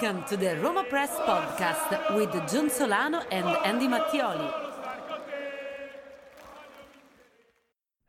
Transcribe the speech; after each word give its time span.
Welcome 0.00 0.24
to 0.24 0.36
the 0.36 0.56
Roma 0.56 0.82
Press 0.82 1.10
podcast 1.20 2.16
with 2.16 2.32
John 2.50 2.68
Solano 2.68 3.20
and 3.30 3.46
Andy 3.64 3.86
Mattioli. 3.86 4.52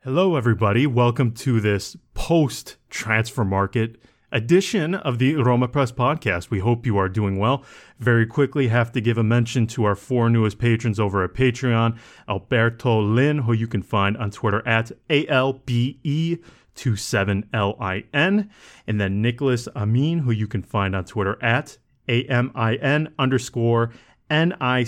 Hello, 0.02 0.34
everybody. 0.34 0.84
Welcome 0.88 1.30
to 1.34 1.60
this 1.60 1.96
post 2.12 2.76
transfer 2.90 3.44
market 3.44 4.02
edition 4.32 4.96
of 4.96 5.20
the 5.20 5.36
Roma 5.36 5.68
Press 5.68 5.92
podcast. 5.92 6.50
We 6.50 6.58
hope 6.58 6.86
you 6.86 6.98
are 6.98 7.08
doing 7.08 7.38
well. 7.38 7.62
Very 8.00 8.26
quickly, 8.26 8.66
have 8.66 8.90
to 8.90 9.00
give 9.00 9.16
a 9.16 9.22
mention 9.22 9.68
to 9.68 9.84
our 9.84 9.94
four 9.94 10.28
newest 10.28 10.58
patrons 10.58 10.98
over 10.98 11.22
at 11.22 11.34
Patreon 11.34 11.96
Alberto 12.28 13.00
Lin, 13.00 13.38
who 13.38 13.52
you 13.52 13.68
can 13.68 13.82
find 13.82 14.16
on 14.16 14.32
Twitter 14.32 14.66
at 14.66 14.90
ALBE. 15.08 16.42
27LIN, 16.76 18.48
and 18.86 19.00
then 19.00 19.22
Nicholas 19.22 19.66
Amin, 19.74 20.20
who 20.20 20.30
you 20.30 20.46
can 20.46 20.62
find 20.62 20.94
on 20.94 21.04
Twitter 21.04 21.42
at 21.42 21.78
A-M-I-N 22.08 23.12
underscore 23.18 23.90
N-I-C-K-L-A-S, 24.28 24.80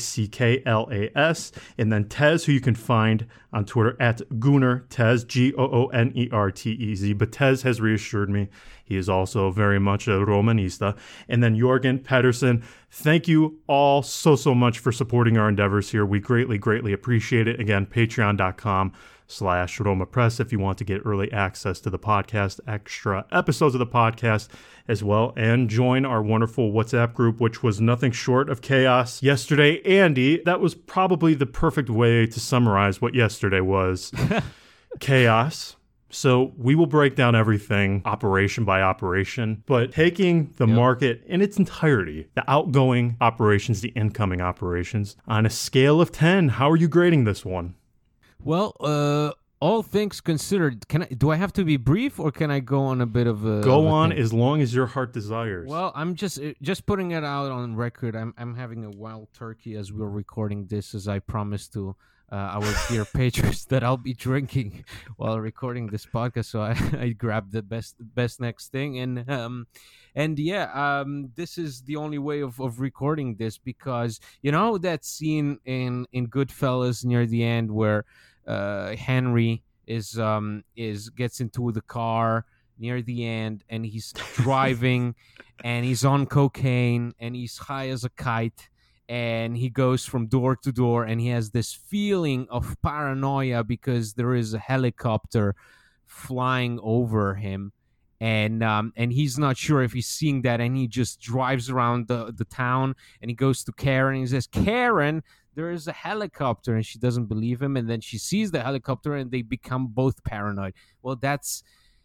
and 1.79 1.93
then 1.93 2.09
Tez, 2.09 2.45
who 2.45 2.53
you 2.53 2.61
can 2.61 2.75
find 2.75 3.27
on 3.53 3.65
Twitter 3.65 3.97
at 4.01 4.19
Gooner 4.31 4.83
Tez, 4.89 5.23
G-O-O-N-E-R-T-E-Z. 5.25 7.13
But 7.13 7.33
Tez 7.33 7.63
has 7.63 7.81
reassured 7.81 8.31
me 8.31 8.49
he 8.89 8.97
is 8.97 9.09
also 9.09 9.51
very 9.51 9.79
much 9.79 10.09
a 10.09 10.13
Romanista. 10.13 10.97
And 11.29 11.43
then 11.43 11.55
Jorgen 11.55 12.03
Pedersen, 12.03 12.65
thank 12.91 13.29
you 13.29 13.59
all 13.67 14.03
so, 14.03 14.35
so 14.35 14.55
much 14.55 14.79
for 14.79 14.93
supporting 14.93 15.37
our 15.37 15.47
endeavors 15.47 15.91
here. 15.91 16.07
We 16.07 16.21
greatly, 16.21 16.57
greatly 16.57 16.95
appreciate 16.95 17.47
it. 17.47 17.61
Again, 17.61 17.85
patreon.com 17.85 18.93
slash 19.29 19.79
Roma 19.79 20.07
Press 20.07 20.41
if 20.41 20.51
you 20.51 20.59
want 20.59 20.79
to 20.79 20.85
get 20.85 21.03
early 21.05 21.31
access 21.31 21.79
to 21.81 21.91
the 21.91 21.99
podcast, 21.99 22.59
extra 22.67 23.27
episodes 23.31 23.75
of 23.75 23.79
the 23.79 23.87
podcast 23.87 24.49
as 24.89 25.05
well, 25.05 25.33
and 25.37 25.69
join 25.69 26.05
our 26.05 26.23
wonderful 26.23 26.73
WhatsApp 26.73 27.15
group, 27.15 27.41
which 27.41 27.63
was 27.63 27.81
nothing 27.81 28.11
short 28.11 28.49
of 28.49 28.63
chaos 28.63 29.23
yesterday. 29.23 29.81
Andy, 29.83 30.43
that 30.45 30.61
was 30.61 30.75
probably 30.75 31.35
the 31.35 31.47
perfect 31.47 31.91
way 31.91 32.27
to 32.27 32.41
summarize 32.41 33.01
what 33.01 33.15
yesterday 33.15 33.61
was 33.61 34.11
chaos. 35.01 35.77
So 36.11 36.55
we 36.57 36.75
will 36.75 36.87
break 36.87 37.17
down 37.17 37.35
everything 37.35 38.01
operation 38.07 38.65
by 38.65 38.81
operation, 38.81 39.63
but 39.67 39.93
taking 39.93 40.55
the 40.57 40.67
yep. 40.67 40.75
market 40.75 41.23
in 41.27 41.43
its 41.43 41.59
entirety, 41.59 42.29
the 42.35 42.51
outgoing 42.51 43.19
operations, 43.21 43.83
the 43.83 43.91
incoming 43.91 44.41
operations, 44.41 45.17
on 45.27 45.45
a 45.45 45.51
scale 45.51 46.01
of 46.01 46.11
10, 46.11 46.49
how 46.49 46.71
are 46.71 46.77
you 46.77 46.89
grading 46.89 47.25
this 47.25 47.45
one? 47.45 47.75
Well, 48.49 48.75
uh, 48.81 49.33
all 49.61 49.83
things 49.83 50.23
considered, 50.23 50.89
can 50.89 51.03
I? 51.03 51.09
Do 51.09 51.29
I 51.29 51.37
have 51.37 51.53
to 51.53 51.65
be 51.67 51.77
brief, 51.77 52.19
or 52.19 52.33
can 52.33 52.51
I 52.51 52.61
go 52.61 52.81
on 52.81 53.03
a 53.03 53.07
bit 53.07 53.27
of 53.27 53.45
a? 53.45 53.61
Go 53.61 53.81
of 53.81 53.85
a 53.85 53.89
on 53.89 54.09
thing? 54.09 54.19
as 54.19 54.33
long 54.33 54.63
as 54.63 54.75
your 54.75 54.87
heart 54.87 55.13
desires. 55.13 55.69
Well, 55.69 55.93
I'm 55.95 56.15
just 56.15 56.41
uh, 56.41 56.55
just 56.63 56.87
putting 56.87 57.11
it 57.11 57.25
out 57.25 57.51
on 57.51 57.77
record. 57.77 58.17
I'm 58.17 58.33
I'm 58.39 58.55
having 58.55 58.87
a 58.87 58.91
wild 58.91 59.29
turkey 59.35 59.75
as 59.75 59.93
we're 59.93 60.09
recording 60.09 60.65
this, 60.65 60.95
as 60.95 61.09
I 61.09 61.19
promised 61.19 61.75
to 61.75 61.95
uh, 62.33 62.37
our 62.37 62.75
dear 62.89 63.05
patrons 63.15 63.67
that 63.67 63.85
I'll 63.85 63.99
be 63.99 64.15
drinking 64.15 64.87
while 65.17 65.39
recording 65.41 65.89
this 65.89 66.07
podcast. 66.07 66.47
So 66.47 66.63
I, 66.63 66.71
I 66.99 67.09
grabbed 67.11 67.53
the 67.53 67.63
best 67.63 67.97
best 68.01 68.41
next 68.41 68.73
thing, 68.73 68.99
and 68.99 69.29
um, 69.31 69.67
and 70.15 70.39
yeah, 70.39 70.71
um, 70.73 71.33
this 71.35 71.59
is 71.59 71.83
the 71.83 71.97
only 71.97 72.19
way 72.19 72.41
of, 72.41 72.61
of 72.61 72.81
recording 72.81 73.37
this 73.37 73.59
because 73.59 74.21
you 74.41 74.53
know 74.53 74.79
that 74.79 75.05
scene 75.05 75.59
in 75.67 76.07
in 76.13 76.29
Goodfellas 76.29 77.05
near 77.05 77.27
the 77.27 77.45
end 77.45 77.71
where 77.71 78.07
uh, 78.49 78.97
Henry 78.97 79.63
is 79.87 80.19
um, 80.19 80.65
is 80.75 81.11
gets 81.11 81.41
into 81.41 81.71
the 81.71 81.83
car 81.83 82.47
near 82.79 83.03
the 83.03 83.27
end 83.27 83.65
and 83.69 83.85
he's 83.85 84.13
driving 84.35 85.15
and 85.65 85.85
he's 85.85 86.05
on 86.05 86.27
cocaine 86.27 87.13
and 87.19 87.37
he's 87.37 87.59
high 87.59 87.89
as 87.89 88.05
a 88.05 88.11
kite 88.11 88.69
and 89.09 89.57
he 89.57 89.69
goes 89.69 90.05
from 90.05 90.27
door 90.27 90.55
to 90.55 90.71
door 90.71 91.05
and 91.05 91.21
he 91.21 91.29
has 91.29 91.51
this 91.51 91.73
feeling 91.73 92.47
of 92.51 92.77
paranoia 92.83 93.65
because 93.65 94.15
there 94.15 94.35
is 94.35 94.55
a 94.55 94.59
helicopter 94.59 95.55
flying 96.07 96.79
over 96.83 97.35
him 97.35 97.73
and 98.21 98.65
um, 98.65 98.93
and 98.97 99.13
he's 99.13 99.39
not 99.39 99.57
sure 99.57 99.83
if 99.83 99.93
he's 99.93 100.07
seeing 100.07 100.43
that 100.43 100.61
and 100.61 100.77
he 100.77 100.89
just 100.89 101.21
drives 101.21 101.71
around 101.71 102.09
the, 102.09 102.33
the 102.33 102.45
town 102.45 102.95
and 103.23 103.31
he 103.31 103.35
goes 103.35 103.63
to 103.65 103.73
Karen 103.73 104.17
and 104.17 104.25
he 104.25 104.31
says 104.31 104.47
Karen 104.47 105.23
there 105.59 105.73
is 105.73 105.89
a 105.89 105.93
helicopter 105.93 106.77
and 106.77 106.87
she 106.87 107.01
doesn't 107.01 107.27
believe 107.27 107.61
him 107.61 107.77
and 107.77 107.91
then 107.91 108.01
she 108.01 108.17
sees 108.17 108.53
the 108.53 108.63
helicopter 108.63 109.17
and 109.17 109.33
they 109.33 109.43
become 109.43 109.89
both 109.89 110.23
paranoid. 110.23 110.73
Well 111.03 111.17
that's 111.17 111.65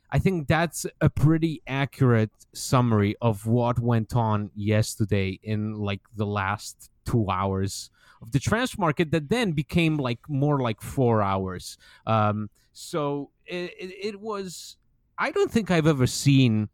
i 0.09 0.17
think 0.19 0.47
that's 0.47 0.85
a 1.01 1.09
pretty 1.09 1.61
accurate 1.67 2.31
summary 2.53 3.15
of 3.21 3.45
what 3.45 3.79
went 3.79 4.15
on 4.15 4.49
yesterday 4.55 5.39
in 5.43 5.73
like 5.89 6.01
the 6.15 6.25
last 6.25 6.89
two 7.05 7.25
hours 7.29 7.91
of 8.23 8.31
the 8.31 8.39
transfer 8.39 8.81
market 8.81 9.11
that 9.11 9.29
then 9.29 9.51
became 9.51 9.97
like 9.97 10.19
more 10.27 10.59
like 10.61 10.81
four 10.81 11.21
hours. 11.21 11.77
Um, 12.07 12.49
so 12.71 13.29
it, 13.45 13.71
it, 13.79 13.91
it 14.09 14.19
was 14.19 14.77
i 15.19 15.29
don't 15.29 15.51
think 15.51 15.69
i've 15.69 15.87
ever 15.95 16.07
seen 16.07 16.69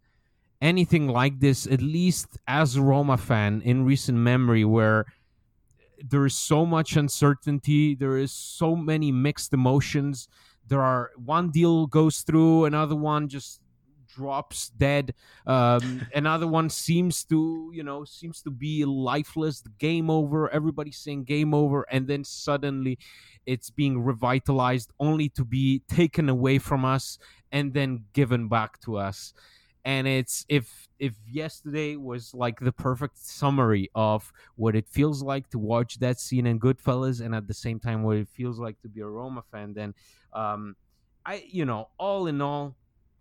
anything 0.61 1.07
like 1.07 1.39
this 1.39 1.67
at 1.67 1.81
least 1.81 2.37
as 2.47 2.75
a 2.75 2.81
roma 2.81 3.17
fan 3.17 3.61
in 3.65 3.85
recent 3.85 4.17
memory 4.17 4.63
where 4.63 5.05
there 6.07 6.25
is 6.25 6.35
so 6.35 6.65
much 6.65 6.95
uncertainty. 6.95 7.95
There 7.95 8.17
is 8.17 8.31
so 8.31 8.75
many 8.75 9.11
mixed 9.11 9.53
emotions. 9.53 10.27
There 10.67 10.81
are 10.81 11.11
one 11.17 11.49
deal 11.49 11.87
goes 11.87 12.21
through 12.21 12.65
another 12.65 12.95
one 12.95 13.27
just 13.27 13.61
drops 14.07 14.69
dead. 14.69 15.13
Um, 15.45 16.05
another 16.13 16.47
one 16.47 16.69
seems 16.69 17.23
to 17.25 17.71
you 17.73 17.83
know 17.83 18.03
seems 18.05 18.41
to 18.43 18.51
be 18.51 18.85
lifeless 18.85 19.63
game 19.79 20.09
over 20.09 20.49
everybody's 20.49 20.97
saying 20.97 21.23
game 21.23 21.53
over 21.53 21.85
and 21.91 22.07
then 22.07 22.23
suddenly 22.23 22.97
it's 23.45 23.69
being 23.69 24.03
revitalized 24.03 24.91
only 24.99 25.29
to 25.29 25.45
be 25.45 25.81
taken 25.87 26.29
away 26.29 26.59
from 26.59 26.85
us 26.85 27.17
and 27.51 27.73
then 27.73 28.03
given 28.13 28.47
back 28.47 28.79
to 28.81 28.97
us 28.97 29.33
and 29.85 30.07
it's 30.07 30.45
if 30.49 30.87
if 30.99 31.13
yesterday 31.25 31.95
was 31.95 32.33
like 32.33 32.59
the 32.59 32.71
perfect 32.71 33.17
summary 33.17 33.89
of 33.95 34.31
what 34.55 34.75
it 34.75 34.87
feels 34.87 35.23
like 35.23 35.49
to 35.49 35.59
watch 35.59 35.99
that 35.99 36.19
scene 36.19 36.45
in 36.45 36.59
Goodfellas, 36.59 37.21
and 37.21 37.33
at 37.33 37.47
the 37.47 37.53
same 37.53 37.79
time 37.79 38.03
what 38.03 38.17
it 38.17 38.27
feels 38.27 38.59
like 38.59 38.81
to 38.81 38.89
be 38.89 39.01
a 39.01 39.07
Roma 39.07 39.43
fan, 39.51 39.73
then 39.73 39.93
um, 40.33 40.75
I 41.25 41.43
you 41.47 41.65
know 41.65 41.89
all 41.97 42.27
in 42.27 42.41
all, 42.41 42.75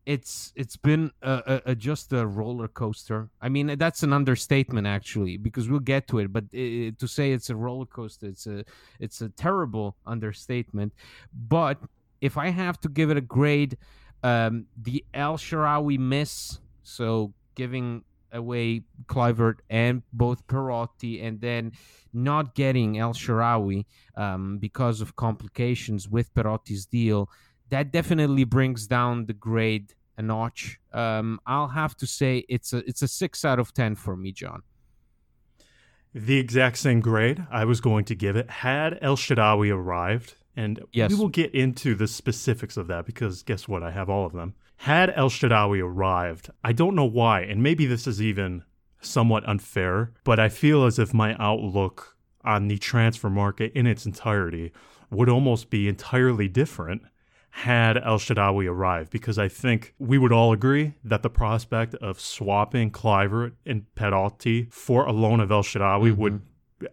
it's 0.07 0.53
it's 0.57 0.77
been 0.77 1.13
a, 1.23 1.63
a, 1.67 1.71
a 1.71 1.75
just 1.75 2.13
a 2.13 2.27
roller 2.27 2.69
coaster. 2.69 3.29
I 3.41 3.49
mean 3.49 3.79
that's 3.79 4.03
an 4.03 4.13
understatement 4.13 4.87
actually 4.87 5.37
because 5.37 5.69
we'll 5.69 5.81
get 5.81 6.09
to 6.09 6.19
it, 6.19 6.33
but 6.33 6.45
it, 6.53 6.99
to 6.99 7.07
say 7.07 7.33
it's 7.33 7.51
a 7.51 7.57
roller 7.57 7.87
coaster, 7.87 8.27
it's 8.27 8.47
a 8.47 8.65
it's 8.99 9.21
a 9.21 9.29
terrible 9.29 9.97
understatement. 10.07 10.93
But 11.33 11.79
if 12.21 12.37
I 12.37 12.49
have 12.49 12.81
to 12.81 12.89
give 12.89 13.11
it 13.11 13.17
a 13.17 13.23
grade. 13.23 13.77
Um, 14.23 14.67
the 14.77 15.05
El 15.15 15.37
Shaarawy 15.37 15.99
miss, 15.99 16.59
so 16.83 17.35
giving 17.55 18.05
away 18.33 18.83
Kluivert 19.07 19.61
and 19.71 20.03
both 20.13 20.47
Perotti, 20.47 21.23
and 21.23 21.41
then 21.41 21.73
not 22.13 22.55
getting 22.55 22.99
El 22.99 23.15
Shaarawy 23.15 23.85
um, 24.17 24.59
because 24.59 25.01
of 25.01 25.17
complications 25.17 26.09
with 26.09 26.35
Perotti's 26.35 26.87
deal, 26.87 27.31
that 27.71 27.93
definitely 27.93 28.45
brings 28.45 28.87
down 28.87 29.27
the 29.27 29.33
grade 29.33 29.95
a 30.17 30.23
notch. 30.23 30.81
Um, 30.93 31.41
I'll 31.47 31.69
have 31.69 31.97
to 31.99 32.07
say 32.07 32.45
it's 32.49 32.73
a 32.73 32.79
it's 32.79 33.03
a 33.03 33.09
six 33.09 33.45
out 33.45 33.59
of 33.59 33.73
ten 33.73 33.95
for 33.95 34.17
me, 34.17 34.33
John. 34.33 34.63
The 36.15 36.39
exact 36.39 36.79
same 36.79 37.01
grade 37.01 37.47
I 37.51 37.65
was 37.65 37.81
going 37.81 38.05
to 38.07 38.15
give 38.15 38.35
it 38.35 38.51
had 38.51 38.99
El 39.01 39.17
Shaarawy 39.17 39.73
arrived, 39.73 40.35
and 40.59 40.81
yes. 40.93 41.11
we 41.11 41.17
will 41.17 41.29
get 41.29 41.55
into 41.55 41.95
the 41.95 42.09
specifics 42.09 42.77
of 42.77 42.89
that 42.89 43.07
because 43.07 43.45
guess 43.45 43.69
what? 43.69 43.85
I 43.85 43.93
have 43.93 44.11
all 44.11 44.27
of 44.27 44.33
them. 44.33 44.55
Had 44.79 45.13
El 45.15 45.31
Shaarawy 45.31 45.81
arrived, 45.81 46.51
I 46.65 46.73
don't 46.73 46.97
know 46.97 47.05
why, 47.05 47.43
and 47.43 47.63
maybe 47.63 47.87
this 47.87 48.09
is 48.09 48.21
even 48.21 48.65
somewhat 49.01 49.49
unfair, 49.49 50.13
but 50.25 50.41
I 50.41 50.49
feel 50.49 50.85
as 50.85 50.99
if 50.99 51.15
my 51.15 51.37
outlook 51.39 52.17
on 52.45 52.67
the 52.67 52.77
transfer 52.79 53.31
market 53.31 53.73
in 53.73 53.87
its 53.87 54.05
entirety 54.05 54.73
would 55.11 55.29
almost 55.29 55.71
be 55.71 55.87
entirely 55.89 56.49
different 56.49 57.03
had 57.51 57.97
El 57.97 58.19
Shaarawy 58.19 58.69
arrived 58.69 59.11
because 59.11 59.39
I 59.39 59.49
think 59.49 59.95
we 59.99 60.19
would 60.19 60.33
all 60.33 60.53
agree 60.53 60.95
that 61.05 61.23
the 61.23 61.31
prospect 61.31 61.95
of 61.97 62.21
swapping 62.21 62.91
Kluivert 62.91 63.53
and 63.65 63.87
Perotti 63.97 64.73
for 64.73 65.07
a 65.07 65.13
loan 65.13 65.39
of 65.39 65.53
El 65.53 65.63
Shaarawy 65.63 66.11
mm-hmm. 66.11 66.21
would 66.21 66.43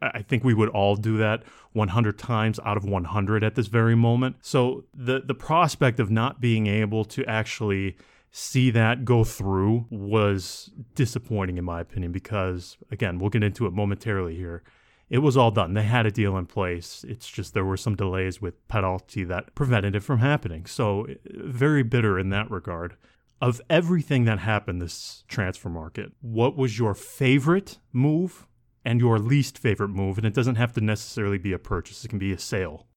I 0.01 0.21
think 0.21 0.43
we 0.43 0.53
would 0.53 0.69
all 0.69 0.95
do 0.95 1.17
that 1.17 1.43
100 1.73 2.17
times 2.17 2.59
out 2.65 2.77
of 2.77 2.85
100 2.85 3.43
at 3.43 3.55
this 3.55 3.67
very 3.67 3.95
moment. 3.95 4.37
So 4.41 4.85
the 4.93 5.21
the 5.21 5.35
prospect 5.35 5.99
of 5.99 6.09
not 6.09 6.41
being 6.41 6.67
able 6.67 7.05
to 7.05 7.25
actually 7.25 7.97
see 8.31 8.69
that 8.71 9.05
go 9.05 9.23
through 9.23 9.85
was 9.89 10.69
disappointing 10.93 11.57
in 11.57 11.63
my 11.63 11.79
opinion 11.79 12.11
because 12.11 12.77
again, 12.91 13.19
we'll 13.19 13.29
get 13.29 13.43
into 13.43 13.65
it 13.65 13.73
momentarily 13.73 14.35
here. 14.35 14.63
It 15.09 15.19
was 15.19 15.37
all 15.37 15.51
done. 15.51 15.73
They 15.73 15.83
had 15.83 16.05
a 16.05 16.11
deal 16.11 16.35
in 16.35 16.47
place. 16.47 17.05
It's 17.07 17.29
just 17.29 17.53
there 17.53 17.63
were 17.63 17.77
some 17.77 17.95
delays 17.95 18.41
with 18.41 18.67
Perotti 18.67 19.27
that 19.27 19.53
prevented 19.53 19.95
it 19.95 20.01
from 20.01 20.19
happening. 20.19 20.65
So 20.65 21.05
eh, 21.05 21.13
very 21.25 21.83
bitter 21.83 22.17
in 22.17 22.29
that 22.29 22.49
regard. 22.49 22.95
Of 23.41 23.61
everything 23.69 24.25
that 24.25 24.39
happened 24.39 24.81
this 24.81 25.23
transfer 25.27 25.69
market, 25.69 26.13
what 26.21 26.57
was 26.57 26.79
your 26.79 26.95
favorite 26.95 27.77
move 27.93 28.47
and 28.85 28.99
your 28.99 29.19
least 29.19 29.57
favorite 29.57 29.89
move? 29.89 30.17
And 30.17 30.25
it 30.25 30.33
doesn't 30.33 30.55
have 30.55 30.73
to 30.73 30.81
necessarily 30.81 31.37
be 31.37 31.51
a 31.53 31.59
purchase; 31.59 32.05
it 32.05 32.09
can 32.09 32.19
be 32.19 32.31
a 32.31 32.39
sale. 32.39 32.87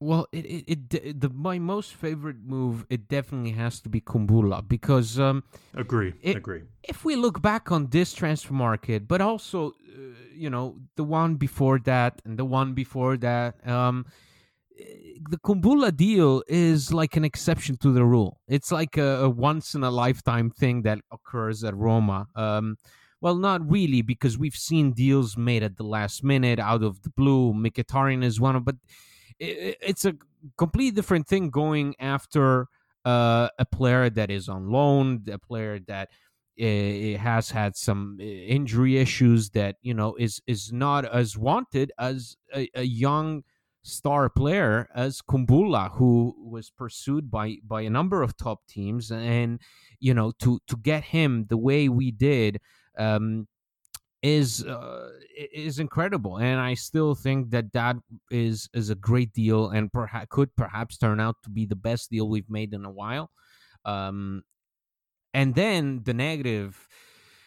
Well, 0.00 0.26
it, 0.32 0.44
it, 0.46 0.94
it 0.94 1.20
the 1.20 1.28
my 1.28 1.60
most 1.60 1.94
favorite 1.94 2.38
move 2.44 2.84
it 2.90 3.06
definitely 3.08 3.52
has 3.52 3.80
to 3.82 3.88
be 3.88 4.00
Kumbulla 4.00 4.66
because 4.66 5.20
um 5.20 5.44
agree 5.74 6.14
it, 6.20 6.36
agree 6.36 6.62
if 6.82 7.04
we 7.04 7.14
look 7.14 7.40
back 7.40 7.70
on 7.70 7.86
this 7.86 8.12
transfer 8.12 8.52
market, 8.52 9.06
but 9.06 9.20
also 9.20 9.68
uh, 9.68 9.72
you 10.34 10.50
know 10.50 10.78
the 10.96 11.04
one 11.04 11.36
before 11.36 11.78
that 11.84 12.20
and 12.24 12.36
the 12.36 12.44
one 12.44 12.74
before 12.74 13.16
that 13.18 13.64
um 13.66 14.04
the 15.30 15.38
Kumbulla 15.38 15.92
deal 15.92 16.42
is 16.48 16.92
like 16.92 17.16
an 17.16 17.24
exception 17.24 17.76
to 17.78 17.92
the 17.92 18.04
rule. 18.04 18.40
It's 18.48 18.72
like 18.72 18.96
a, 18.96 19.24
a 19.24 19.30
once 19.30 19.74
in 19.74 19.84
a 19.84 19.90
lifetime 19.90 20.50
thing 20.50 20.82
that 20.82 20.98
occurs 21.12 21.62
at 21.62 21.76
Roma. 21.76 22.26
Um, 22.34 22.76
well, 23.22 23.36
not 23.36 23.70
really, 23.70 24.02
because 24.02 24.36
we've 24.36 24.56
seen 24.56 24.92
deals 24.92 25.36
made 25.36 25.62
at 25.62 25.76
the 25.76 25.84
last 25.84 26.24
minute 26.24 26.58
out 26.58 26.82
of 26.82 27.02
the 27.02 27.10
blue. 27.10 27.54
Mkhitaryan 27.54 28.24
is 28.24 28.40
one 28.40 28.56
of, 28.56 28.64
but 28.64 28.74
it's 29.38 30.04
a 30.04 30.14
completely 30.58 30.90
different 30.90 31.28
thing 31.28 31.48
going 31.48 31.94
after 32.00 32.66
uh, 33.04 33.48
a 33.60 33.64
player 33.64 34.10
that 34.10 34.28
is 34.28 34.48
on 34.48 34.70
loan, 34.70 35.22
a 35.30 35.38
player 35.38 35.78
that 35.86 36.08
has 36.58 37.50
had 37.50 37.76
some 37.76 38.18
injury 38.20 38.98
issues 38.98 39.50
that 39.50 39.76
you 39.82 39.94
know 39.94 40.16
is 40.16 40.42
is 40.48 40.72
not 40.72 41.04
as 41.04 41.38
wanted 41.38 41.92
as 41.98 42.36
a, 42.54 42.68
a 42.74 42.82
young 42.82 43.44
star 43.84 44.28
player 44.28 44.88
as 44.94 45.22
Kumbulla, 45.22 45.92
who 45.92 46.34
was 46.38 46.70
pursued 46.70 47.30
by 47.30 47.58
by 47.64 47.82
a 47.82 47.90
number 47.90 48.20
of 48.22 48.36
top 48.36 48.66
teams, 48.68 49.12
and 49.12 49.60
you 50.00 50.12
know 50.12 50.32
to 50.40 50.58
to 50.66 50.76
get 50.76 51.04
him 51.04 51.46
the 51.48 51.56
way 51.56 51.88
we 51.88 52.10
did. 52.10 52.60
Um, 52.98 53.46
is 54.22 54.64
uh, 54.64 55.10
is 55.52 55.80
incredible, 55.80 56.38
and 56.38 56.60
I 56.60 56.74
still 56.74 57.14
think 57.14 57.50
that 57.50 57.72
that 57.72 57.96
is 58.30 58.68
is 58.72 58.88
a 58.88 58.94
great 58.94 59.32
deal, 59.32 59.70
and 59.70 59.92
perhaps 59.92 60.26
could 60.30 60.54
perhaps 60.56 60.96
turn 60.96 61.18
out 61.18 61.36
to 61.42 61.50
be 61.50 61.66
the 61.66 61.76
best 61.76 62.10
deal 62.10 62.28
we've 62.28 62.48
made 62.48 62.72
in 62.72 62.84
a 62.84 62.90
while. 62.90 63.30
Um, 63.84 64.44
and 65.34 65.54
then 65.54 66.02
the 66.04 66.14
negative, 66.14 66.88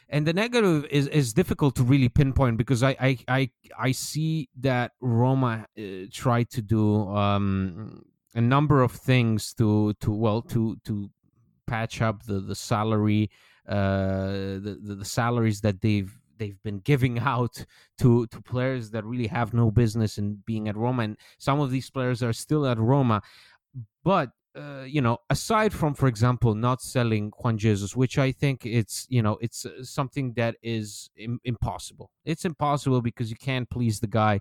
and 0.10 0.28
the 0.28 0.34
negative 0.34 0.86
is 0.92 1.08
is 1.08 1.34
difficult 1.34 1.78
to 1.78 1.84
really 1.84 2.10
pinpoint 2.10 2.58
because 2.58 2.84
I 2.84 2.98
I 3.00 3.18
I, 3.28 3.50
I 3.80 3.92
see 3.94 4.50
that 4.60 4.92
Roma 5.00 5.68
uh, 5.80 5.82
tried 6.12 6.50
to 6.52 6.62
do 6.62 7.08
um, 7.08 8.04
a 8.34 8.42
number 8.42 8.82
of 8.82 8.92
things 8.92 9.54
to 9.54 9.94
to 10.02 10.12
well 10.12 10.42
to 10.42 10.76
to 10.84 11.10
patch 11.68 12.02
up 12.02 12.26
the 12.26 12.42
the 12.42 12.56
salary 12.56 13.30
the, 13.74 14.80
the, 14.82 14.96
the 14.96 15.06
salaries 15.06 15.62
that 15.62 15.82
they've 15.82 16.12
they've 16.38 16.62
been 16.64 16.80
giving 16.80 17.20
out 17.34 17.66
to 18.00 18.28
to 18.28 18.42
players 18.42 18.92
that 18.92 19.06
really 19.06 19.28
have 19.28 19.54
no 19.54 19.72
business 19.72 20.18
in 20.18 20.44
being 20.46 20.68
at 20.68 20.76
Roma, 20.76 21.04
and 21.04 21.18
some 21.38 21.60
of 21.60 21.72
these 21.72 21.90
players 21.90 22.22
are 22.24 22.34
still 22.34 22.66
at 22.66 22.78
Roma. 22.78 23.22
But 24.04 24.32
uh, 24.56 24.84
you 24.88 25.02
know, 25.02 25.18
aside 25.30 25.74
from, 25.74 25.94
for 25.94 26.08
example, 26.08 26.56
not 26.56 26.82
selling 26.82 27.32
Juan 27.40 27.58
Jesus, 27.58 27.96
which 27.96 28.18
I 28.18 28.32
think 28.32 28.66
it's 28.66 29.06
you 29.10 29.22
know 29.22 29.38
it's 29.42 29.66
uh, 29.66 29.84
something 29.84 30.34
that 30.34 30.56
is 30.64 31.10
Im- 31.18 31.42
impossible. 31.44 32.10
It's 32.24 32.46
impossible 32.46 33.02
because 33.02 33.30
you 33.30 33.36
can't 33.36 33.70
please 33.70 34.00
the 34.00 34.08
guy. 34.08 34.40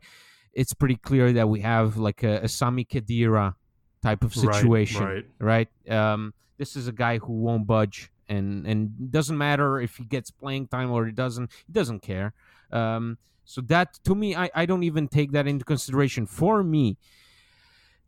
It's 0.52 0.72
pretty 0.72 0.96
clear 0.96 1.32
that 1.32 1.48
we 1.48 1.60
have 1.62 1.96
like 1.96 2.22
a, 2.22 2.40
a 2.42 2.48
Sami 2.48 2.84
Khedira 2.84 3.54
type 4.02 4.22
of 4.22 4.32
situation, 4.34 5.04
right? 5.04 5.24
right. 5.40 5.68
right? 5.88 6.12
Um, 6.12 6.32
this 6.58 6.76
is 6.76 6.86
a 6.86 6.92
guy 6.92 7.18
who 7.18 7.32
won't 7.32 7.66
budge 7.66 8.12
and 8.28 8.66
and 8.66 9.10
doesn't 9.10 9.36
matter 9.36 9.80
if 9.80 9.96
he 9.96 10.04
gets 10.04 10.30
playing 10.30 10.68
time 10.68 10.90
or 10.90 11.06
he 11.06 11.12
doesn't 11.12 11.50
he 11.66 11.72
doesn't 11.72 12.00
care. 12.00 12.32
Um, 12.70 13.18
so 13.44 13.60
that 13.62 13.98
to 14.04 14.14
me 14.14 14.34
I, 14.34 14.50
I 14.54 14.66
don't 14.66 14.82
even 14.82 15.08
take 15.08 15.32
that 15.32 15.46
into 15.46 15.64
consideration. 15.64 16.26
For 16.26 16.62
me 16.62 16.96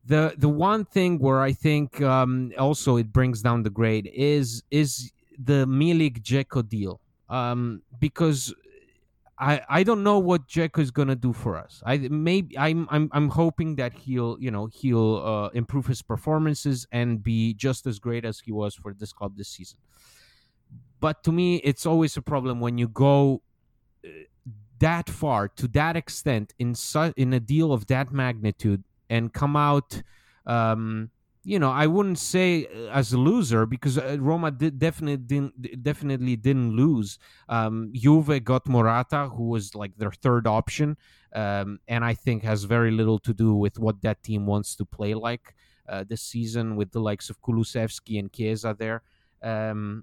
the 0.04 0.34
the 0.38 0.48
one 0.48 0.84
thing 0.84 1.18
where 1.18 1.42
i 1.42 1.52
think 1.52 2.00
um, 2.00 2.52
also 2.56 2.96
it 2.96 3.12
brings 3.12 3.42
down 3.42 3.64
the 3.64 3.70
grade 3.70 4.08
is 4.14 4.62
is 4.70 5.12
the 5.38 5.66
milik 5.66 6.22
Dzeko 6.22 6.66
deal. 6.68 7.00
Um, 7.28 7.82
because 7.98 8.54
I, 9.38 9.60
I 9.68 9.82
don't 9.82 10.02
know 10.02 10.18
what 10.18 10.48
Dzeko 10.48 10.78
is 10.78 10.90
gonna 10.90 11.14
do 11.16 11.32
for 11.32 11.56
us. 11.56 11.82
I 11.84 11.98
maybe 11.98 12.58
I'm 12.58 12.88
I'm 12.90 13.10
I'm 13.12 13.28
hoping 13.28 13.76
that 13.76 13.92
he'll 13.92 14.38
you 14.40 14.50
know 14.50 14.66
he'll 14.66 15.16
uh, 15.16 15.48
improve 15.48 15.86
his 15.86 16.00
performances 16.00 16.86
and 16.90 17.22
be 17.22 17.52
just 17.52 17.86
as 17.86 17.98
great 17.98 18.24
as 18.24 18.40
he 18.40 18.52
was 18.52 18.74
for 18.74 18.94
this 18.94 19.12
club 19.12 19.36
this 19.36 19.48
season. 19.48 19.78
But 21.00 21.22
to 21.24 21.32
me, 21.32 21.56
it's 21.56 21.84
always 21.84 22.16
a 22.16 22.22
problem 22.22 22.60
when 22.60 22.78
you 22.78 22.88
go 22.88 23.42
uh, 24.04 24.08
that 24.78 25.10
far 25.10 25.48
to 25.48 25.68
that 25.68 25.96
extent 25.96 26.54
in 26.58 26.74
su- 26.74 27.12
in 27.16 27.34
a 27.34 27.40
deal 27.40 27.72
of 27.72 27.86
that 27.88 28.12
magnitude 28.12 28.84
and 29.10 29.32
come 29.32 29.54
out 29.54 30.02
um, 30.46 31.10
you 31.46 31.60
know, 31.60 31.70
I 31.70 31.86
wouldn't 31.86 32.18
say 32.18 32.66
uh, 32.66 32.90
as 32.90 33.12
a 33.12 33.18
loser 33.18 33.66
because 33.66 33.96
uh, 33.96 34.16
Roma 34.18 34.50
did 34.50 34.80
definitely 34.80 35.18
didn't 35.18 35.82
definitely 35.84 36.34
didn't 36.34 36.72
lose. 36.72 37.20
Um, 37.48 37.92
Juve 37.94 38.42
got 38.42 38.66
Morata, 38.66 39.28
who 39.28 39.44
was 39.44 39.72
like 39.76 39.96
their 39.96 40.10
third 40.10 40.48
option, 40.48 40.96
um, 41.36 41.78
and 41.86 42.04
I 42.04 42.14
think 42.14 42.42
has 42.42 42.64
very 42.64 42.90
little 42.90 43.20
to 43.20 43.32
do 43.32 43.54
with 43.54 43.78
what 43.78 44.02
that 44.02 44.24
team 44.24 44.44
wants 44.44 44.74
to 44.74 44.84
play 44.84 45.14
like 45.14 45.54
uh, 45.88 46.02
this 46.08 46.20
season 46.20 46.74
with 46.74 46.90
the 46.90 46.98
likes 46.98 47.30
of 47.30 47.40
Kulusevski 47.42 48.18
and 48.18 48.32
Chiesa 48.32 48.74
there. 48.76 49.04
Um, 49.40 50.02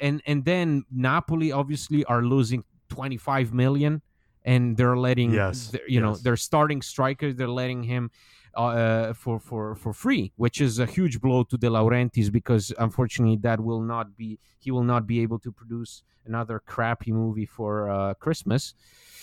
and 0.00 0.20
and 0.26 0.44
then 0.44 0.84
Napoli 0.90 1.52
obviously 1.52 2.04
are 2.06 2.22
losing 2.22 2.64
25 2.88 3.54
million 3.54 4.02
and 4.44 4.76
they're 4.76 4.96
letting 4.96 5.32
yes, 5.32 5.72
you 5.86 6.00
yes. 6.00 6.02
know 6.02 6.16
their 6.16 6.36
starting 6.36 6.80
striker 6.80 7.32
they're 7.32 7.48
letting 7.48 7.82
him 7.82 8.10
uh, 8.56 9.12
for 9.12 9.38
for 9.38 9.74
for 9.74 9.92
free, 9.92 10.32
which 10.36 10.60
is 10.60 10.78
a 10.78 10.86
huge 10.86 11.20
blow 11.20 11.44
to 11.44 11.56
De 11.56 11.68
Laurentiis 11.68 12.30
because 12.30 12.72
unfortunately 12.78 13.36
that 13.36 13.60
will 13.60 13.80
not 13.80 14.16
be 14.16 14.38
he 14.58 14.70
will 14.70 14.84
not 14.84 15.06
be 15.06 15.20
able 15.20 15.38
to 15.38 15.52
produce 15.52 16.02
another 16.24 16.60
crappy 16.64 17.12
movie 17.12 17.46
for 17.46 17.90
uh, 17.90 18.14
Christmas. 18.14 18.74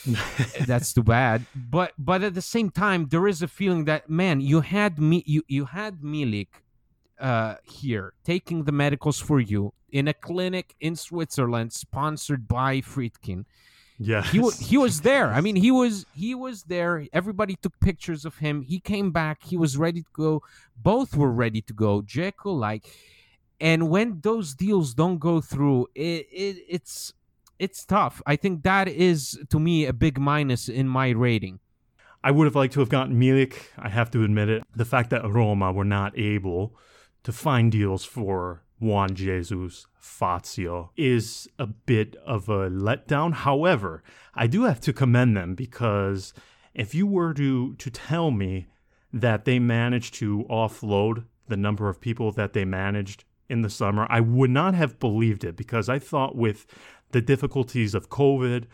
That's 0.68 0.94
too 0.94 1.04
bad. 1.04 1.46
But 1.56 1.94
but 1.98 2.24
at 2.24 2.34
the 2.34 2.42
same 2.42 2.70
time, 2.70 3.08
there 3.10 3.28
is 3.28 3.42
a 3.42 3.48
feeling 3.48 3.86
that 3.86 4.10
man, 4.10 4.42
you 4.42 4.62
had 4.62 5.00
me 5.00 5.24
you 5.26 5.44
you 5.48 5.66
had 5.66 6.02
Milik 6.02 6.48
uh, 7.20 7.56
here 7.64 8.14
taking 8.24 8.64
the 8.66 8.72
medicals 8.72 9.20
for 9.20 9.40
you 9.40 9.74
in 9.92 10.08
a 10.08 10.14
clinic 10.14 10.76
in 10.82 10.96
Switzerland 10.96 11.72
sponsored 11.72 12.48
by 12.48 12.82
Friedkin 12.82 13.46
yeah, 14.00 14.24
he 14.24 14.40
was 14.40 14.60
he 14.60 14.78
was 14.78 15.02
there. 15.02 15.32
I 15.32 15.42
mean, 15.42 15.56
he 15.56 15.72
was 15.72 16.06
he 16.16 16.34
was 16.36 16.64
there. 16.64 17.06
Everybody 17.14 17.56
took 17.56 17.80
pictures 17.80 18.26
of 18.26 18.38
him. 18.38 18.62
He 18.62 18.80
came 18.80 19.12
back. 19.12 19.44
He 19.44 19.58
was 19.58 19.78
ready 19.78 20.02
to 20.02 20.10
go. 20.14 20.42
Both 20.76 21.16
were 21.16 21.32
ready 21.32 21.62
to 21.62 21.74
go. 21.74 22.02
Dzeko, 22.02 22.58
like, 22.58 22.86
and 23.60 23.90
when 23.90 24.20
those 24.22 24.56
deals 24.56 24.94
don't 24.94 25.20
go 25.20 25.42
through, 25.42 25.88
it, 25.96 26.28
it 26.32 26.58
it's 26.68 27.14
it's 27.60 27.86
tough. 27.86 28.22
I 28.26 28.36
think 28.36 28.64
that 28.64 28.88
is 28.88 29.40
to 29.50 29.60
me 29.60 29.86
a 29.86 29.94
big 29.94 30.20
minus 30.20 30.70
in 30.70 30.88
my 30.88 31.10
rating. 31.10 31.60
I 32.24 32.32
would 32.32 32.46
have 32.46 32.56
liked 32.56 32.74
to 32.74 32.80
have 32.80 32.90
gotten 32.90 33.20
Milik. 33.20 33.56
I 33.78 33.90
have 33.90 34.10
to 34.12 34.24
admit 34.24 34.50
it. 34.50 34.64
The 34.76 34.86
fact 34.86 35.10
that 35.10 35.30
Roma 35.30 35.72
were 35.72 35.84
not 35.84 36.18
able 36.18 36.74
to 37.24 37.32
find 37.32 37.72
deals 37.72 38.06
for 38.06 38.64
Juan 38.80 39.14
Jesus 39.16 39.86
Fazio 40.04 40.92
is 40.98 41.48
a 41.58 41.66
bit 41.66 42.18
of 42.26 42.50
a 42.50 42.70
letdown. 42.70 43.34
However, 43.34 44.04
I 44.36 44.48
do 44.48 44.64
have 44.64 44.82
to 44.82 44.92
commend 44.92 45.38
them 45.38 45.56
because 45.56 46.34
if 46.74 46.94
you 46.94 47.08
were 47.08 47.34
to 47.36 47.74
to 47.76 47.90
tell 47.90 48.30
me 48.30 48.68
that 49.14 49.46
they 49.46 49.60
managed 49.60 50.16
to 50.16 50.44
offload 50.50 51.24
the 51.48 51.56
number 51.56 51.88
of 51.88 52.02
people 52.02 52.34
that 52.34 52.52
they 52.52 52.66
managed 52.66 53.24
in 53.48 53.62
the 53.62 53.70
summer, 53.70 54.06
I 54.10 54.20
would 54.20 54.50
not 54.50 54.74
have 54.74 55.00
believed 55.00 55.46
it 55.46 55.56
because 55.56 55.88
I 55.88 56.00
thought 56.00 56.36
with 56.36 56.66
the 57.12 57.22
difficulties 57.22 57.96
of 57.96 58.10
COVID, 58.10 58.66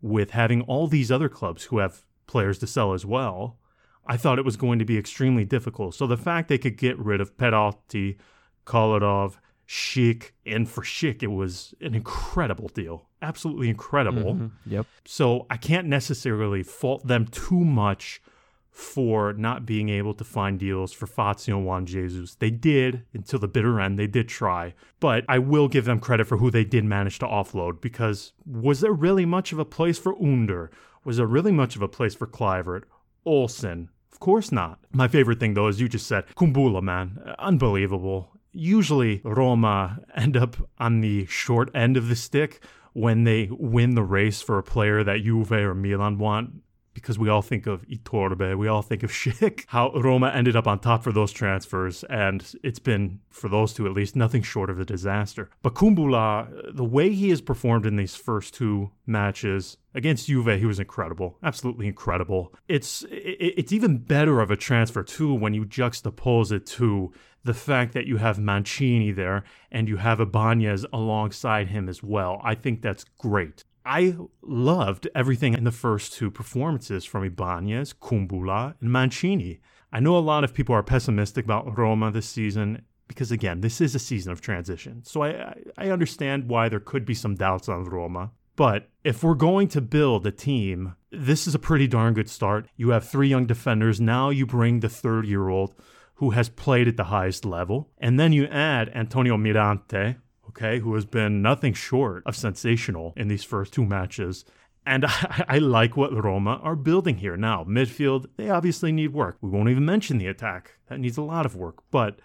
with 0.00 0.30
having 0.30 0.62
all 0.62 0.86
these 0.86 1.10
other 1.10 1.28
clubs 1.28 1.64
who 1.64 1.78
have 1.78 2.04
players 2.28 2.58
to 2.60 2.66
sell 2.68 2.92
as 2.92 3.04
well, 3.04 3.58
I 4.06 4.16
thought 4.16 4.38
it 4.38 4.44
was 4.44 4.56
going 4.56 4.78
to 4.78 4.84
be 4.84 4.98
extremely 4.98 5.44
difficult. 5.44 5.96
So 5.96 6.06
the 6.06 6.16
fact 6.16 6.48
they 6.48 6.58
could 6.58 6.76
get 6.76 6.96
rid 6.96 7.20
of 7.20 7.36
Perotti, 7.36 8.18
Kolarov, 8.64 9.38
Schick, 9.68 10.30
and 10.44 10.68
for 10.68 10.82
Schick, 10.82 11.22
it 11.22 11.28
was 11.28 11.74
an 11.80 11.94
incredible 11.94 12.68
deal. 12.68 13.06
Absolutely 13.20 13.68
incredible. 13.68 14.34
Mm-hmm. 14.34 14.72
Yep. 14.72 14.86
So 15.04 15.46
I 15.50 15.56
can't 15.56 15.88
necessarily 15.88 16.62
fault 16.62 17.06
them 17.06 17.26
too 17.26 17.64
much 17.64 18.22
for 18.70 19.32
not 19.32 19.64
being 19.64 19.88
able 19.88 20.12
to 20.12 20.22
find 20.22 20.58
deals 20.58 20.92
for 20.92 21.06
Fazio 21.06 21.56
and 21.56 21.66
Juan 21.66 21.86
Jesus. 21.86 22.34
They 22.34 22.50
did 22.50 23.04
until 23.14 23.38
the 23.38 23.48
bitter 23.48 23.80
end. 23.80 23.98
They 23.98 24.06
did 24.06 24.28
try. 24.28 24.74
But 25.00 25.24
I 25.28 25.38
will 25.38 25.66
give 25.66 25.86
them 25.86 25.98
credit 25.98 26.26
for 26.26 26.36
who 26.36 26.50
they 26.50 26.64
did 26.64 26.84
manage 26.84 27.18
to 27.20 27.26
offload 27.26 27.80
because 27.80 28.34
was 28.44 28.80
there 28.80 28.92
really 28.92 29.24
much 29.24 29.50
of 29.50 29.58
a 29.58 29.64
place 29.64 29.98
for 29.98 30.14
Under? 30.22 30.70
Was 31.04 31.16
there 31.16 31.26
really 31.26 31.52
much 31.52 31.74
of 31.74 31.80
a 31.80 31.88
place 31.88 32.14
for 32.14 32.26
Kluivert? 32.26 32.82
Olsen? 33.24 33.88
Of 34.12 34.20
course 34.20 34.52
not. 34.52 34.78
My 34.92 35.08
favorite 35.08 35.40
thing, 35.40 35.54
though, 35.54 35.68
as 35.68 35.80
you 35.80 35.88
just 35.88 36.06
said, 36.06 36.24
Kumbulla, 36.36 36.82
man. 36.82 37.34
Unbelievable 37.38 38.35
usually 38.56 39.20
Roma 39.24 40.00
end 40.14 40.36
up 40.36 40.56
on 40.78 41.00
the 41.00 41.26
short 41.26 41.70
end 41.74 41.96
of 41.96 42.08
the 42.08 42.16
stick 42.16 42.62
when 42.92 43.24
they 43.24 43.48
win 43.50 43.94
the 43.94 44.02
race 44.02 44.40
for 44.40 44.58
a 44.58 44.62
player 44.62 45.04
that 45.04 45.22
Juve 45.22 45.52
or 45.52 45.74
Milan 45.74 46.18
want 46.18 46.62
because 46.96 47.18
we 47.18 47.28
all 47.28 47.42
think 47.42 47.66
of 47.66 47.86
Iturbe, 47.88 48.56
we 48.56 48.68
all 48.68 48.80
think 48.80 49.02
of 49.02 49.10
Schick, 49.12 49.64
how 49.66 49.92
Roma 49.92 50.30
ended 50.30 50.56
up 50.56 50.66
on 50.66 50.78
top 50.78 51.04
for 51.04 51.12
those 51.12 51.30
transfers, 51.30 52.04
and 52.04 52.54
it's 52.64 52.78
been, 52.78 53.20
for 53.28 53.50
those 53.50 53.74
two 53.74 53.86
at 53.86 53.92
least, 53.92 54.16
nothing 54.16 54.40
short 54.40 54.70
of 54.70 54.80
a 54.80 54.84
disaster. 54.86 55.50
But 55.62 55.74
Kumbulla, 55.74 56.74
the 56.74 56.84
way 56.84 57.12
he 57.12 57.28
has 57.28 57.42
performed 57.42 57.84
in 57.84 57.96
these 57.96 58.16
first 58.16 58.54
two 58.54 58.92
matches 59.06 59.76
against 59.94 60.26
Juve, 60.26 60.58
he 60.58 60.64
was 60.64 60.80
incredible, 60.80 61.36
absolutely 61.42 61.86
incredible. 61.86 62.54
It's 62.66 63.04
it's 63.10 63.72
even 63.72 63.98
better 63.98 64.40
of 64.40 64.50
a 64.50 64.56
transfer 64.56 65.02
too 65.02 65.34
when 65.34 65.52
you 65.52 65.66
juxtapose 65.66 66.50
it 66.50 66.64
to 66.66 67.12
the 67.46 67.54
fact 67.54 67.94
that 67.94 68.06
you 68.06 68.18
have 68.18 68.38
Mancini 68.38 69.12
there 69.12 69.44
and 69.70 69.88
you 69.88 69.96
have 69.96 70.20
Ibanez 70.20 70.84
alongside 70.92 71.68
him 71.68 71.88
as 71.88 72.02
well. 72.02 72.40
I 72.44 72.54
think 72.54 72.82
that's 72.82 73.04
great. 73.18 73.64
I 73.84 74.16
loved 74.42 75.08
everything 75.14 75.54
in 75.54 75.62
the 75.62 75.70
first 75.70 76.12
two 76.12 76.30
performances 76.30 77.04
from 77.04 77.22
Ibanez, 77.22 77.94
Kumbulla, 77.94 78.74
and 78.80 78.90
Mancini. 78.90 79.60
I 79.92 80.00
know 80.00 80.18
a 80.18 80.18
lot 80.18 80.42
of 80.42 80.52
people 80.52 80.74
are 80.74 80.82
pessimistic 80.82 81.44
about 81.44 81.78
Roma 81.78 82.10
this 82.10 82.28
season 82.28 82.82
because, 83.06 83.30
again, 83.30 83.60
this 83.60 83.80
is 83.80 83.94
a 83.94 84.00
season 84.00 84.32
of 84.32 84.40
transition. 84.40 85.04
So 85.04 85.22
I, 85.22 85.54
I 85.78 85.90
understand 85.90 86.48
why 86.48 86.68
there 86.68 86.80
could 86.80 87.06
be 87.06 87.14
some 87.14 87.36
doubts 87.36 87.68
on 87.68 87.84
Roma. 87.84 88.32
But 88.56 88.88
if 89.04 89.22
we're 89.22 89.34
going 89.34 89.68
to 89.68 89.80
build 89.80 90.26
a 90.26 90.32
team, 90.32 90.96
this 91.12 91.46
is 91.46 91.54
a 91.54 91.60
pretty 91.60 91.86
darn 91.86 92.14
good 92.14 92.28
start. 92.28 92.66
You 92.76 92.88
have 92.88 93.08
three 93.08 93.28
young 93.28 93.46
defenders. 93.46 94.00
Now 94.00 94.30
you 94.30 94.46
bring 94.46 94.80
the 94.80 94.88
third 94.88 95.26
year 95.26 95.48
old 95.48 95.74
who 96.16 96.30
has 96.30 96.48
played 96.48 96.88
at 96.88 96.96
the 96.96 97.04
highest 97.04 97.44
level. 97.44 97.90
And 97.98 98.18
then 98.18 98.32
you 98.32 98.46
add 98.46 98.90
Antonio 98.94 99.36
Mirante, 99.36 100.16
okay, 100.48 100.78
who 100.80 100.94
has 100.94 101.04
been 101.04 101.42
nothing 101.42 101.74
short 101.74 102.22
of 102.26 102.36
sensational 102.36 103.12
in 103.16 103.28
these 103.28 103.44
first 103.44 103.72
two 103.72 103.84
matches. 103.84 104.44
And 104.86 105.04
I, 105.08 105.44
I, 105.48 105.58
like 105.58 105.96
what 105.96 106.12
Roma 106.12 106.58
are 106.62 106.76
building 106.76 107.18
here. 107.18 107.36
Now, 107.36 107.64
midfield, 107.64 108.26
they 108.36 108.48
obviously 108.48 108.92
need 108.92 109.12
work. 109.12 109.36
We 109.40 109.50
won't 109.50 109.68
even 109.68 109.84
mention 109.84 110.18
the 110.18 110.28
attack. 110.28 110.78
That 110.88 111.00
needs 111.00 111.18
a 111.18 111.22
lot 111.22 111.44
of 111.44 111.56
work. 111.56 111.82
But 111.90 112.20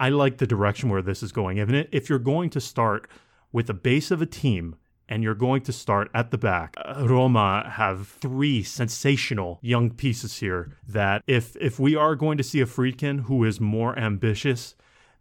I 0.00 0.08
like 0.08 0.38
the 0.38 0.46
direction 0.46 0.88
where 0.88 1.02
this 1.02 1.22
is 1.22 1.30
going. 1.30 1.58
If 1.92 2.08
you're 2.08 2.18
going 2.18 2.50
to 2.50 2.60
start 2.60 3.08
with 3.52 3.68
the 3.68 3.74
base 3.74 4.10
of 4.10 4.20
a 4.20 4.26
team 4.26 4.76
and 5.08 5.22
you're 5.22 5.34
going 5.34 5.62
to 5.62 5.72
start 5.72 6.10
at 6.14 6.30
the 6.30 6.38
back, 6.38 6.74
uh, 6.78 7.06
Roma 7.06 7.68
have 7.70 8.08
three 8.08 8.62
sensational 8.62 9.58
young 9.62 9.90
pieces 9.90 10.38
here 10.38 10.76
that 10.88 11.22
if 11.26 11.56
if 11.56 11.78
we 11.78 11.94
are 11.94 12.14
going 12.14 12.38
to 12.38 12.44
see 12.44 12.60
a 12.60 12.66
Friedkin 12.66 13.22
who 13.24 13.44
is 13.44 13.60
more 13.60 13.98
ambitious 13.98 14.74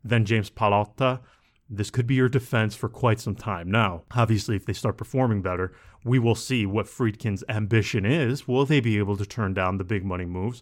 than 0.03 0.25
James 0.25 0.49
Pallotta, 0.49 1.19
this 1.69 1.89
could 1.89 2.07
be 2.07 2.15
your 2.15 2.29
defense 2.29 2.75
for 2.75 2.89
quite 2.89 3.19
some 3.19 3.35
time. 3.35 3.71
Now, 3.71 4.03
obviously, 4.11 4.55
if 4.55 4.65
they 4.65 4.73
start 4.73 4.97
performing 4.97 5.41
better, 5.41 5.73
we 6.03 6.19
will 6.19 6.35
see 6.35 6.65
what 6.65 6.85
Friedkin's 6.85 7.43
ambition 7.49 8.05
is. 8.05 8.47
Will 8.47 8.65
they 8.65 8.79
be 8.79 8.99
able 8.99 9.17
to 9.17 9.25
turn 9.25 9.53
down 9.53 9.77
the 9.77 9.83
big 9.83 10.05
money 10.05 10.25
moves? 10.25 10.61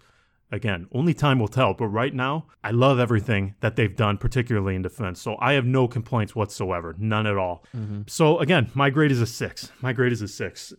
Again, 0.54 0.86
only 0.92 1.16
time 1.16 1.40
will 1.40 1.48
tell, 1.48 1.74
but 1.74 1.88
right 1.88 2.14
now, 2.14 2.46
I 2.64 2.70
love 2.70 3.00
everything 3.00 3.56
that 3.62 3.76
they've 3.76 3.96
done, 3.96 4.20
particularly 4.20 4.76
in 4.76 4.84
defense. 4.84 5.20
So 5.20 5.36
I 5.40 5.54
have 5.54 5.66
no 5.66 5.88
complaints 5.88 6.36
whatsoever, 6.36 6.94
none 7.00 7.26
at 7.26 7.38
all. 7.38 7.64
Mm-hmm. 7.76 8.04
So 8.06 8.38
again, 8.38 8.70
my 8.76 8.92
grade 8.92 9.12
is 9.12 9.20
a 9.20 9.26
six. 9.26 9.72
My 9.82 9.94
grade 9.94 10.12
is 10.12 10.22
a 10.22 10.28
six. 10.28 10.72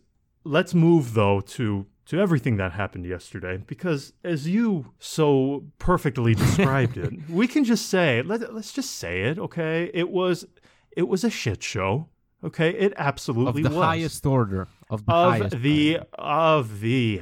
Let's 0.45 0.73
move, 0.73 1.13
though, 1.13 1.41
to 1.41 1.87
to 2.05 2.21
everything 2.21 2.55
that 2.55 2.71
happened 2.71 3.05
yesterday 3.05 3.57
because 3.57 4.13
as 4.23 4.47
you 4.47 4.93
so 4.99 5.65
perfectly 5.79 6.35
described 6.45 6.97
it 6.97 7.11
we 7.29 7.47
can 7.47 7.63
just 7.63 7.87
say 7.87 8.21
let, 8.21 8.53
let's 8.53 8.71
just 8.71 8.91
say 8.97 9.23
it 9.23 9.39
okay 9.39 9.89
it 9.91 10.09
was 10.09 10.45
it 10.95 11.07
was 11.07 11.23
a 11.23 11.31
shit 11.31 11.63
show 11.63 12.07
okay 12.43 12.69
it 12.69 12.93
absolutely 12.97 13.63
of 13.63 13.71
the 13.71 13.75
was. 13.75 13.85
highest 13.85 14.25
order 14.25 14.67
of 14.91 15.03
the 15.07 15.11
of 15.11 15.33
highest 15.39 15.61
the 15.63 15.99
of 16.13 16.79
the 16.81 17.21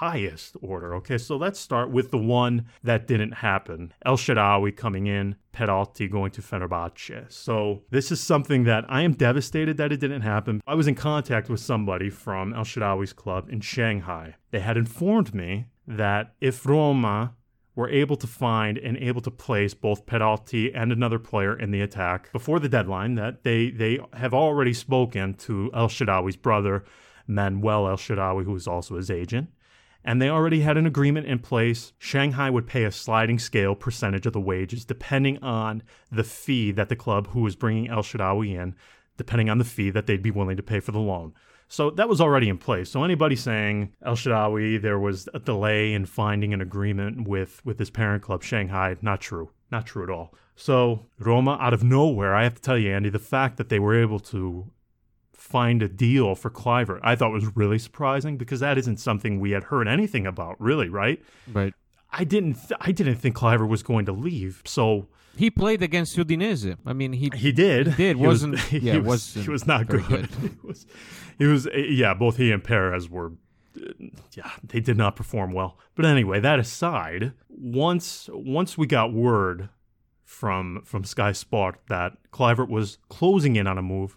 highest 0.00 0.56
order. 0.60 0.94
Okay, 0.96 1.18
so 1.18 1.36
let's 1.36 1.60
start 1.60 1.88
with 1.90 2.10
the 2.10 2.18
one 2.18 2.66
that 2.82 3.06
didn't 3.06 3.32
happen. 3.32 3.92
El 4.04 4.16
Shaarawy 4.16 4.76
coming 4.76 5.06
in, 5.06 5.36
Perotti 5.52 6.10
going 6.10 6.32
to 6.32 6.42
Fenerbahce. 6.42 7.30
So 7.30 7.82
this 7.90 8.10
is 8.10 8.20
something 8.20 8.64
that 8.64 8.84
I 8.88 9.02
am 9.02 9.12
devastated 9.12 9.76
that 9.76 9.92
it 9.92 10.00
didn't 10.00 10.22
happen. 10.22 10.60
I 10.66 10.74
was 10.74 10.88
in 10.88 10.96
contact 10.96 11.48
with 11.48 11.60
somebody 11.60 12.10
from 12.10 12.52
El 12.54 12.64
Shaarawy's 12.64 13.12
club 13.12 13.48
in 13.48 13.60
Shanghai. 13.60 14.34
They 14.50 14.60
had 14.60 14.76
informed 14.76 15.32
me 15.32 15.66
that 15.86 16.34
if 16.40 16.66
Roma 16.66 17.34
were 17.76 17.88
able 17.88 18.16
to 18.16 18.26
find 18.26 18.78
and 18.78 18.96
able 18.96 19.20
to 19.20 19.30
place 19.30 19.74
both 19.74 20.06
Perotti 20.06 20.72
and 20.74 20.90
another 20.90 21.20
player 21.20 21.56
in 21.56 21.70
the 21.70 21.80
attack 21.80 22.32
before 22.32 22.58
the 22.58 22.68
deadline 22.68 23.14
that 23.14 23.42
they 23.42 23.70
they 23.70 23.98
have 24.12 24.34
already 24.34 24.72
spoken 24.72 25.34
to 25.34 25.70
El 25.74 25.88
Shaarawy's 25.88 26.36
brother 26.36 26.84
Manuel 27.26 27.88
El 27.88 27.96
Shaarawy 27.96 28.44
who 28.44 28.54
is 28.54 28.68
also 28.68 28.96
his 28.96 29.10
agent 29.10 29.48
and 30.04 30.20
they 30.20 30.28
already 30.28 30.60
had 30.60 30.76
an 30.76 30.86
agreement 30.86 31.26
in 31.26 31.38
place. 31.38 31.92
Shanghai 31.98 32.50
would 32.50 32.66
pay 32.66 32.84
a 32.84 32.92
sliding 32.92 33.38
scale 33.38 33.74
percentage 33.74 34.26
of 34.26 34.32
the 34.32 34.40
wages 34.40 34.84
depending 34.84 35.38
on 35.38 35.82
the 36.12 36.24
fee 36.24 36.72
that 36.72 36.88
the 36.88 36.96
club 36.96 37.28
who 37.28 37.40
was 37.40 37.56
bringing 37.56 37.88
El 37.88 38.02
Shaarawy 38.02 38.54
in, 38.54 38.74
depending 39.16 39.48
on 39.48 39.58
the 39.58 39.64
fee 39.64 39.90
that 39.90 40.06
they'd 40.06 40.22
be 40.22 40.30
willing 40.30 40.56
to 40.56 40.62
pay 40.62 40.80
for 40.80 40.92
the 40.92 40.98
loan. 40.98 41.32
So 41.68 41.90
that 41.92 42.08
was 42.08 42.20
already 42.20 42.48
in 42.48 42.58
place. 42.58 42.90
So 42.90 43.02
anybody 43.04 43.36
saying 43.36 43.94
El 44.04 44.16
Shaarawy, 44.16 44.80
there 44.80 44.98
was 44.98 45.28
a 45.32 45.38
delay 45.38 45.94
in 45.94 46.04
finding 46.04 46.52
an 46.52 46.60
agreement 46.60 47.26
with 47.26 47.64
with 47.64 47.78
his 47.78 47.90
parent 47.90 48.22
club, 48.22 48.42
Shanghai, 48.42 48.96
not 49.00 49.20
true. 49.20 49.50
Not 49.70 49.86
true 49.86 50.04
at 50.04 50.10
all. 50.10 50.34
So 50.54 51.06
Roma, 51.18 51.58
out 51.60 51.74
of 51.74 51.82
nowhere, 51.82 52.34
I 52.34 52.44
have 52.44 52.54
to 52.54 52.62
tell 52.62 52.78
you, 52.78 52.92
Andy, 52.92 53.08
the 53.08 53.18
fact 53.18 53.56
that 53.56 53.70
they 53.70 53.78
were 53.78 54.00
able 54.00 54.20
to 54.20 54.70
find 55.44 55.82
a 55.82 55.88
deal 55.88 56.34
for 56.34 56.48
Kluivert, 56.50 57.00
I 57.02 57.14
thought 57.16 57.30
was 57.30 57.54
really 57.54 57.78
surprising 57.78 58.38
because 58.38 58.60
that 58.60 58.78
isn't 58.78 58.98
something 58.98 59.40
we 59.40 59.50
had 59.50 59.64
heard 59.64 59.86
anything 59.86 60.26
about, 60.26 60.58
really, 60.58 60.88
right? 60.88 61.22
Right. 61.52 61.74
I 62.10 62.24
didn't. 62.24 62.54
Th- 62.54 62.80
I 62.80 62.92
didn't 62.92 63.16
think 63.16 63.36
Kluivert 63.36 63.68
was 63.68 63.82
going 63.82 64.06
to 64.06 64.12
leave. 64.12 64.62
So 64.64 65.08
he 65.36 65.50
played 65.50 65.82
against 65.82 66.16
Udinese. 66.16 66.76
I 66.86 66.92
mean, 66.94 67.12
he 67.12 67.30
he 67.34 67.52
did. 67.52 67.88
He 67.88 67.94
did. 67.94 68.16
He 68.16 68.26
wasn't 68.26 68.52
was, 68.72 68.72
yeah, 68.72 68.94
he 68.94 68.98
was, 69.00 69.34
he 69.34 69.50
was 69.50 69.66
not 69.66 69.86
good. 69.86 70.06
good. 70.06 70.28
he 70.40 70.66
was. 70.66 70.86
He 71.38 71.46
was. 71.46 71.68
Yeah, 71.74 72.14
both 72.14 72.36
he 72.38 72.50
and 72.50 72.64
Perez 72.64 73.10
were. 73.10 73.32
Yeah, 74.36 74.50
they 74.62 74.80
did 74.80 74.96
not 74.96 75.14
perform 75.16 75.52
well. 75.52 75.78
But 75.94 76.06
anyway, 76.06 76.40
that 76.40 76.58
aside, 76.58 77.32
once 77.48 78.30
once 78.32 78.78
we 78.78 78.86
got 78.86 79.12
word 79.12 79.68
from 80.22 80.82
from 80.84 81.04
Sky 81.04 81.32
Sport 81.32 81.80
that 81.88 82.16
Kluivert 82.32 82.68
was 82.70 82.98
closing 83.08 83.56
in 83.56 83.66
on 83.66 83.76
a 83.76 83.82
move, 83.82 84.16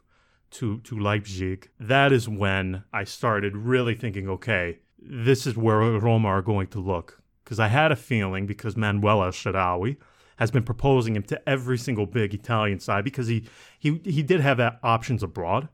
to 0.52 0.80
to 0.80 0.98
Leipzig, 0.98 1.70
that 1.80 2.12
is 2.12 2.28
when 2.30 2.84
I 2.94 3.04
started 3.04 3.56
really 3.56 3.96
thinking, 3.96 4.30
okay, 4.30 4.80
this 5.00 5.46
is 5.48 5.56
where 5.56 5.80
Roma 5.80 6.28
are 6.28 6.42
going 6.42 6.68
to 6.68 6.80
look. 6.80 7.22
Because 7.44 7.60
I 7.60 7.68
had 7.68 7.92
a 7.92 7.96
feeling, 7.96 8.46
because 8.46 8.76
Manuel 8.76 9.24
El 9.24 9.96
has 10.38 10.52
been 10.52 10.64
proposing 10.64 11.16
him 11.16 11.24
to 11.24 11.50
every 11.50 11.78
single 11.78 12.06
big 12.06 12.34
Italian 12.34 12.80
side, 12.80 13.04
because 13.04 13.28
he 13.28 13.48
he 13.80 14.02
he 14.04 14.22
did 14.22 14.42
have 14.42 14.60
options 14.84 15.24
abroad, 15.24 15.70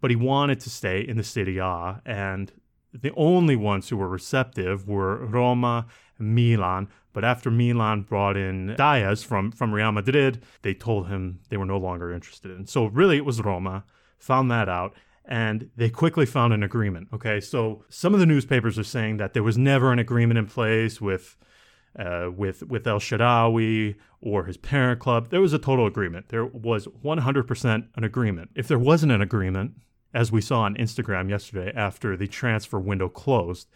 but 0.00 0.10
he 0.10 0.16
wanted 0.16 0.60
to 0.60 0.70
stay 0.70 1.00
in 1.00 1.16
the 1.16 1.24
Serie 1.24 1.58
A, 1.58 2.00
and 2.04 2.52
the 2.92 3.12
only 3.16 3.56
ones 3.56 3.88
who 3.88 3.96
were 3.96 4.08
receptive 4.08 4.88
were 4.88 5.24
Roma, 5.26 5.86
Milan. 6.18 6.88
But 7.12 7.24
after 7.24 7.50
Milan 7.50 8.02
brought 8.02 8.36
in 8.36 8.74
Diaz 8.76 9.22
from, 9.22 9.50
from 9.50 9.72
Real 9.72 9.92
Madrid, 9.92 10.42
they 10.62 10.74
told 10.74 11.08
him 11.08 11.40
they 11.48 11.56
were 11.56 11.64
no 11.64 11.78
longer 11.78 12.12
interested 12.12 12.50
in. 12.50 12.66
So 12.66 12.86
really, 12.86 13.16
it 13.16 13.24
was 13.24 13.40
Roma 13.40 13.84
found 14.18 14.50
that 14.50 14.68
out 14.68 14.94
and 15.26 15.70
they 15.76 15.90
quickly 15.90 16.24
found 16.24 16.52
an 16.52 16.62
agreement. 16.62 17.08
Okay, 17.12 17.40
so 17.40 17.84
some 17.88 18.14
of 18.14 18.20
the 18.20 18.26
newspapers 18.26 18.78
are 18.78 18.84
saying 18.84 19.16
that 19.16 19.34
there 19.34 19.42
was 19.42 19.58
never 19.58 19.92
an 19.92 19.98
agreement 19.98 20.38
in 20.38 20.46
place 20.46 21.00
with 21.00 21.36
uh, 21.98 22.30
with 22.34 22.62
with 22.64 22.86
El 22.86 23.00
Shaarawy 23.00 23.96
or 24.20 24.44
his 24.44 24.56
parent 24.56 25.00
club. 25.00 25.30
There 25.30 25.40
was 25.40 25.52
a 25.52 25.58
total 25.58 25.86
agreement. 25.86 26.28
There 26.28 26.44
was 26.44 26.86
100% 26.86 27.88
an 27.94 28.04
agreement. 28.04 28.50
If 28.54 28.68
there 28.68 28.78
wasn't 28.78 29.12
an 29.12 29.22
agreement, 29.22 29.72
as 30.14 30.30
we 30.30 30.40
saw 30.40 30.60
on 30.60 30.76
Instagram 30.76 31.28
yesterday 31.28 31.72
after 31.74 32.16
the 32.16 32.26
transfer 32.26 32.78
window 32.78 33.08
closed, 33.08 33.68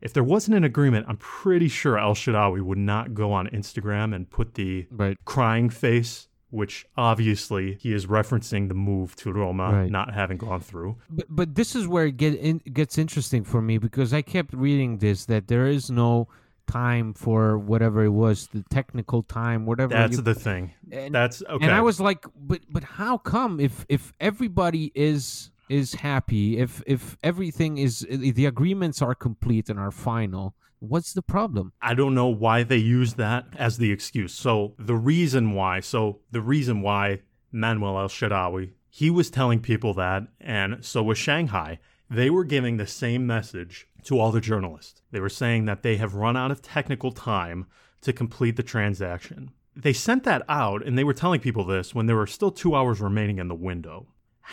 if 0.00 0.12
there 0.12 0.24
wasn't 0.24 0.56
an 0.56 0.64
agreement, 0.64 1.06
I'm 1.08 1.18
pretty 1.18 1.68
sure 1.68 1.98
El 1.98 2.14
Shaarawy 2.14 2.62
would 2.62 2.78
not 2.78 3.14
go 3.14 3.32
on 3.32 3.48
Instagram 3.48 4.14
and 4.14 4.28
put 4.28 4.54
the 4.54 4.86
right. 4.90 5.16
crying 5.24 5.70
face 5.70 6.28
which 6.50 6.84
obviously 6.96 7.74
he 7.80 7.92
is 7.92 8.06
referencing 8.06 8.68
the 8.68 8.74
move 8.74 9.14
to 9.16 9.32
Roma 9.32 9.72
right. 9.72 9.90
not 9.90 10.12
having 10.12 10.36
gone 10.36 10.60
through. 10.60 10.96
But 11.08 11.26
but 11.28 11.54
this 11.54 11.74
is 11.74 11.86
where 11.86 12.06
it 12.06 12.16
get 12.16 12.34
in, 12.34 12.58
gets 12.72 12.98
interesting 12.98 13.44
for 13.44 13.62
me 13.62 13.78
because 13.78 14.12
I 14.12 14.22
kept 14.22 14.52
reading 14.52 14.98
this 14.98 15.26
that 15.26 15.48
there 15.48 15.66
is 15.66 15.90
no 15.90 16.28
time 16.66 17.14
for 17.14 17.58
whatever 17.58 18.04
it 18.04 18.10
was 18.10 18.46
the 18.48 18.62
technical 18.70 19.24
time 19.24 19.66
whatever 19.66 19.92
that's 19.92 20.16
you, 20.16 20.22
the 20.22 20.34
thing 20.34 20.72
and, 20.92 21.12
that's 21.12 21.42
okay 21.48 21.64
and 21.64 21.74
i 21.74 21.80
was 21.80 22.00
like 22.00 22.24
but 22.36 22.60
but 22.70 22.84
how 22.84 23.18
come 23.18 23.58
if 23.58 23.84
if 23.88 24.12
everybody 24.20 24.92
is 24.94 25.50
is 25.70 25.94
happy, 25.94 26.58
if 26.58 26.82
if 26.86 27.16
everything 27.22 27.78
is 27.78 28.06
the 28.10 28.46
agreements 28.46 29.00
are 29.00 29.14
complete 29.14 29.70
and 29.70 29.78
are 29.78 29.92
final, 29.92 30.54
what's 30.80 31.12
the 31.12 31.22
problem? 31.22 31.72
I 31.80 31.94
don't 31.94 32.14
know 32.14 32.26
why 32.26 32.64
they 32.64 32.76
use 32.76 33.14
that 33.14 33.46
as 33.56 33.78
the 33.78 33.92
excuse. 33.92 34.34
So 34.34 34.74
the 34.78 34.96
reason 34.96 35.52
why, 35.52 35.80
so 35.80 36.20
the 36.30 36.40
reason 36.40 36.82
why 36.82 37.20
Manuel 37.52 37.98
El 38.00 38.08
Shaarawy, 38.08 38.72
he 38.88 39.10
was 39.10 39.30
telling 39.30 39.60
people 39.60 39.94
that, 39.94 40.24
and 40.40 40.84
so 40.84 41.02
was 41.02 41.18
Shanghai. 41.18 41.78
They 42.08 42.28
were 42.28 42.44
giving 42.44 42.76
the 42.76 42.88
same 42.88 43.24
message 43.26 43.86
to 44.04 44.18
all 44.18 44.32
the 44.32 44.40
journalists. 44.40 45.02
They 45.12 45.20
were 45.20 45.28
saying 45.28 45.66
that 45.66 45.82
they 45.82 45.96
have 45.96 46.14
run 46.14 46.36
out 46.36 46.50
of 46.50 46.62
technical 46.62 47.12
time 47.12 47.66
to 48.00 48.12
complete 48.12 48.56
the 48.56 48.62
transaction. 48.64 49.50
They 49.76 49.92
sent 49.92 50.24
that 50.24 50.42
out 50.48 50.84
and 50.84 50.98
they 50.98 51.04
were 51.04 51.14
telling 51.14 51.40
people 51.40 51.64
this 51.64 51.94
when 51.94 52.06
there 52.06 52.16
were 52.16 52.26
still 52.26 52.50
two 52.50 52.74
hours 52.74 53.00
remaining 53.00 53.38
in 53.38 53.46
the 53.46 53.54
window. 53.54 54.08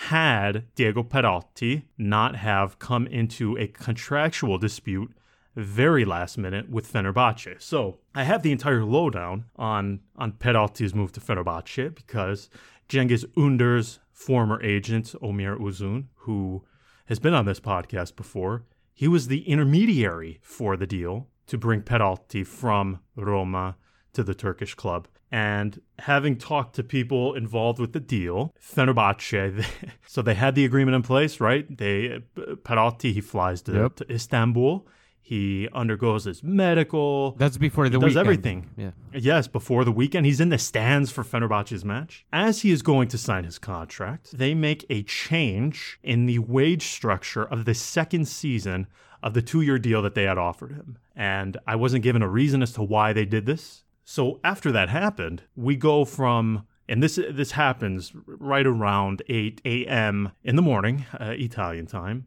Had 0.06 0.74
Diego 0.76 1.04
Perotti 1.04 1.84
not 1.98 2.36
have 2.38 2.80
come 2.80 3.08
into 3.08 3.58
a 3.58 3.68
contractual 3.68 4.58
dispute 4.58 5.12
very 5.56 6.06
last 6.06 6.38
minute 6.38 6.70
with 6.70 6.92
Fenerbahce. 6.92 7.62
So 7.62 7.98
I 8.14 8.24
have 8.24 8.44
the 8.44 8.52
entire 8.52 8.86
lowdown 8.86 9.46
on, 9.56 10.02
on 10.16 10.34
Perotti's 10.34 10.94
move 10.94 11.12
to 11.14 11.20
Fenerbahce 11.20 11.94
because 11.94 12.50
Cengiz 12.88 13.26
Ünder's 13.36 14.00
former 14.14 14.62
agent, 14.62 15.16
Omir 15.22 15.60
Uzun, 15.60 16.06
who 16.16 16.64
has 17.08 17.20
been 17.20 17.34
on 17.34 17.46
this 17.46 17.60
podcast 17.60 18.16
before, 18.16 18.64
he 18.94 19.08
was 19.08 19.28
the 19.28 19.50
intermediary 19.50 20.40
for 20.42 20.78
the 20.78 20.88
deal 20.88 21.28
to 21.48 21.58
bring 21.58 21.82
Perotti 21.82 22.46
from 22.46 23.00
Roma 23.16 23.78
to 24.18 24.24
the 24.24 24.34
Turkish 24.34 24.74
club. 24.74 25.08
And 25.32 25.80
having 26.00 26.38
talked 26.38 26.76
to 26.78 26.84
people 26.84 27.36
involved 27.36 27.80
with 27.80 27.94
the 27.94 28.00
deal, 28.00 28.54
Fenerbahce, 28.60 29.64
so 30.08 30.22
they 30.22 30.34
had 30.34 30.56
the 30.56 30.66
agreement 30.66 30.96
in 30.96 31.04
place, 31.04 31.40
right? 31.40 31.66
They 31.78 32.14
uh, 32.14 32.56
Perotti 32.64 33.14
he 33.14 33.22
flies 33.22 33.62
to, 33.64 33.74
yep. 33.74 33.96
to 33.98 34.12
Istanbul. 34.12 34.88
He 35.22 35.68
undergoes 35.74 36.24
his 36.24 36.42
medical. 36.42 37.32
That's 37.32 37.58
before 37.58 37.90
the 37.90 37.98
he 37.98 38.02
does 38.02 38.16
weekend. 38.16 38.18
everything. 38.18 38.70
Yeah. 38.78 38.92
Yes, 39.14 39.48
before 39.48 39.84
the 39.84 39.92
weekend. 39.92 40.26
He's 40.26 40.40
in 40.40 40.50
the 40.50 40.58
stands 40.58 41.12
for 41.12 41.24
Fenerbahce's 41.24 41.84
match. 41.84 42.26
As 42.32 42.62
he 42.62 42.72
is 42.72 42.82
going 42.82 43.10
to 43.10 43.18
sign 43.18 43.44
his 43.44 43.60
contract, 43.60 44.38
they 44.38 44.56
make 44.56 44.86
a 44.90 45.04
change 45.04 46.00
in 46.02 46.26
the 46.26 46.40
wage 46.40 46.88
structure 46.88 47.44
of 47.44 47.66
the 47.66 47.74
second 47.74 48.28
season 48.28 48.88
of 49.22 49.34
the 49.34 49.42
two 49.42 49.62
year 49.62 49.78
deal 49.78 50.02
that 50.02 50.16
they 50.16 50.24
had 50.24 50.38
offered 50.38 50.72
him. 50.72 50.98
And 51.14 51.58
I 51.68 51.76
wasn't 51.76 52.04
given 52.04 52.22
a 52.22 52.30
reason 52.30 52.64
as 52.64 52.72
to 52.74 52.82
why 52.82 53.12
they 53.12 53.26
did 53.26 53.46
this. 53.46 53.84
So 54.10 54.40
after 54.42 54.72
that 54.72 54.88
happened, 54.88 55.44
we 55.54 55.76
go 55.76 56.06
from 56.06 56.66
and 56.88 57.04
this 57.04 57.20
this 57.30 57.52
happens 57.52 58.14
right 58.26 58.66
around 58.66 59.22
8 59.28 59.60
a.m. 59.66 60.32
in 60.46 60.56
the 60.56 60.62
morning, 60.62 61.06
uh, 61.20 61.34
Italian 61.38 61.88
time. 61.88 62.26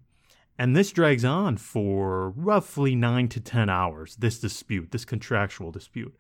And 0.58 0.76
this 0.76 0.92
drags 0.92 1.24
on 1.24 1.56
for 1.56 2.32
roughly 2.36 2.94
9 2.94 3.28
to 3.28 3.40
10 3.40 3.70
hours, 3.70 4.16
this 4.16 4.38
dispute, 4.38 4.90
this 4.90 5.06
contractual 5.06 5.70
dispute. 5.70 6.14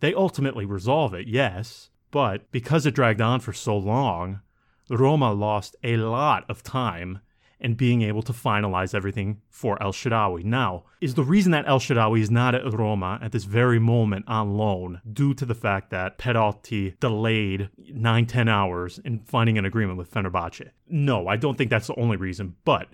They 0.00 0.12
ultimately 0.12 0.66
resolve 0.66 1.14
it, 1.14 1.26
yes, 1.26 1.88
but 2.10 2.52
because 2.52 2.84
it 2.84 2.94
dragged 2.94 3.22
on 3.22 3.40
for 3.40 3.54
so 3.54 3.74
long, 3.74 4.42
Roma 4.90 5.32
lost 5.32 5.76
a 5.82 5.96
lot 5.96 6.44
of 6.50 6.62
time 6.62 7.20
and 7.60 7.76
being 7.76 8.02
able 8.02 8.22
to 8.22 8.32
finalize 8.32 8.94
everything 8.94 9.40
for 9.48 9.82
El 9.82 9.92
Shaarawy. 9.92 10.44
Now, 10.44 10.84
is 11.00 11.14
the 11.14 11.22
reason 11.22 11.52
that 11.52 11.66
El 11.66 11.80
Shaarawy 11.80 12.20
is 12.20 12.30
not 12.30 12.54
at 12.54 12.72
Roma 12.72 13.18
at 13.22 13.32
this 13.32 13.44
very 13.44 13.78
moment 13.78 14.24
on 14.28 14.56
loan 14.56 15.00
due 15.10 15.34
to 15.34 15.46
the 15.46 15.54
fact 15.54 15.90
that 15.90 16.18
Perotti 16.18 16.98
delayed 17.00 17.70
9 17.78 18.26
10 18.26 18.48
hours 18.48 18.98
in 19.04 19.20
finding 19.20 19.58
an 19.58 19.64
agreement 19.64 19.98
with 19.98 20.10
Fenerbahce? 20.10 20.70
No, 20.88 21.28
I 21.28 21.36
don't 21.36 21.56
think 21.56 21.70
that's 21.70 21.86
the 21.86 21.98
only 21.98 22.16
reason, 22.16 22.56
but 22.64 22.88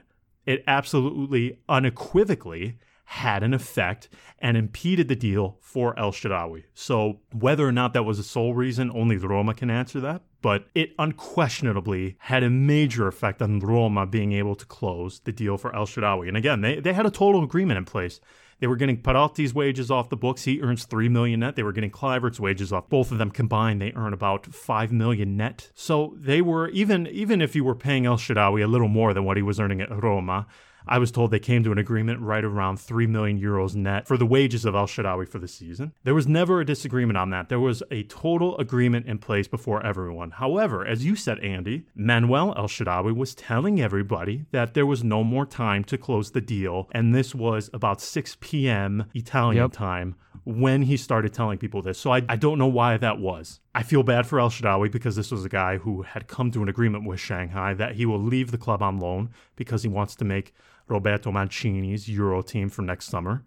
it 0.46 0.62
absolutely 0.66 1.58
unequivocally 1.68 2.78
had 3.04 3.42
an 3.42 3.52
effect 3.52 4.08
and 4.38 4.56
impeded 4.56 5.08
the 5.08 5.16
deal 5.16 5.58
for 5.60 5.98
El 5.98 6.12
Shaarawy. 6.12 6.64
So, 6.72 7.20
whether 7.32 7.66
or 7.66 7.72
not 7.72 7.92
that 7.92 8.04
was 8.04 8.18
the 8.18 8.24
sole 8.24 8.54
reason, 8.54 8.90
only 8.94 9.16
Roma 9.16 9.54
can 9.54 9.70
answer 9.70 10.00
that. 10.00 10.22
But 10.42 10.66
it 10.74 10.92
unquestionably 10.98 12.16
had 12.18 12.42
a 12.42 12.50
major 12.50 13.06
effect 13.06 13.40
on 13.40 13.60
Roma 13.60 14.06
being 14.06 14.32
able 14.32 14.56
to 14.56 14.66
close 14.66 15.20
the 15.20 15.32
deal 15.32 15.56
for 15.56 15.74
El 15.74 15.86
Shaarawy. 15.86 16.28
And 16.28 16.36
again, 16.36 16.60
they, 16.60 16.80
they 16.80 16.92
had 16.92 17.06
a 17.06 17.10
total 17.10 17.42
agreement 17.44 17.78
in 17.78 17.84
place. 17.84 18.20
They 18.62 18.68
were 18.68 18.76
getting 18.76 19.02
Perotti's 19.02 19.52
wages 19.52 19.90
off 19.90 20.08
the 20.08 20.16
books. 20.16 20.44
He 20.44 20.60
earns 20.60 20.84
three 20.84 21.08
million 21.08 21.40
net. 21.40 21.56
They 21.56 21.64
were 21.64 21.72
getting 21.72 21.90
Kluivert's 21.90 22.38
wages 22.38 22.72
off. 22.72 22.88
Both 22.88 23.10
of 23.10 23.18
them 23.18 23.32
combined, 23.32 23.82
they 23.82 23.92
earn 23.96 24.12
about 24.12 24.46
five 24.46 24.92
million 24.92 25.36
net. 25.36 25.70
So 25.74 26.14
they 26.16 26.40
were 26.40 26.68
even 26.68 27.08
even 27.08 27.40
if 27.40 27.56
you 27.56 27.64
were 27.64 27.74
paying 27.74 28.06
El 28.06 28.18
Shaarawy 28.18 28.62
a 28.62 28.68
little 28.68 28.86
more 28.86 29.14
than 29.14 29.24
what 29.24 29.36
he 29.36 29.42
was 29.42 29.58
earning 29.58 29.80
at 29.80 29.90
Roma, 30.02 30.46
I 30.86 30.98
was 30.98 31.10
told 31.10 31.30
they 31.30 31.38
came 31.38 31.62
to 31.64 31.72
an 31.72 31.78
agreement 31.78 32.20
right 32.20 32.44
around 32.44 32.78
3 32.78 33.06
million 33.06 33.40
euros 33.40 33.74
net 33.74 34.06
for 34.06 34.16
the 34.16 34.26
wages 34.26 34.64
of 34.64 34.74
El 34.74 34.86
Shaarawy 34.86 35.28
for 35.28 35.38
the 35.38 35.48
season. 35.48 35.92
There 36.04 36.14
was 36.14 36.26
never 36.26 36.60
a 36.60 36.66
disagreement 36.66 37.16
on 37.16 37.30
that. 37.30 37.48
There 37.48 37.60
was 37.60 37.82
a 37.90 38.02
total 38.04 38.56
agreement 38.58 39.06
in 39.06 39.18
place 39.18 39.48
before 39.48 39.84
everyone. 39.84 40.32
However, 40.32 40.86
as 40.86 41.04
you 41.04 41.16
said, 41.16 41.38
Andy, 41.40 41.84
Manuel 41.94 42.54
El 42.56 42.68
Shaarawy 42.68 43.14
was 43.14 43.34
telling 43.34 43.80
everybody 43.80 44.46
that 44.50 44.74
there 44.74 44.86
was 44.86 45.04
no 45.04 45.24
more 45.24 45.46
time 45.46 45.84
to 45.84 45.98
close 45.98 46.30
the 46.30 46.40
deal, 46.40 46.88
and 46.92 47.14
this 47.14 47.34
was 47.34 47.70
about 47.72 48.00
6 48.00 48.36
p.m. 48.40 49.06
Italian 49.14 49.64
yep. 49.64 49.72
time 49.72 50.16
when 50.44 50.82
he 50.82 50.96
started 50.96 51.32
telling 51.32 51.58
people 51.58 51.82
this. 51.82 51.98
So 51.98 52.12
I, 52.12 52.22
I 52.28 52.36
don't 52.36 52.58
know 52.58 52.66
why 52.66 52.96
that 52.96 53.18
was. 53.18 53.60
I 53.74 53.82
feel 53.82 54.02
bad 54.02 54.26
for 54.26 54.40
El 54.40 54.50
Shaarawy 54.50 54.90
because 54.90 55.16
this 55.16 55.30
was 55.30 55.44
a 55.44 55.48
guy 55.48 55.76
who 55.78 56.02
had 56.02 56.26
come 56.26 56.50
to 56.52 56.62
an 56.62 56.68
agreement 56.68 57.06
with 57.06 57.20
Shanghai 57.20 57.74
that 57.74 57.94
he 57.94 58.06
will 58.06 58.20
leave 58.20 58.50
the 58.50 58.58
club 58.58 58.82
on 58.82 58.98
loan 58.98 59.30
because 59.56 59.82
he 59.82 59.88
wants 59.88 60.16
to 60.16 60.24
make 60.24 60.52
Roberto 60.88 61.30
Mancini's 61.30 62.08
Euro 62.08 62.42
team 62.42 62.68
for 62.68 62.82
next 62.82 63.06
summer. 63.06 63.44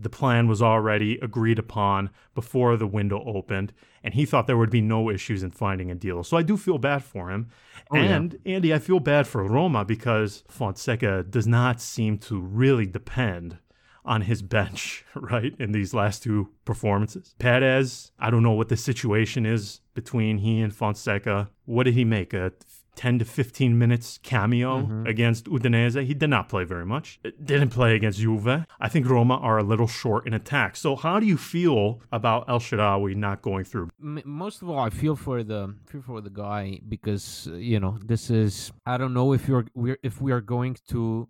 The 0.00 0.08
plan 0.08 0.46
was 0.46 0.62
already 0.62 1.18
agreed 1.18 1.58
upon 1.58 2.10
before 2.32 2.76
the 2.76 2.86
window 2.86 3.20
opened, 3.26 3.72
and 4.04 4.14
he 4.14 4.24
thought 4.24 4.46
there 4.46 4.56
would 4.56 4.70
be 4.70 4.80
no 4.80 5.10
issues 5.10 5.42
in 5.42 5.50
finding 5.50 5.90
a 5.90 5.96
deal. 5.96 6.22
So 6.22 6.36
I 6.36 6.42
do 6.42 6.56
feel 6.56 6.78
bad 6.78 7.02
for 7.02 7.30
him. 7.30 7.48
Oh, 7.90 7.96
and 7.96 8.38
yeah. 8.44 8.54
Andy, 8.54 8.72
I 8.72 8.78
feel 8.78 9.00
bad 9.00 9.26
for 9.26 9.42
Roma 9.42 9.84
because 9.84 10.44
Fonseca 10.48 11.24
does 11.24 11.48
not 11.48 11.80
seem 11.80 12.16
to 12.18 12.40
really 12.40 12.86
depend 12.86 13.58
on 14.04 14.22
his 14.22 14.42
bench, 14.42 15.04
right, 15.14 15.54
in 15.58 15.72
these 15.72 15.94
last 15.94 16.22
two 16.22 16.50
performances. 16.64 17.34
Perez, 17.38 18.12
I 18.18 18.30
don't 18.30 18.42
know 18.42 18.52
what 18.52 18.68
the 18.68 18.76
situation 18.76 19.46
is 19.46 19.80
between 19.94 20.38
he 20.38 20.60
and 20.60 20.74
Fonseca. 20.74 21.50
What 21.64 21.84
did 21.84 21.94
he 21.94 22.04
make? 22.04 22.32
A 22.32 22.52
10 22.98 23.20
to 23.20 23.24
15 23.24 23.78
minutes 23.78 24.18
cameo 24.24 24.82
mm-hmm. 24.82 25.06
against 25.06 25.44
Udinese. 25.44 26.04
He 26.04 26.14
did 26.14 26.28
not 26.30 26.48
play 26.48 26.64
very 26.64 26.84
much. 26.84 27.20
Didn't 27.44 27.70
play 27.70 27.94
against 27.94 28.18
Juve. 28.18 28.66
I 28.80 28.88
think 28.88 29.08
Roma 29.08 29.36
are 29.36 29.56
a 29.56 29.62
little 29.62 29.86
short 29.86 30.26
in 30.26 30.34
attack. 30.34 30.74
So 30.74 30.96
how 30.96 31.20
do 31.20 31.26
you 31.26 31.36
feel 31.36 32.00
about 32.10 32.48
El 32.48 32.58
Shaarawy 32.58 33.14
not 33.14 33.40
going 33.40 33.64
through? 33.64 33.90
Most 34.00 34.62
of 34.62 34.68
all, 34.68 34.80
I 34.80 34.90
feel 34.90 35.14
for 35.14 35.44
the 35.44 35.76
feel 35.86 36.02
for 36.02 36.20
the 36.20 36.30
guy 36.30 36.80
because 36.88 37.48
you 37.52 37.78
know 37.78 37.98
this 38.04 38.30
is 38.30 38.72
I 38.84 38.98
don't 38.98 39.14
know 39.14 39.32
if 39.32 39.46
you're 39.46 39.66
we're 39.74 39.98
if 40.02 40.20
we 40.20 40.32
are 40.32 40.40
going 40.40 40.76
to 40.88 41.28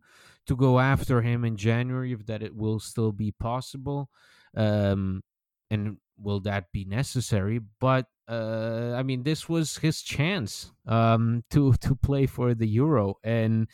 to 0.49 0.57
go 0.57 0.81
after 0.81 1.23
him 1.23 1.45
in 1.45 1.57
January 1.57 2.13
if 2.13 2.27
that 2.27 2.43
it 2.43 2.57
will 2.57 2.81
still 2.81 3.13
be 3.13 3.31
possible. 3.31 4.11
Um, 4.57 5.23
and 5.71 5.99
will 6.19 6.41
that 6.41 6.73
be 6.73 6.85
necessary? 6.85 7.61
But 7.81 8.07
uh, 8.27 8.95
I 8.97 9.03
mean, 9.03 9.23
this 9.23 9.49
was 9.49 9.79
his 9.79 10.03
chance 10.03 10.73
um, 10.87 11.45
to 11.51 11.75
to 11.75 11.95
play 11.95 12.27
for 12.27 12.55
the 12.55 12.67
Euro, 12.69 13.15
and 13.23 13.69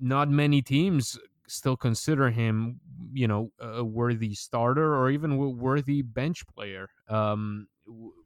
not 0.00 0.28
many 0.28 0.62
teams 0.62 1.18
still 1.46 1.76
consider 1.76 2.30
him, 2.30 2.80
you 3.12 3.26
know, 3.26 3.50
a 3.58 3.82
worthy 3.82 4.34
starter 4.34 4.94
or 4.94 5.10
even 5.10 5.32
a 5.32 5.36
worthy 5.36 6.02
bench 6.02 6.46
player. 6.46 6.88
Um, 7.08 7.68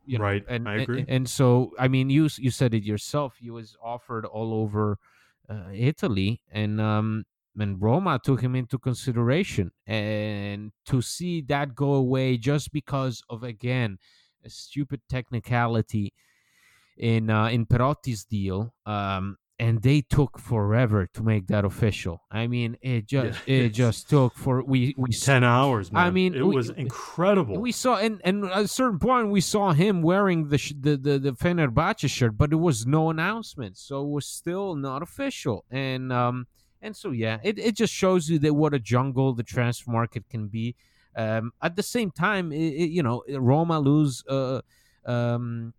you 0.05 0.19
know, 0.19 0.25
right, 0.25 0.45
and, 0.49 0.69
I 0.69 0.77
agree. 0.79 1.01
And, 1.01 1.11
and, 1.11 1.31
so, 1.31 1.73
I 1.79 1.89
mean, 1.89 2.11
you 2.11 2.29
you 2.37 2.51
said 2.51 2.75
it 2.75 2.83
yourself. 2.83 3.37
He 3.41 3.51
was 3.51 3.77
offered 3.83 4.27
all 4.27 4.53
over 4.53 4.99
Italy, 5.73 6.41
and 6.51 6.81
um, 6.81 7.25
and 7.59 7.81
Roma 7.81 8.19
took 8.23 8.41
him 8.41 8.55
into 8.55 8.79
consideration, 8.79 9.73
and 9.87 10.73
to 10.87 11.03
see 11.03 11.43
that 11.43 11.75
go 11.75 11.95
away 11.95 12.37
just 12.39 12.73
because 12.73 13.23
of 13.29 13.43
again 13.43 13.99
a 14.45 14.51
stupid 14.51 15.01
technicality 15.09 16.13
in 16.97 17.31
uh, 17.31 17.49
in 17.49 17.67
Perotti's 17.67 18.25
deal. 18.25 18.75
Um, 18.87 19.37
and 19.59 19.83
they 19.83 20.01
took 20.01 20.39
forever 20.39 21.07
to 21.15 21.23
make 21.23 21.47
that 21.47 21.65
official. 21.65 22.23
I 22.31 22.47
mean, 22.47 22.77
it 22.83 23.07
just 23.07 23.39
yeah, 23.47 23.57
it 23.57 23.69
just 23.71 24.09
took 24.09 24.35
for 24.35 24.63
we 24.63 24.95
we 24.97 25.13
ten 25.13 25.45
hours. 25.45 25.93
Man. 25.93 26.07
I 26.07 26.11
mean, 26.11 26.35
it 26.35 26.47
we, 26.47 26.57
was 26.57 26.71
incredible. 26.71 27.61
We 27.61 27.73
saw 27.73 27.97
and 27.97 28.21
and 28.25 28.45
at 28.47 28.65
a 28.65 28.69
certain 28.69 28.99
point 28.99 29.29
we 29.29 29.41
saw 29.41 29.73
him 29.73 30.03
wearing 30.03 30.49
the 30.49 30.59
the 30.79 30.97
the, 30.97 31.19
the 31.19 31.33
Fenerbahce 31.33 32.09
shirt, 32.11 32.37
but 32.37 32.53
it 32.53 32.57
was 32.57 32.87
no 32.87 33.11
announcement, 33.11 33.79
so 33.79 34.03
it 34.03 34.09
was 34.09 34.27
still 34.27 34.75
not 34.75 35.03
official. 35.03 35.65
And 35.71 36.13
um 36.13 36.47
and 36.83 36.97
so 36.97 37.13
yeah, 37.13 37.39
it, 37.45 37.59
it 37.59 37.77
just 37.77 37.95
shows 37.95 38.29
you 38.29 38.39
that 38.41 38.55
what 38.55 38.75
a 38.75 38.79
jungle 38.79 39.33
the 39.33 39.45
transfer 39.45 39.91
market 39.91 40.29
can 40.29 40.49
be. 40.49 40.75
Um, 41.15 41.53
at 41.63 41.77
the 41.77 41.83
same 41.83 42.11
time, 42.11 42.53
it, 42.53 42.57
it, 42.57 42.91
you 42.91 43.03
know, 43.03 43.23
Roma 43.29 43.79
lose 43.79 44.25
uh, 44.29 44.63
um, 45.05 45.75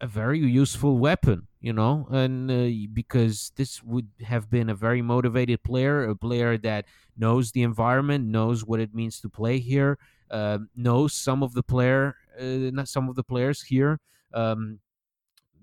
a 0.00 0.06
very 0.06 0.38
useful 0.38 0.98
weapon, 0.98 1.48
you 1.60 1.72
know, 1.72 2.06
and 2.10 2.50
uh, 2.50 2.88
because 2.92 3.52
this 3.56 3.82
would 3.82 4.08
have 4.24 4.48
been 4.50 4.68
a 4.70 4.74
very 4.74 5.02
motivated 5.02 5.62
player, 5.62 6.04
a 6.04 6.14
player 6.14 6.56
that 6.58 6.84
knows 7.16 7.52
the 7.52 7.62
environment, 7.62 8.26
knows 8.26 8.64
what 8.64 8.80
it 8.80 8.94
means 8.94 9.20
to 9.20 9.28
play 9.28 9.58
here, 9.58 9.98
uh, 10.30 10.58
knows 10.76 11.14
some 11.14 11.42
of 11.42 11.54
the 11.54 11.62
player, 11.62 12.16
uh, 12.38 12.70
not 12.72 12.88
some 12.88 13.08
of 13.08 13.16
the 13.16 13.24
players 13.24 13.62
here. 13.62 14.00
Um, 14.32 14.80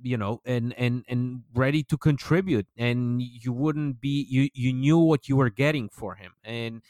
you 0.01 0.17
know 0.17 0.41
and 0.45 0.73
and 0.77 1.03
and 1.07 1.43
ready 1.53 1.81
to 1.81 1.97
contribute 1.97 2.67
and 2.77 3.21
you 3.21 3.51
wouldn't 3.51 3.99
be 3.99 4.25
you 4.29 4.49
you 4.53 4.71
knew 4.73 4.99
what 4.99 5.27
you 5.27 5.35
were 5.35 5.49
getting 5.49 5.89
for 5.89 6.15
him 6.15 6.33
and 6.43 6.81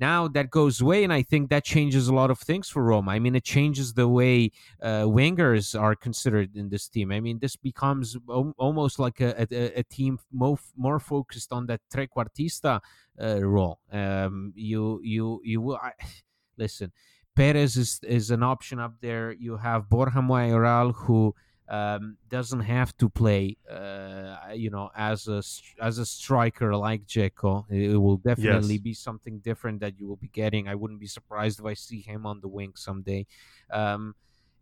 now 0.00 0.26
that 0.28 0.50
goes 0.50 0.80
away, 0.80 1.04
and 1.04 1.12
I 1.12 1.22
think 1.22 1.50
that 1.50 1.64
changes 1.64 2.08
a 2.08 2.14
lot 2.14 2.30
of 2.30 2.38
things 2.38 2.68
for 2.68 2.82
Roma. 2.82 3.10
I 3.12 3.18
mean, 3.18 3.36
it 3.36 3.44
changes 3.44 3.92
the 3.92 4.08
way 4.08 4.50
uh, 4.82 5.04
wingers 5.04 5.78
are 5.78 5.94
considered 5.94 6.56
in 6.56 6.70
this 6.70 6.88
team. 6.88 7.12
I 7.12 7.20
mean, 7.20 7.38
this 7.38 7.56
becomes 7.56 8.16
o- 8.28 8.54
almost 8.56 8.98
like 8.98 9.20
a, 9.20 9.46
a, 9.50 9.80
a, 9.80 9.82
team 9.84 10.18
more, 10.32 10.58
more 10.76 10.98
focused 10.98 11.52
on 11.52 11.66
that 11.66 11.80
trequartista 11.92 12.80
uh, 13.20 13.44
role. 13.44 13.80
Um, 13.92 14.52
you 14.56 15.00
you 15.04 15.40
you 15.44 15.60
will 15.60 15.76
I, 15.76 15.92
listen. 16.56 16.92
Perez 17.36 17.76
is 17.76 18.00
is 18.02 18.30
an 18.30 18.42
option 18.42 18.78
up 18.78 18.94
there. 19.00 19.32
You 19.32 19.56
have 19.56 19.88
Borja 19.88 20.20
Mayoral 20.22 20.92
who 20.92 21.34
um, 21.70 22.16
doesn't 22.28 22.60
have 22.60 22.96
to 22.96 23.08
play, 23.08 23.56
uh, 23.70 24.36
you 24.52 24.70
know, 24.70 24.90
as 24.96 25.28
a 25.28 25.40
as 25.80 25.98
a 25.98 26.04
striker 26.04 26.74
like 26.74 27.06
Dzeko. 27.06 27.64
It, 27.70 27.96
will 27.96 28.16
definitely 28.16 28.74
yes. 28.74 28.82
be 28.82 28.92
something 28.92 29.38
different 29.38 29.80
that 29.80 29.96
you 29.96 30.08
will 30.08 30.16
be 30.16 30.28
getting. 30.28 30.66
I 30.66 30.74
wouldn't 30.74 30.98
be 30.98 31.06
surprised 31.06 31.60
if 31.60 31.64
I 31.64 31.74
see 31.74 32.00
him 32.00 32.26
on 32.26 32.40
the 32.40 32.48
wing 32.48 32.72
someday. 32.74 33.24
Um, 33.72 34.16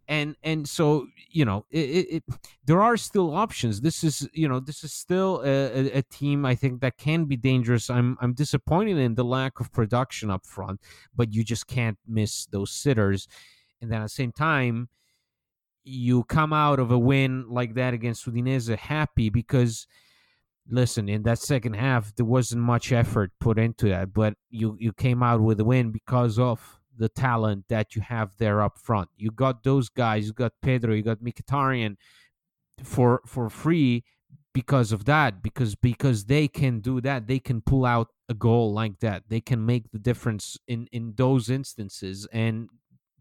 and 0.07 0.37
and 0.43 0.69
so 0.69 1.07
you 1.31 1.47
know, 1.47 1.65
it, 1.71 1.79
it, 1.79 2.15
it, 2.17 2.25
there 2.67 2.83
are 2.83 2.99
still 2.99 3.35
options. 3.35 3.81
This 3.81 4.05
is 4.05 4.29
you 4.35 4.47
know, 4.47 4.61
this 4.61 4.85
is 4.85 4.93
still 4.93 5.41
a, 5.47 5.99
a, 5.99 6.03
team 6.03 6.45
I 6.45 6.55
think 6.55 6.83
that 6.83 6.99
can 6.99 7.25
be 7.25 7.39
dangerous. 7.39 7.89
I'm 7.89 8.19
I'm 8.21 8.35
disappointed 8.35 8.99
in 8.99 9.15
the 9.15 9.25
lack 9.25 9.61
of 9.61 9.73
production 9.73 10.31
up 10.31 10.45
front, 10.45 10.81
but 11.17 11.33
you 11.33 11.43
just 11.43 11.67
can't 11.67 11.99
miss 12.07 12.45
those 12.47 12.71
sitters. 12.71 13.29
And 13.81 13.91
then 13.91 14.01
at 14.01 14.05
the 14.05 14.11
same 14.11 14.33
time 14.33 14.89
you 15.85 16.25
come 16.25 16.53
out 16.53 16.79
of 16.79 16.91
a 16.91 16.99
win 16.99 17.47
like 17.49 17.75
that 17.75 17.95
against 17.95 18.27
Udinese 18.27 18.77
happy 18.77 19.31
because 19.31 19.87
listen 20.71 21.09
in 21.09 21.23
that 21.23 21.39
second 21.39 21.75
half 21.75 22.15
there 22.17 22.27
wasn't 22.27 22.61
much 22.61 22.93
effort 22.93 23.33
put 23.41 23.59
into 23.59 23.89
that 23.89 24.13
but 24.13 24.35
you 24.51 24.77
you 24.79 24.93
came 24.93 25.23
out 25.23 25.41
with 25.41 25.59
a 25.61 25.65
win 25.65 25.91
because 25.91 26.39
of 26.39 26.79
the 26.99 27.09
talent 27.09 27.65
that 27.69 27.95
you 27.95 28.03
have 28.03 28.37
there 28.39 28.61
up 28.61 28.77
front. 28.77 29.09
You 29.17 29.31
got 29.31 29.63
those 29.63 29.89
guys 29.89 30.27
you 30.27 30.33
got 30.33 30.53
Pedro 30.61 30.93
you 30.95 31.03
got 31.03 31.21
Mkhitaryan 31.21 31.97
for 32.83 33.23
for 33.25 33.49
free 33.49 34.05
because 34.53 34.93
of 34.93 35.05
that 35.05 35.43
because 35.43 35.75
because 35.77 36.25
they 36.25 36.49
can 36.49 36.81
do 36.81 37.01
that. 37.01 37.27
They 37.27 37.39
can 37.39 37.63
pull 37.63 37.87
out 37.87 38.09
a 38.29 38.35
goal 38.35 38.73
like 38.75 38.99
that. 39.01 39.23
They 39.29 39.41
can 39.41 39.65
make 39.65 39.91
the 39.93 39.99
difference 39.99 40.59
in 40.67 40.89
in 40.93 41.15
those 41.17 41.49
instances 41.49 42.27
and 42.33 42.69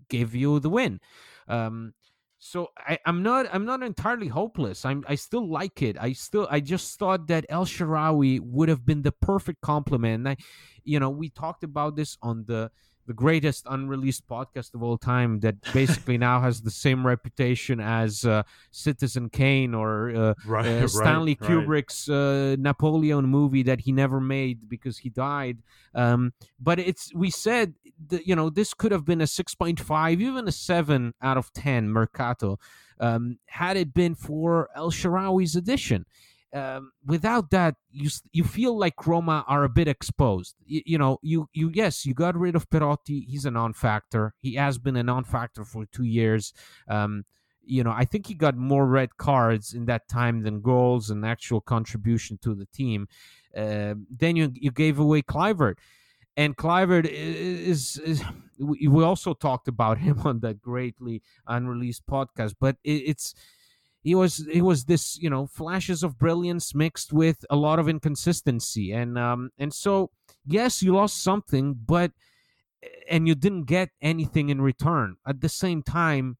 give 0.09 0.35
you 0.35 0.59
the 0.59 0.69
win. 0.69 0.99
Um 1.47 1.93
so 2.39 2.69
I, 2.77 2.99
am 3.05 3.23
not 3.23 3.47
I'm 3.51 3.65
not 3.65 3.81
entirely 3.81 4.27
hopeless. 4.27 4.85
I'm 4.85 5.03
I 5.07 5.15
still 5.15 5.49
like 5.49 5.81
it. 5.81 5.97
I 5.99 6.13
still 6.13 6.47
I 6.51 6.59
just 6.59 6.97
thought 6.99 7.27
that 7.27 7.45
El 7.49 7.65
Shaarawy 7.65 8.39
would 8.41 8.69
have 8.69 8.85
been 8.85 9.01
the 9.01 9.11
perfect 9.11 9.61
complement. 9.61 10.27
I, 10.27 10.37
you 10.83 10.99
know, 10.99 11.09
we 11.09 11.29
talked 11.29 11.63
about 11.63 11.95
this 11.95 12.17
on 12.21 12.45
the 12.47 12.71
the 13.07 13.13
greatest 13.13 13.65
unreleased 13.69 14.27
podcast 14.27 14.75
of 14.75 14.83
all 14.83 14.97
time 14.97 15.39
that 15.39 15.55
basically 15.73 16.17
now 16.29 16.41
has 16.41 16.61
the 16.61 16.69
same 16.69 17.07
reputation 17.07 17.79
as 17.79 18.25
uh, 18.25 18.43
Citizen 18.71 19.29
Kane 19.29 19.73
or 19.73 20.15
uh, 20.15 20.33
right, 20.45 20.65
uh, 20.65 20.87
Stanley 20.87 21.37
right, 21.39 21.49
Kubrick's 21.49 22.09
uh, 22.09 22.57
Napoleon 22.59 23.25
movie 23.25 23.63
that 23.63 23.81
he 23.81 23.91
never 23.91 24.19
made 24.19 24.69
because 24.69 24.97
he 24.97 25.09
died. 25.09 25.57
Um, 25.95 26.33
but 26.59 26.79
it's 26.79 27.13
we 27.15 27.31
said 27.31 27.73
that, 28.09 28.27
you 28.27 28.35
know 28.35 28.49
this 28.49 28.73
could 28.73 28.91
have 28.91 29.05
been 29.05 29.21
a 29.21 29.27
six 29.27 29.55
point 29.55 29.79
five, 29.79 30.21
even 30.21 30.47
a 30.47 30.51
seven 30.51 31.13
out 31.21 31.37
of 31.37 31.51
ten 31.53 31.89
Mercato 31.89 32.59
um, 32.99 33.39
had 33.47 33.77
it 33.77 33.93
been 33.93 34.15
for 34.15 34.69
El 34.75 34.91
Shaarawy's 34.91 35.55
edition 35.55 36.05
um, 36.57 36.91
without 37.05 37.51
that, 37.51 37.75
you 37.91 38.09
you 38.31 38.43
feel 38.43 38.77
like 38.77 39.05
Roma 39.05 39.45
are 39.47 39.63
a 39.63 39.69
bit 39.69 39.87
exposed. 39.87 40.55
You, 40.65 40.81
you, 40.85 40.97
know, 40.97 41.19
you 41.21 41.49
you 41.53 41.69
yes, 41.73 42.05
you 42.05 42.13
got 42.13 42.35
rid 42.35 42.55
of 42.55 42.69
Perotti. 42.69 43.25
He's 43.25 43.45
a 43.45 43.51
non-factor. 43.51 44.33
He 44.39 44.55
has 44.55 44.77
been 44.77 44.95
a 44.95 45.03
non-factor 45.03 45.63
for 45.65 45.85
two 45.85 46.03
years. 46.03 46.53
Um, 46.87 47.25
you 47.63 47.83
know, 47.83 47.91
I 47.91 48.05
think 48.05 48.27
he 48.27 48.33
got 48.33 48.55
more 48.55 48.87
red 48.87 49.17
cards 49.17 49.73
in 49.73 49.85
that 49.85 50.07
time 50.07 50.43
than 50.43 50.61
goals 50.61 51.09
and 51.09 51.25
actual 51.25 51.61
contribution 51.61 52.39
to 52.43 52.55
the 52.55 52.65
team. 52.67 53.07
Uh, 53.55 53.95
then 54.09 54.35
you 54.35 54.51
you 54.53 54.71
gave 54.71 54.99
away 54.99 55.21
Kluivert, 55.21 55.77
and 56.37 56.55
Kluivert 56.55 57.05
is, 57.05 57.97
is, 57.97 58.21
is, 58.21 58.23
we 58.59 59.03
also 59.03 59.33
talked 59.33 59.67
about 59.67 59.97
him 60.07 60.19
on 60.23 60.39
that 60.41 60.61
greatly 60.61 61.21
unreleased 61.47 62.05
podcast, 62.07 62.55
but 62.59 62.77
it, 62.83 63.03
it's 63.11 63.33
he 64.03 64.15
was 64.15 64.47
he 64.51 64.61
was 64.61 64.85
this 64.85 65.17
you 65.17 65.29
know 65.29 65.47
flashes 65.47 66.03
of 66.03 66.17
brilliance 66.17 66.73
mixed 66.73 67.11
with 67.11 67.45
a 67.49 67.55
lot 67.55 67.79
of 67.79 67.89
inconsistency 67.89 68.91
and 68.91 69.17
um 69.17 69.49
and 69.57 69.73
so 69.73 70.09
yes 70.45 70.81
you 70.81 70.93
lost 70.93 71.21
something 71.21 71.75
but 71.85 72.11
and 73.09 73.27
you 73.27 73.35
didn't 73.35 73.63
get 73.63 73.89
anything 74.01 74.49
in 74.49 74.61
return 74.61 75.15
at 75.25 75.41
the 75.41 75.49
same 75.49 75.81
time 75.81 76.37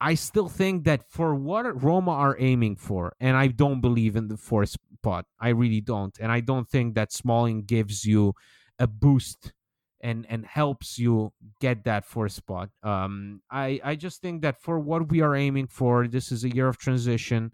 I 0.00 0.14
still 0.14 0.48
think 0.48 0.84
that 0.84 1.10
for 1.10 1.34
what 1.34 1.82
Roma 1.82 2.12
are 2.12 2.36
aiming 2.38 2.76
for, 2.76 3.14
and 3.18 3.36
I 3.36 3.48
don't 3.48 3.80
believe 3.80 4.14
in 4.14 4.28
the 4.28 4.36
fourth 4.36 4.70
spot. 4.70 5.26
I 5.40 5.48
really 5.48 5.80
don't. 5.80 6.16
And 6.20 6.30
I 6.30 6.40
don't 6.40 6.68
think 6.68 6.94
that 6.94 7.12
Smalling 7.12 7.64
gives 7.64 8.04
you 8.04 8.34
a 8.78 8.86
boost 8.86 9.52
and 10.00 10.26
and 10.28 10.46
helps 10.46 10.98
you 10.98 11.32
get 11.60 11.84
that 11.84 12.04
fourth 12.04 12.32
spot. 12.32 12.70
Um, 12.82 13.42
I 13.50 13.80
I 13.84 13.94
just 13.96 14.20
think 14.22 14.42
that 14.42 14.60
for 14.60 14.78
what 14.78 15.10
we 15.10 15.20
are 15.20 15.34
aiming 15.34 15.68
for, 15.68 16.06
this 16.08 16.30
is 16.32 16.44
a 16.44 16.54
year 16.54 16.68
of 16.68 16.78
transition, 16.78 17.52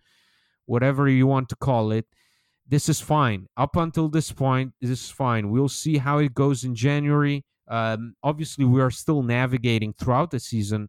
whatever 0.66 1.08
you 1.08 1.26
want 1.26 1.48
to 1.50 1.56
call 1.56 1.92
it. 1.92 2.06
This 2.66 2.88
is 2.88 3.00
fine. 3.00 3.48
Up 3.56 3.76
until 3.76 4.08
this 4.08 4.32
point, 4.32 4.72
this 4.80 4.90
is 4.90 5.10
fine. 5.10 5.50
We'll 5.50 5.68
see 5.68 5.98
how 5.98 6.18
it 6.18 6.34
goes 6.34 6.64
in 6.64 6.74
January. 6.74 7.44
Um, 7.68 8.14
obviously, 8.22 8.64
we 8.64 8.80
are 8.80 8.90
still 8.90 9.22
navigating 9.22 9.92
throughout 9.92 10.30
the 10.30 10.40
season 10.40 10.88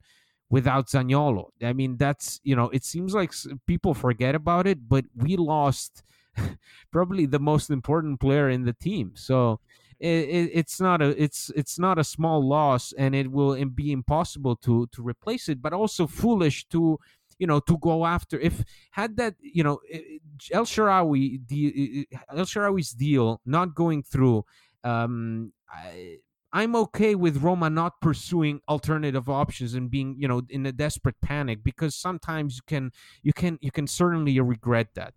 without 0.49 0.87
Zaniolo. 0.87 1.49
I 1.61 1.73
mean, 1.73 1.97
that's 1.97 2.39
you 2.43 2.55
know, 2.55 2.69
it 2.69 2.83
seems 2.83 3.13
like 3.13 3.33
people 3.67 3.93
forget 3.93 4.35
about 4.35 4.67
it, 4.67 4.87
but 4.87 5.05
we 5.15 5.37
lost 5.37 6.03
probably 6.91 7.25
the 7.25 7.39
most 7.39 7.69
important 7.69 8.19
player 8.19 8.49
in 8.49 8.63
the 8.63 8.73
team. 8.73 9.13
So 9.15 9.59
it, 9.99 10.08
it, 10.08 10.51
it's 10.53 10.79
not 10.79 11.01
a 11.01 11.21
it's 11.21 11.51
it's 11.55 11.79
not 11.79 11.97
a 11.99 12.03
small 12.03 12.45
loss, 12.47 12.93
and 12.97 13.15
it 13.15 13.31
will 13.31 13.63
be 13.65 13.91
impossible 13.91 14.55
to 14.58 14.88
to 14.88 15.01
replace 15.01 15.49
it. 15.49 15.62
But 15.62 15.73
also 15.73 16.08
foolish 16.08 16.67
to 16.69 16.99
you 17.39 17.47
know 17.47 17.60
to 17.62 17.77
go 17.77 18.05
after 18.05 18.39
if 18.39 18.63
had 18.91 19.17
that 19.17 19.36
you 19.39 19.63
know 19.63 19.79
El 20.51 20.65
Shaarawy 20.65 21.47
the 21.47 22.08
El 22.29 22.45
Shaarawy's 22.45 22.91
deal 22.91 23.41
not 23.45 23.75
going 23.75 24.03
through. 24.03 24.45
Um, 24.84 25.51
I, 25.67 26.19
I'm 26.55 26.73
okay 26.77 27.15
with 27.15 27.43
Roma 27.43 27.69
not 27.69 27.99
pursuing 27.99 28.62
alternative 28.69 29.27
options 29.27 29.73
and 29.73 29.91
being, 29.91 30.15
you 30.17 30.25
know, 30.25 30.43
in 30.49 30.65
a 30.65 30.71
desperate 30.71 31.19
panic 31.21 31.65
because 31.65 31.93
sometimes 31.93 32.55
you 32.55 32.62
can 32.65 32.91
you 33.23 33.34
can 33.34 33.60
you 33.62 33.71
can 33.71 33.88
certainly 33.88 34.39
regret 34.39 34.95
that. 34.95 35.13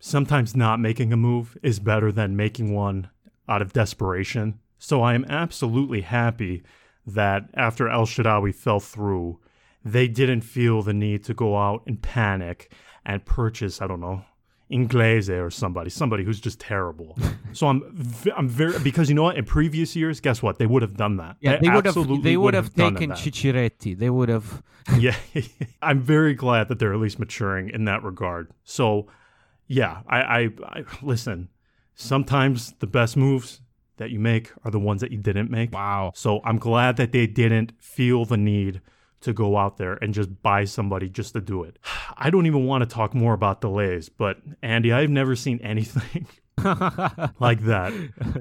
Sometimes 0.00 0.56
not 0.56 0.80
making 0.80 1.12
a 1.12 1.16
move 1.18 1.58
is 1.62 1.78
better 1.78 2.10
than 2.10 2.36
making 2.36 2.72
one 2.72 3.10
out 3.48 3.62
of 3.62 3.72
desperation. 3.72 4.58
So 4.78 5.02
I 5.02 5.14
am 5.14 5.24
absolutely 5.28 6.02
happy 6.02 6.62
that 7.06 7.48
after 7.54 7.88
El 7.88 8.06
Shaarawy 8.06 8.54
fell 8.54 8.80
through, 8.80 9.40
they 9.84 10.08
didn't 10.08 10.42
feel 10.42 10.82
the 10.82 10.92
need 10.92 11.24
to 11.24 11.34
go 11.34 11.56
out 11.56 11.82
and 11.86 12.00
panic 12.00 12.72
and 13.04 13.24
purchase, 13.24 13.80
I 13.80 13.86
don't 13.86 14.00
know, 14.00 14.24
Inglese 14.70 15.30
or 15.30 15.50
somebody, 15.50 15.88
somebody 15.88 16.24
who's 16.24 16.40
just 16.40 16.60
terrible. 16.60 17.16
so 17.52 17.68
I'm, 17.68 18.04
I'm 18.36 18.48
very 18.48 18.78
because 18.80 19.08
you 19.08 19.14
know 19.14 19.22
what? 19.22 19.36
In 19.36 19.44
previous 19.44 19.96
years, 19.96 20.20
guess 20.20 20.42
what? 20.42 20.58
They 20.58 20.66
would 20.66 20.82
have 20.82 20.96
done 20.96 21.16
that. 21.16 21.36
Yeah, 21.40 21.56
they, 21.56 21.68
they 21.68 21.74
would 21.74 21.86
have. 21.86 22.22
They 22.22 22.36
would 22.36 22.54
have, 22.54 22.66
have 22.66 22.74
taken 22.74 23.10
Ciciretti. 23.12 23.98
They 23.98 24.10
would 24.10 24.28
have. 24.28 24.62
yeah, 24.98 25.16
I'm 25.82 26.00
very 26.00 26.34
glad 26.34 26.68
that 26.68 26.78
they're 26.78 26.92
at 26.92 27.00
least 27.00 27.18
maturing 27.18 27.70
in 27.70 27.86
that 27.86 28.02
regard. 28.02 28.50
So, 28.64 29.06
yeah, 29.66 30.02
I, 30.06 30.20
I, 30.20 30.48
I 30.64 30.84
listen 31.02 31.48
sometimes 31.98 32.72
the 32.78 32.86
best 32.86 33.16
moves 33.16 33.60
that 33.96 34.10
you 34.10 34.20
make 34.20 34.52
are 34.64 34.70
the 34.70 34.78
ones 34.78 35.00
that 35.00 35.10
you 35.10 35.18
didn't 35.18 35.50
make. 35.50 35.72
Wow. 35.72 36.12
So 36.14 36.40
I'm 36.44 36.58
glad 36.58 36.96
that 36.96 37.12
they 37.12 37.26
didn't 37.26 37.72
feel 37.80 38.24
the 38.24 38.36
need 38.36 38.80
to 39.20 39.32
go 39.32 39.56
out 39.56 39.78
there 39.78 39.94
and 39.94 40.14
just 40.14 40.40
buy 40.42 40.64
somebody 40.64 41.08
just 41.08 41.32
to 41.32 41.40
do 41.40 41.64
it. 41.64 41.78
I 42.16 42.30
don't 42.30 42.46
even 42.46 42.66
want 42.66 42.82
to 42.82 42.88
talk 42.88 43.14
more 43.14 43.34
about 43.34 43.60
delays, 43.60 44.08
but 44.08 44.38
Andy, 44.62 44.92
I've 44.92 45.10
never 45.10 45.34
seen 45.34 45.60
anything 45.62 46.28
like 47.40 47.64
that 47.64 47.92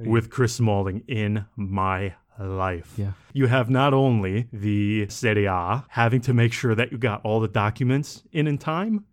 with 0.05 0.29
Chris 0.29 0.53
Smalling 0.53 1.03
in 1.07 1.45
my 1.55 2.13
life. 2.39 2.93
Yeah. 2.97 3.13
You 3.33 3.47
have 3.47 3.69
not 3.71 3.95
only 3.95 4.47
the 4.53 5.07
Serie 5.09 5.45
A 5.45 5.85
having 5.89 6.21
to 6.21 6.33
make 6.33 6.53
sure 6.53 6.75
that 6.75 6.91
you 6.91 6.99
got 6.99 7.21
all 7.23 7.39
the 7.39 7.47
documents 7.47 8.21
in 8.31 8.45
in 8.47 8.59
time, 8.59 9.05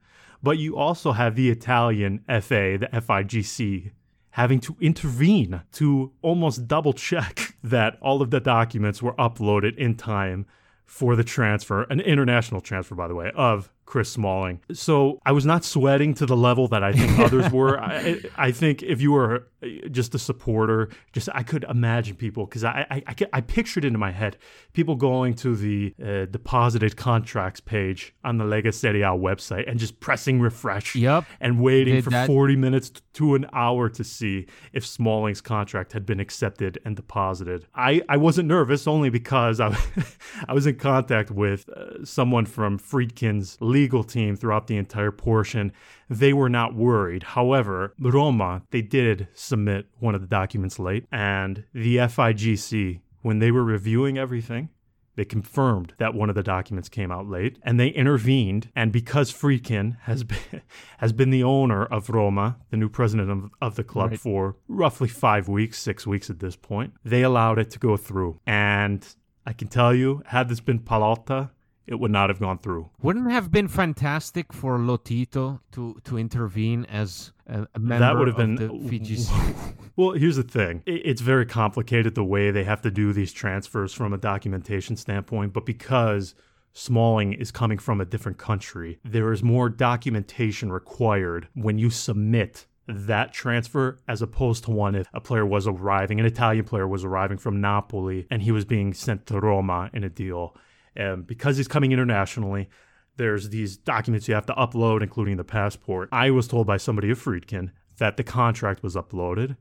But 0.43 0.59
you 0.59 0.77
also 0.77 1.13
have 1.13 1.35
the 1.37 1.49
Italian 1.51 2.19
FA, 2.29 2.77
the 2.79 2.91
FIGC, 2.93 3.93
having 4.35 4.59
to 4.59 4.77
intervene 4.81 5.63
to 5.71 6.11
almost 6.21 6.67
double 6.67 6.93
check 6.93 7.55
that 7.63 7.97
all 8.03 8.21
of 8.21 8.31
the 8.31 8.41
documents 8.41 9.01
were 9.01 9.13
uploaded 9.13 9.77
in 9.79 9.95
time 9.95 10.45
for 10.85 11.15
the 11.15 11.23
transfer, 11.23 11.85
an 11.85 12.01
international 12.01 12.61
transfer, 12.61 12.97
by 12.97 13.07
the 13.07 13.15
way, 13.15 13.31
of 13.37 13.71
Chris 13.87 14.11
Smalling. 14.11 14.61
So 14.73 15.21
I 15.25 15.31
was 15.31 15.47
not 15.47 15.65
sweating 15.65 16.15
to 16.15 16.27
the 16.27 16.37
level 16.37 16.67
that 16.69 16.83
I 16.83 16.93
think 16.93 17.17
others 17.19 17.51
were. 17.53 17.81
I, 17.81 18.21
I, 18.37 18.51
think 18.51 18.83
if 18.83 19.01
you 19.01 19.13
were 19.13 19.47
just 19.91 20.15
a 20.15 20.19
supporter, 20.19 20.89
just 21.13 21.29
I 21.35 21.43
could 21.43 21.65
imagine 21.65 22.17
people 22.17 22.47
because 22.47 22.65
I, 22.65 22.87
I, 22.91 23.03
I, 23.07 23.15
I, 23.33 23.41
pictured 23.41 23.85
it 23.85 23.89
in 23.89 23.99
my 23.99 24.11
head 24.11 24.37
people 24.73 24.97
going 24.97 25.35
to 25.35 25.55
the 25.55 25.95
uh, 26.03 26.27
deposited 26.27 26.97
contracts 26.97 27.61
page 27.61 28.15
on 28.25 28.39
the 28.39 28.45
Lega 28.45 28.73
Serie 28.73 29.03
A 29.03 29.09
website 29.09 29.69
and 29.71 29.79
just 29.79 30.01
pressing 30.01 30.41
refresh 30.41 30.95
yep. 30.95 31.25
and 31.41 31.61
waiting 31.61 31.97
Did 31.97 32.05
for 32.05 32.11
that. 32.11 32.27
40 32.27 32.57
minutes 32.57 32.93
to 33.15 33.35
an 33.35 33.47
hour 33.53 33.89
to 33.89 34.05
see 34.05 34.47
if 34.73 34.85
Smalling's 34.85 35.41
contract 35.41 35.93
had 35.93 36.05
been 36.05 36.21
accepted 36.21 36.79
and 36.85 36.97
deposited. 36.97 37.67
I, 37.75 38.03
I 38.09 38.17
wasn't 38.17 38.49
nervous 38.49 38.87
only 38.87 39.11
because 39.11 39.61
I, 39.61 39.77
I 40.49 40.53
was 40.53 40.67
in 40.67 40.77
contact 40.77 41.31
with 41.31 41.69
uh, 41.69 42.05
someone 42.05 42.47
from 42.47 42.79
Friedkin's 42.79 43.57
legal 43.61 44.03
team 44.05 44.37
throughout 44.37 44.67
the 44.67 44.77
entire 44.77 45.13
portion, 45.13 45.73
they 46.11 46.33
were 46.33 46.49
not 46.49 46.75
worried. 46.75 47.23
However, 47.23 47.95
Roma, 47.99 48.63
they 48.71 48.83
did 48.83 49.29
submit 49.55 49.87
one 50.01 50.17
of 50.17 50.21
the 50.21 50.27
documents 50.27 50.81
late, 50.81 51.07
and 51.13 51.63
the 51.73 51.99
FIGC, 51.99 53.01
when 53.23 53.39
they 53.39 53.53
were 53.53 53.63
reviewing 53.63 54.19
everything, 54.19 54.69
they 55.15 55.25
confirmed 55.25 55.95
that 55.99 56.13
one 56.13 56.29
of 56.29 56.35
the 56.35 56.43
documents 56.43 56.89
came 56.89 57.13
out 57.13 57.29
late 57.29 57.61
and 57.63 57.79
they 57.79 57.87
intervened. 57.87 58.69
And 58.75 58.91
because 58.91 59.33
Friedkin 59.33 59.97
has 60.03 60.25
been, 60.33 60.63
has 60.99 61.13
been 61.13 61.31
the 61.31 61.45
owner 61.45 61.85
of 61.85 62.11
Roma, 62.11 62.57
the 62.71 62.77
new 62.77 62.89
president 62.89 63.31
of, 63.31 63.51
of 63.63 63.77
the 63.77 63.85
club, 63.85 64.11
right. 64.11 64.21
for 64.21 64.57
roughly 64.67 65.07
five 65.07 65.47
weeks, 65.49 65.79
six 65.79 66.05
weeks 66.05 66.31
at 66.31 66.41
this 66.41 66.57
point, 66.57 66.95
they 67.05 67.23
allowed 67.23 67.61
it 67.61 67.71
to 67.71 67.79
go 67.79 67.97
through. 67.97 68.41
And 68.45 69.07
I 69.47 69.53
can 69.53 69.69
tell 69.69 69.95
you, 69.95 70.25
had 70.27 70.49
this 70.49 70.59
been 70.59 70.81
Pallotta, 70.81 71.51
it 71.87 71.97
would 71.97 72.11
not 72.11 72.31
have 72.31 72.41
gone 72.41 72.59
through. 72.59 72.91
Wouldn't 73.03 73.31
have 73.31 73.51
been 73.51 73.69
fantastic 73.69 74.53
for 74.53 74.79
Lotito 74.79 75.61
to 75.73 76.01
to 76.05 76.19
intervene 76.19 76.85
as 76.87 77.33
a, 77.47 77.67
a 77.75 77.79
member 77.79 77.99
that 77.99 78.17
would 78.17 78.29
have 78.29 78.37
been 78.37 78.57
the 78.57 78.69
FIGC. 78.69 79.55
well, 79.97 80.13
here's 80.13 80.37
the 80.37 80.43
thing: 80.43 80.83
it's 80.87 81.21
very 81.21 81.47
complicated 81.47 82.15
the 82.15 82.25
way 82.25 82.51
they 82.51 82.65
have 82.65 82.83
to 82.83 82.91
do 82.91 83.13
these 83.13 83.33
transfers 83.33 83.93
from 83.93 84.13
a 84.13 84.19
documentation 84.19 84.97
standpoint, 84.97 85.53
but 85.53 85.67
because 85.67 86.35
Smalling 86.73 87.35
is 87.35 87.53
coming 87.53 87.79
from 87.79 88.01
a 88.01 88.05
different 88.05 88.37
country, 88.37 88.99
there 89.05 89.33
is 89.33 89.45
more 89.45 89.69
documentation 89.69 90.73
required 90.73 91.47
when 91.55 91.79
you 91.79 91.89
submit 91.89 92.67
that 92.87 93.33
transfer 93.33 94.01
as 94.09 94.21
opposed 94.21 94.65
to 94.65 94.71
one 94.71 94.95
if 94.95 95.07
a 95.15 95.21
player 95.21 95.47
was 95.47 95.67
arriving, 95.67 96.21
an 96.21 96.27
Italian 96.27 96.65
player 96.65 96.87
was 96.87 97.05
arriving 97.05 97.39
from 97.39 97.61
Napoli 97.61 98.27
and 98.31 98.43
he 98.43 98.51
was 98.51 98.65
being 98.65 98.93
sent 98.93 99.27
to 99.27 99.41
Roma 99.41 99.89
in 99.93 100.05
a 100.05 100.09
deal 100.09 100.57
um, 100.99 101.23
because 101.23 101.57
he's 101.57 101.69
coming 101.69 101.93
internationally, 101.93 102.69
there's 103.17 103.51
these 103.51 103.77
documents 103.77 104.29
you 104.29 104.35
have 104.35 104.47
to 104.47 104.55
upload, 104.55 105.03
including 105.03 105.37
the 105.37 105.45
passport. 105.45 106.09
I 106.13 106.31
was 106.31 106.49
told 106.49 106.67
by 106.67 106.77
somebody 106.77 107.11
at 107.11 107.17
Friedkin 107.17 107.71
that 107.99 108.17
the 108.17 108.25
contract 108.25 108.83
was 108.83 108.97
uploaded, 108.97 109.57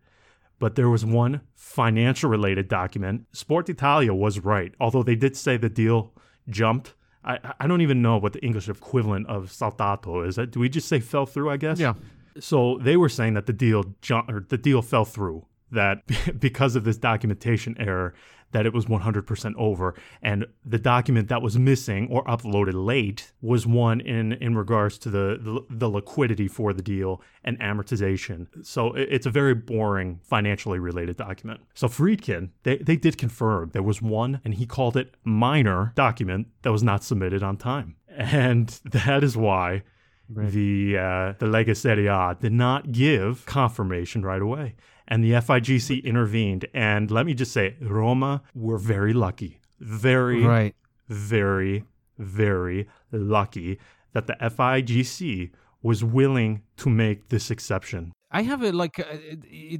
but 0.59 0.75
there 0.75 0.89
was 0.89 1.05
one 1.05 1.41
financial 1.55 2.29
related 2.29 2.67
document. 2.67 3.25
Sport 3.31 3.69
Italia 3.69 4.13
was 4.13 4.39
right, 4.39 4.73
although 4.79 5.03
they 5.03 5.15
did 5.15 5.35
say 5.37 5.57
the 5.57 5.69
deal 5.69 6.13
jumped. 6.49 6.93
I, 7.23 7.53
I 7.59 7.67
don't 7.67 7.81
even 7.81 8.01
know 8.01 8.17
what 8.17 8.33
the 8.33 8.43
English 8.43 8.67
equivalent 8.67 9.27
of 9.27 9.51
saltato 9.51 10.27
is. 10.27 10.35
Do 10.51 10.59
we 10.59 10.67
just 10.67 10.87
say 10.87 10.99
fell 10.99 11.25
through? 11.25 11.49
I 11.49 11.57
guess. 11.57 11.79
Yeah. 11.79 11.93
So 12.39 12.79
they 12.79 12.97
were 12.97 13.09
saying 13.09 13.35
that 13.35 13.45
the 13.45 13.53
deal 13.53 13.95
jumped 14.01 14.31
or 14.31 14.45
the 14.47 14.57
deal 14.57 14.81
fell 14.81 15.05
through. 15.05 15.45
That 15.71 16.03
because 16.39 16.75
of 16.75 16.83
this 16.83 16.97
documentation 16.97 17.75
error, 17.79 18.13
that 18.53 18.65
it 18.65 18.73
was 18.73 18.85
100% 18.85 19.53
over. 19.57 19.95
And 20.21 20.45
the 20.65 20.79
document 20.79 21.27
that 21.29 21.41
was 21.41 21.57
missing 21.57 22.07
or 22.09 22.23
uploaded 22.23 22.73
late 22.73 23.31
was 23.41 23.67
one 23.67 23.99
in, 24.01 24.33
in 24.33 24.55
regards 24.55 24.97
to 24.99 25.09
the, 25.09 25.37
the, 25.39 25.61
the 25.69 25.89
liquidity 25.89 26.47
for 26.47 26.73
the 26.73 26.81
deal 26.81 27.21
and 27.43 27.59
amortization. 27.59 28.47
So 28.65 28.93
it's 28.93 29.25
a 29.25 29.31
very 29.31 29.53
boring 29.53 30.19
financially 30.23 30.79
related 30.79 31.17
document. 31.17 31.61
So 31.73 31.87
Friedkin, 31.87 32.49
they, 32.63 32.77
they 32.77 32.95
did 32.95 33.17
confirm 33.17 33.71
there 33.73 33.83
was 33.83 34.01
one, 34.01 34.39
and 34.45 34.53
he 34.53 34.65
called 34.65 34.95
it 34.95 35.15
minor 35.23 35.91
document 35.95 36.47
that 36.61 36.71
was 36.71 36.83
not 36.83 37.03
submitted 37.03 37.43
on 37.43 37.57
time. 37.57 37.95
And 38.07 38.67
that 38.85 39.23
is 39.23 39.35
why 39.35 39.83
Right. 40.29 40.49
the 40.51 40.97
uh, 40.97 41.33
the 41.37 41.45
Lega 41.45 41.75
Serie 41.75 42.07
A 42.07 42.35
did 42.39 42.53
not 42.53 42.93
give 42.93 43.45
confirmation 43.45 44.23
right 44.23 44.41
away 44.41 44.75
and 45.07 45.23
the 45.23 45.31
FIGC 45.31 46.03
intervened. 46.03 46.65
And 46.73 47.11
let 47.11 47.25
me 47.25 47.33
just 47.33 47.51
say, 47.51 47.75
Roma 47.81 48.41
were 48.55 48.77
very 48.77 49.13
lucky, 49.13 49.59
very, 49.79 50.43
right. 50.43 50.75
very, 51.07 51.85
very 52.17 52.87
lucky 53.11 53.79
that 54.13 54.27
the 54.27 54.33
FIGC 54.33 55.51
was 55.81 56.03
willing 56.03 56.61
to 56.77 56.89
make 56.89 57.29
this 57.29 57.51
exception. 57.51 58.13
I 58.31 58.41
have 58.41 58.63
a 58.63 58.71
like 58.71 58.99
uh, 58.99 59.03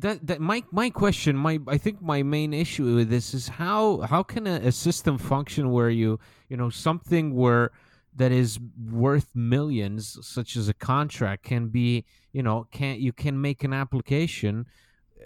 that. 0.02 0.20
That 0.28 0.40
my 0.40 0.64
my 0.72 0.92
question, 0.92 1.36
my 1.36 1.60
I 1.68 1.80
think 1.80 2.04
my 2.04 2.22
main 2.22 2.54
issue 2.54 2.96
with 2.96 3.10
this 3.10 3.34
is 3.34 3.48
how 3.48 4.02
how 4.02 4.22
can 4.22 4.46
a, 4.46 4.68
a 4.68 4.72
system 4.72 5.18
function 5.18 5.72
where 5.72 5.90
you 5.90 6.20
you 6.50 6.58
know 6.58 6.70
something 6.70 7.34
where 7.34 7.72
that 8.16 8.32
is 8.32 8.60
worth 8.92 9.32
millions, 9.34 10.20
such 10.22 10.56
as 10.56 10.70
a 10.70 10.74
contract, 10.76 11.44
can 11.44 11.70
be 11.70 12.06
you 12.32 12.44
know 12.44 12.68
can 12.72 13.00
you 13.00 13.12
can 13.12 13.42
make 13.42 13.64
an 13.64 13.74
application 13.74 14.68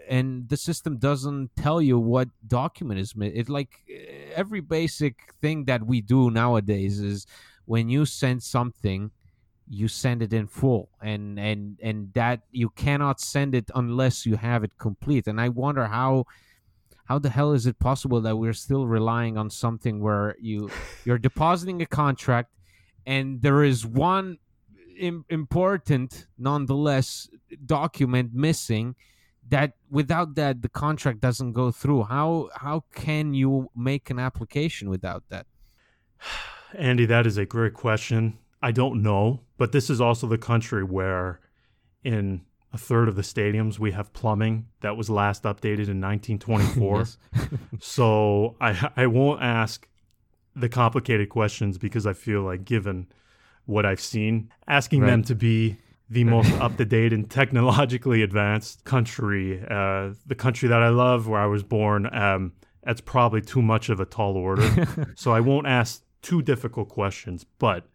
and 0.10 0.48
the 0.50 0.58
system 0.58 0.98
doesn't 0.98 1.56
tell 1.56 1.82
you 1.82 2.00
what 2.00 2.30
document 2.48 3.00
is 3.00 3.16
made. 3.16 3.34
It's 3.36 3.50
like 3.50 3.70
every 4.34 4.62
basic 4.62 5.34
thing 5.42 5.66
that 5.66 5.86
we 5.86 6.02
do 6.02 6.32
nowadays 6.32 7.00
is 7.00 7.26
when 7.66 7.90
you 7.90 8.06
send 8.06 8.44
something 8.44 9.12
you 9.70 9.88
send 9.88 10.22
it 10.22 10.32
in 10.32 10.48
full 10.48 10.90
and 11.02 11.38
and 11.40 11.78
and 11.82 12.14
that 12.14 12.42
you 12.52 12.70
cannot 12.70 13.20
send 13.20 13.54
it 13.54 13.70
unless 13.76 14.26
you 14.26 14.38
have 14.38 14.64
it 14.64 14.78
complete 14.78 15.28
and 15.28 15.42
i 15.42 15.50
wonder 15.50 15.88
how 15.88 16.24
how 17.06 17.20
the 17.20 17.30
hell 17.30 17.52
is 17.52 17.66
it 17.66 17.78
possible 17.80 18.22
that 18.22 18.38
we're 18.38 18.54
still 18.54 18.88
relying 18.88 19.38
on 19.38 19.50
something 19.50 20.00
where 20.00 20.36
you 20.40 20.70
you're 21.04 21.18
depositing 21.18 21.82
a 21.82 21.86
contract 21.86 22.50
and 23.06 23.42
there 23.42 23.64
is 23.64 23.86
one 23.86 24.38
Im- 24.98 25.26
important 25.30 26.28
nonetheless 26.38 27.30
document 27.66 28.34
missing 28.34 28.96
that 29.50 29.74
without 29.90 30.36
that 30.36 30.62
the 30.62 30.70
contract 30.70 31.22
doesn't 31.22 31.54
go 31.54 31.72
through. 31.72 32.04
How 32.04 32.50
how 32.56 32.84
can 32.94 33.34
you 33.34 33.70
make 33.76 34.10
an 34.10 34.20
application 34.20 34.90
without 34.90 35.24
that? 35.30 35.46
Andy 36.74 37.06
that 37.06 37.26
is 37.26 37.38
a 37.38 37.46
great 37.46 37.74
question. 37.74 38.38
I 38.62 38.72
don't 38.72 39.02
know 39.02 39.42
but 39.58 39.72
this 39.72 39.90
is 39.90 40.00
also 40.00 40.28
the 40.28 40.38
country 40.38 40.84
where 40.84 41.40
in 42.04 42.42
a 42.74 42.78
third 42.78 43.08
of 43.08 43.16
the 43.16 43.22
stadiums 43.22 43.80
we 43.80 43.92
have 43.92 44.14
plumbing 44.14 44.68
that 44.82 44.96
was 44.96 45.10
last 45.10 45.44
updated 45.44 45.90
in 45.90 46.02
1924 46.02 47.06
so 47.80 48.56
i 48.62 48.90
i 48.96 49.08
won't 49.08 49.42
ask 49.42 49.88
the 50.56 50.70
complicated 50.70 51.30
questions 51.30 51.78
because 51.78 52.06
i 52.06 52.14
feel 52.14 52.42
like 52.42 52.66
given 52.66 53.08
what 53.66 53.86
i've 53.86 54.02
seen 54.02 54.52
asking 54.68 55.02
right. 55.02 55.08
them 55.08 55.24
to 55.24 55.36
be 55.36 55.78
the 56.10 56.24
most 56.24 56.52
up 56.54 56.78
to 56.78 56.86
date 56.86 57.14
and 57.14 57.30
technologically 57.30 58.22
advanced 58.24 58.84
country, 58.86 59.62
uh, 59.70 60.14
the 60.26 60.36
country 60.36 60.70
that 60.70 60.82
I 60.82 60.90
love, 60.90 61.28
where 61.28 61.40
I 61.40 61.48
was 61.48 61.64
born. 61.64 62.14
Um, 62.14 62.54
that's 62.84 63.02
probably 63.02 63.42
too 63.42 63.62
much 63.62 63.90
of 63.90 64.00
a 64.00 64.06
tall 64.06 64.38
order. 64.38 65.14
so 65.16 65.34
I 65.34 65.42
won't 65.42 65.68
ask 65.68 66.04
too 66.22 66.42
difficult 66.42 66.90
questions, 66.90 67.46
but 67.60 67.86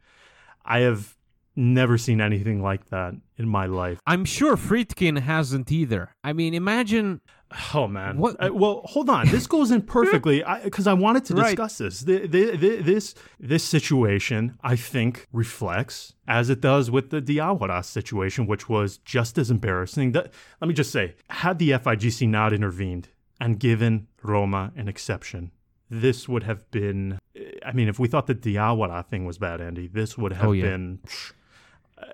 I 0.64 0.80
have 0.80 1.16
never 1.56 1.98
seen 1.98 2.20
anything 2.20 2.62
like 2.62 2.88
that 2.90 3.14
in 3.36 3.48
my 3.48 3.66
life. 3.66 3.98
I'm 4.06 4.24
sure 4.24 4.56
Friedkin 4.56 5.18
hasn't 5.18 5.70
either. 5.72 6.14
I 6.22 6.32
mean, 6.32 6.54
imagine. 6.54 7.20
Oh 7.74 7.88
man! 7.88 8.18
What? 8.18 8.36
Uh, 8.38 8.50
well, 8.52 8.82
hold 8.84 9.08
on. 9.08 9.28
This 9.28 9.46
goes 9.46 9.70
in 9.70 9.82
perfectly 9.82 10.44
because 10.62 10.86
I, 10.86 10.92
I, 10.92 10.94
wanted 10.94 11.24
to 11.26 11.34
discuss 11.34 11.80
right. 11.80 11.86
this. 11.86 12.00
The, 12.00 12.26
the, 12.26 12.56
the, 12.56 12.76
this 12.82 13.14
this 13.40 13.64
situation, 13.64 14.58
I 14.62 14.76
think, 14.76 15.26
reflects 15.32 16.14
as 16.28 16.50
it 16.50 16.60
does 16.60 16.90
with 16.90 17.10
the 17.10 17.22
Diawara 17.22 17.84
situation, 17.84 18.46
which 18.46 18.68
was 18.68 18.98
just 18.98 19.38
as 19.38 19.50
embarrassing. 19.50 20.12
That 20.12 20.32
let 20.60 20.68
me 20.68 20.74
just 20.74 20.90
say, 20.90 21.14
had 21.30 21.58
the 21.58 21.70
FIGC 21.70 22.28
not 22.28 22.52
intervened 22.52 23.08
and 23.40 23.58
given 23.58 24.06
Roma 24.22 24.72
an 24.76 24.88
exception, 24.88 25.50
this 25.90 26.28
would 26.28 26.42
have 26.42 26.70
been. 26.70 27.18
I 27.64 27.72
mean, 27.72 27.88
if 27.88 27.98
we 27.98 28.08
thought 28.08 28.26
the 28.26 28.34
Diawara 28.34 29.06
thing 29.06 29.24
was 29.24 29.38
bad, 29.38 29.60
Andy, 29.60 29.88
this 29.88 30.18
would 30.18 30.32
have 30.32 30.48
oh, 30.48 30.52
yeah. 30.52 30.64
been. 30.64 30.98
Psh, 31.06 31.32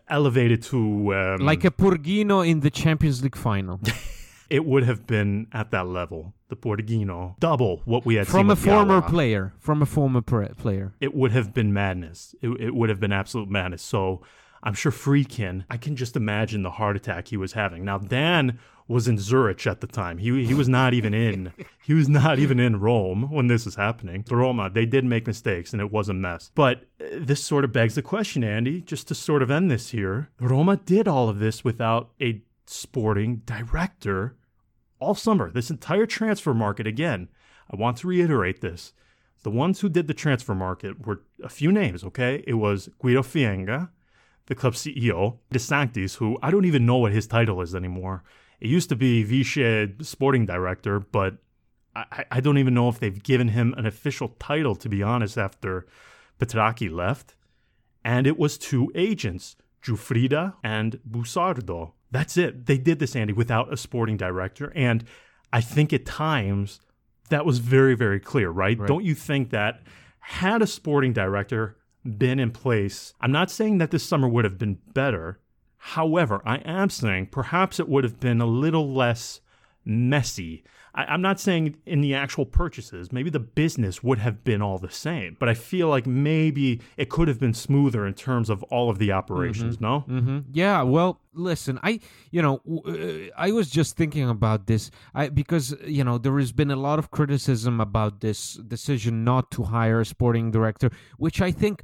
elevated 0.08 0.62
to 0.62 1.14
um, 1.14 1.38
like 1.40 1.64
a 1.64 1.70
Purgino 1.70 2.46
in 2.46 2.60
the 2.60 2.70
Champions 2.70 3.22
League 3.22 3.36
final. 3.36 3.80
it 4.50 4.64
would 4.64 4.84
have 4.84 5.06
been 5.06 5.46
at 5.52 5.70
that 5.70 5.86
level, 5.86 6.34
the 6.48 6.56
Porghino, 6.56 7.38
double 7.38 7.82
what 7.84 8.04
we 8.06 8.16
had 8.16 8.26
from 8.26 8.50
a 8.50 8.56
former 8.56 9.02
player. 9.02 9.54
From 9.58 9.82
a 9.82 9.86
former 9.86 10.22
player, 10.22 10.94
it 11.00 11.14
would 11.14 11.32
have 11.32 11.52
been 11.52 11.72
madness. 11.72 12.34
It, 12.40 12.48
it 12.60 12.74
would 12.74 12.88
have 12.88 13.00
been 13.00 13.12
absolute 13.12 13.50
madness. 13.50 13.82
So 13.82 14.22
I'm 14.62 14.74
sure 14.74 14.92
Friedkin, 14.92 15.64
I 15.70 15.76
can 15.76 15.96
just 15.96 16.16
imagine 16.16 16.62
the 16.62 16.70
heart 16.70 16.96
attack 16.96 17.28
he 17.28 17.36
was 17.36 17.52
having. 17.52 17.84
Now, 17.84 17.98
Dan 17.98 18.58
was 18.88 19.06
in 19.06 19.18
Zurich 19.18 19.66
at 19.66 19.80
the 19.80 19.86
time. 19.86 20.16
He, 20.18 20.46
he 20.46 20.54
was 20.54 20.68
not 20.68 20.94
even 20.94 21.12
in 21.12 21.52
he 21.84 21.92
was 21.92 22.08
not 22.08 22.38
even 22.38 22.58
in 22.58 22.80
Rome 22.80 23.30
when 23.30 23.46
this 23.46 23.66
was 23.66 23.76
happening. 23.76 24.24
The 24.26 24.36
Roma, 24.36 24.70
they 24.70 24.86
did 24.86 25.04
make 25.04 25.26
mistakes 25.26 25.72
and 25.72 25.82
it 25.82 25.92
was 25.92 26.08
a 26.08 26.14
mess. 26.14 26.50
But 26.54 26.86
uh, 27.00 27.04
this 27.12 27.44
sort 27.44 27.64
of 27.64 27.72
begs 27.72 27.94
the 27.94 28.02
question, 28.02 28.42
Andy, 28.42 28.80
just 28.80 29.06
to 29.08 29.14
sort 29.14 29.42
of 29.42 29.50
end 29.50 29.70
this 29.70 29.90
here. 29.90 30.30
Roma 30.40 30.76
did 30.78 31.06
all 31.06 31.28
of 31.28 31.38
this 31.38 31.62
without 31.62 32.10
a 32.20 32.42
sporting 32.68 33.42
director 33.44 34.36
all 35.00 35.14
summer. 35.14 35.50
This 35.50 35.70
entire 35.70 36.06
transfer 36.06 36.54
market 36.54 36.86
again. 36.86 37.28
I 37.70 37.76
want 37.76 37.98
to 37.98 38.08
reiterate 38.08 38.60
this. 38.60 38.92
The 39.42 39.50
ones 39.50 39.80
who 39.80 39.88
did 39.88 40.08
the 40.08 40.14
transfer 40.14 40.54
market 40.54 41.06
were 41.06 41.22
a 41.42 41.48
few 41.48 41.70
names, 41.70 42.02
okay? 42.04 42.42
It 42.46 42.54
was 42.54 42.88
Guido 42.98 43.22
Fienga, 43.22 43.90
the 44.46 44.54
club 44.54 44.74
CEO, 44.74 45.38
De 45.52 45.58
Sanctis, 45.58 46.16
who 46.16 46.38
I 46.42 46.50
don't 46.50 46.64
even 46.64 46.86
know 46.86 46.96
what 46.96 47.12
his 47.12 47.26
title 47.26 47.60
is 47.60 47.74
anymore. 47.74 48.24
It 48.60 48.68
used 48.68 48.88
to 48.88 48.96
be 48.96 49.22
Vice 49.22 49.58
Sporting 50.02 50.46
Director, 50.46 50.98
but 50.98 51.36
I, 51.94 52.24
I 52.30 52.40
don't 52.40 52.58
even 52.58 52.74
know 52.74 52.88
if 52.88 52.98
they've 52.98 53.22
given 53.22 53.48
him 53.48 53.74
an 53.76 53.86
official 53.86 54.28
title, 54.40 54.74
to 54.76 54.88
be 54.88 55.02
honest, 55.02 55.38
after 55.38 55.86
Petrachi 56.40 56.90
left. 56.90 57.34
And 58.04 58.26
it 58.26 58.38
was 58.38 58.58
two 58.58 58.90
agents, 58.94 59.56
Giuffrida 59.82 60.54
and 60.62 60.98
Busardo. 61.08 61.92
That's 62.10 62.36
it. 62.36 62.66
They 62.66 62.78
did 62.78 62.98
this, 62.98 63.14
Andy, 63.14 63.32
without 63.32 63.72
a 63.72 63.76
sporting 63.76 64.16
director. 64.16 64.72
And 64.74 65.04
I 65.52 65.60
think 65.60 65.92
at 65.92 66.06
times 66.06 66.80
that 67.28 67.44
was 67.44 67.58
very, 67.58 67.94
very 67.94 68.20
clear, 68.20 68.50
right? 68.50 68.78
right? 68.78 68.88
Don't 68.88 69.04
you 69.04 69.14
think 69.14 69.50
that 69.50 69.82
had 70.20 70.62
a 70.62 70.66
sporting 70.66 71.12
director 71.12 71.76
been 72.16 72.38
in 72.38 72.50
place, 72.50 73.12
I'm 73.20 73.32
not 73.32 73.50
saying 73.50 73.78
that 73.78 73.90
this 73.90 74.04
summer 74.04 74.28
would 74.28 74.44
have 74.44 74.58
been 74.58 74.78
better. 74.94 75.40
However, 75.76 76.42
I 76.44 76.56
am 76.58 76.90
saying 76.90 77.26
perhaps 77.26 77.78
it 77.78 77.88
would 77.88 78.04
have 78.04 78.20
been 78.20 78.40
a 78.40 78.46
little 78.46 78.92
less 78.92 79.40
messy. 79.88 80.62
I, 80.94 81.14
am 81.14 81.22
not 81.22 81.40
saying 81.40 81.76
in 81.86 82.00
the 82.00 82.14
actual 82.14 82.44
purchases, 82.44 83.12
maybe 83.12 83.30
the 83.30 83.40
business 83.40 84.02
would 84.02 84.18
have 84.18 84.44
been 84.44 84.60
all 84.60 84.78
the 84.78 84.90
same, 84.90 85.36
but 85.40 85.48
I 85.48 85.54
feel 85.54 85.88
like 85.88 86.06
maybe 86.06 86.80
it 86.96 87.08
could 87.08 87.28
have 87.28 87.38
been 87.38 87.54
smoother 87.54 88.06
in 88.06 88.14
terms 88.14 88.50
of 88.50 88.62
all 88.64 88.90
of 88.90 88.98
the 88.98 89.12
operations, 89.12 89.76
mm-hmm. 89.76 89.84
no? 89.84 90.04
Mm-hmm. 90.08 90.38
Yeah, 90.52 90.82
well, 90.82 91.20
listen, 91.32 91.78
I, 91.82 92.00
you 92.30 92.42
know, 92.42 92.60
uh, 92.86 93.32
I 93.36 93.52
was 93.52 93.70
just 93.70 93.96
thinking 93.96 94.28
about 94.28 94.66
this 94.66 94.90
I, 95.14 95.28
because, 95.28 95.74
you 95.86 96.04
know, 96.04 96.18
there 96.18 96.38
has 96.38 96.52
been 96.52 96.70
a 96.70 96.76
lot 96.76 96.98
of 96.98 97.10
criticism 97.10 97.80
about 97.80 98.20
this 98.20 98.54
decision 98.54 99.24
not 99.24 99.50
to 99.52 99.64
hire 99.64 100.00
a 100.00 100.06
sporting 100.06 100.50
director, 100.50 100.90
which 101.16 101.40
I 101.40 101.50
think 101.50 101.82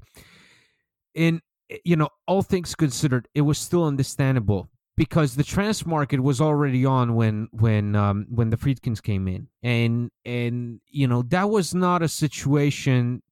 in 1.15 1.41
you 1.85 1.97
know 1.97 2.09
all 2.27 2.43
things 2.43 2.75
considered 2.75 3.29
it 3.35 3.41
was 3.43 3.59
still 3.59 3.85
understandable 3.85 4.69
because 4.97 5.35
the 5.35 5.45
trans 5.45 5.85
market 5.85 6.21
was 6.21 6.41
already 6.41 6.85
on 6.85 7.15
when 7.15 7.49
when 7.53 7.97
um, 7.97 8.27
when 8.29 8.51
the 8.51 8.57
Friedkins 8.57 9.03
came 9.03 9.27
in, 9.29 9.49
and 9.63 10.11
and 10.25 10.81
you 10.89 11.07
know 11.07 11.23
that 11.23 11.51
was 11.51 11.75
not 11.75 12.03
a 12.03 12.09
situation. 12.09 13.23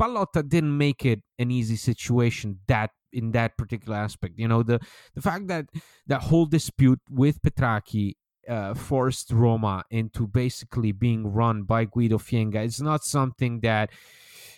Pallotta 0.00 0.48
didn't 0.48 0.76
make 0.76 1.04
it 1.04 1.20
an 1.38 1.50
easy 1.50 1.76
situation 1.76 2.58
that 2.66 2.90
in 3.12 3.32
that 3.32 3.56
particular 3.56 3.96
aspect. 3.96 4.34
You 4.38 4.48
know 4.48 4.62
the 4.62 4.80
the 5.14 5.22
fact 5.22 5.48
that 5.48 5.66
that 6.06 6.22
whole 6.22 6.46
dispute 6.46 7.00
with 7.08 7.42
Petrachi 7.42 8.14
uh, 8.48 8.74
forced 8.74 9.30
Roma 9.30 9.84
into 9.90 10.26
basically 10.26 10.92
being 10.92 11.26
run 11.32 11.62
by 11.62 11.84
Guido 11.84 12.18
Fienga. 12.18 12.64
It's 12.64 12.80
not 12.80 13.04
something 13.04 13.60
that 13.60 13.90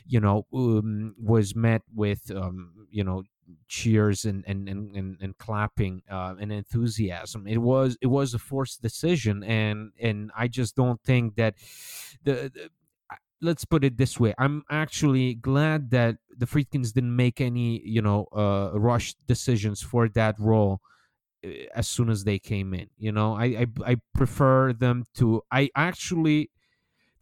you 0.07 0.21
know 0.21 0.47
um, 0.55 1.15
was 1.19 1.55
met 1.55 1.83
with 1.95 2.31
um, 2.31 2.87
you 2.91 3.05
know 3.05 3.25
cheers 3.69 4.25
and 4.25 4.45
and 4.47 4.69
and, 4.69 4.97
and, 4.97 5.17
and 5.21 5.39
clapping 5.39 6.03
uh, 6.11 6.35
and 6.41 6.53
enthusiasm. 6.53 7.47
It 7.47 7.59
was 7.59 7.97
it 8.01 8.09
was 8.09 8.35
a 8.35 8.39
forced 8.39 8.83
decision, 8.83 9.43
and 9.43 9.93
and 10.01 10.31
I 10.37 10.49
just 10.49 10.77
don't 10.77 11.01
think 11.03 11.37
that 11.37 11.55
the, 12.23 12.51
the 12.55 12.71
let's 13.41 13.65
put 13.65 13.85
it 13.85 13.97
this 13.99 14.19
way 14.19 14.33
i'm 14.39 14.63
actually 14.71 15.35
glad 15.35 15.91
that 15.91 16.17
the 16.37 16.47
friedkins 16.47 16.93
didn't 16.93 17.15
make 17.15 17.41
any 17.41 17.81
you 17.85 18.01
know 18.01 18.27
uh 18.35 18.71
rushed 18.75 19.17
decisions 19.27 19.83
for 19.83 20.09
that 20.09 20.39
role 20.39 20.81
eh, 21.43 21.67
as 21.75 21.89
soon 21.89 22.11
as 22.11 22.25
they 22.25 22.39
came 22.39 22.75
in 22.75 22.89
you 22.99 23.13
know 23.13 23.35
i 23.35 23.45
i, 23.45 23.67
I 23.87 23.97
prefer 24.15 24.73
them 24.73 25.05
to 25.17 25.43
i 25.51 25.71
actually 25.77 26.51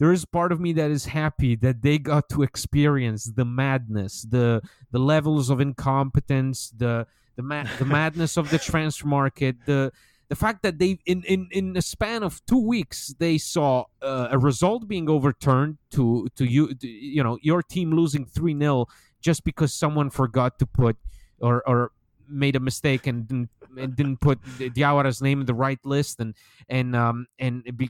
there 0.02 0.10
is 0.10 0.24
part 0.24 0.50
of 0.50 0.58
me 0.58 0.72
that 0.72 0.90
is 0.90 1.04
happy 1.04 1.54
that 1.54 1.82
they 1.82 1.96
got 1.96 2.28
to 2.28 2.42
experience 2.42 3.26
the 3.36 3.44
madness, 3.44 4.26
the 4.28 4.60
the 4.90 4.98
levels 4.98 5.48
of 5.48 5.60
incompetence, 5.60 6.74
the 6.76 7.06
the 7.36 7.42
ma- 7.42 7.68
the 7.78 7.84
madness 8.00 8.36
of 8.36 8.50
the 8.50 8.58
transfer 8.58 9.06
market, 9.06 9.54
the 9.64 9.92
the 10.28 10.34
fact 10.34 10.64
that 10.64 10.80
they 10.80 10.98
in 11.06 11.22
in 11.22 11.46
in 11.52 11.76
a 11.76 11.82
span 11.82 12.24
of 12.24 12.44
two 12.46 12.58
weeks 12.58 13.14
they 13.20 13.38
saw 13.38 13.84
uh, 14.02 14.26
a 14.32 14.38
result 14.38 14.88
being 14.88 15.08
overturned 15.08 15.78
to 15.92 16.26
to 16.34 16.46
you 16.46 16.74
to, 16.74 16.88
you 16.88 17.22
know 17.22 17.38
your 17.40 17.62
team 17.62 17.92
losing 17.92 18.26
3-0 18.26 18.86
just 19.20 19.44
because 19.44 19.72
someone 19.72 20.10
forgot 20.10 20.58
to 20.58 20.66
put 20.66 20.96
or 21.38 21.62
or 21.64 21.92
made 22.28 22.56
a 22.56 22.60
mistake 22.60 23.06
and 23.06 23.28
didn't, 23.28 23.50
and 23.78 23.94
didn't 23.94 24.16
put 24.16 24.42
Diawara's 24.58 25.22
name 25.22 25.40
in 25.42 25.46
the 25.46 25.54
right 25.54 25.78
list 25.84 26.18
and 26.18 26.34
and 26.68 26.96
um 26.96 27.26
and 27.38 27.62
be, 27.76 27.88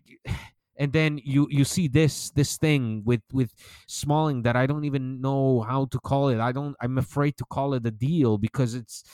and 0.76 0.92
then 0.92 1.20
you 1.22 1.46
you 1.50 1.64
see 1.64 1.88
this 1.88 2.30
this 2.30 2.56
thing 2.56 3.02
with 3.04 3.22
with 3.32 3.54
Smalling 3.86 4.42
that 4.42 4.56
I 4.56 4.66
don't 4.66 4.84
even 4.84 5.20
know 5.20 5.60
how 5.60 5.86
to 5.86 5.98
call 5.98 6.28
it. 6.28 6.40
I 6.40 6.52
don't. 6.52 6.76
I'm 6.80 6.98
afraid 6.98 7.36
to 7.38 7.44
call 7.44 7.74
it 7.74 7.86
a 7.86 7.90
deal 7.90 8.38
because 8.38 8.74
it's 8.74 9.04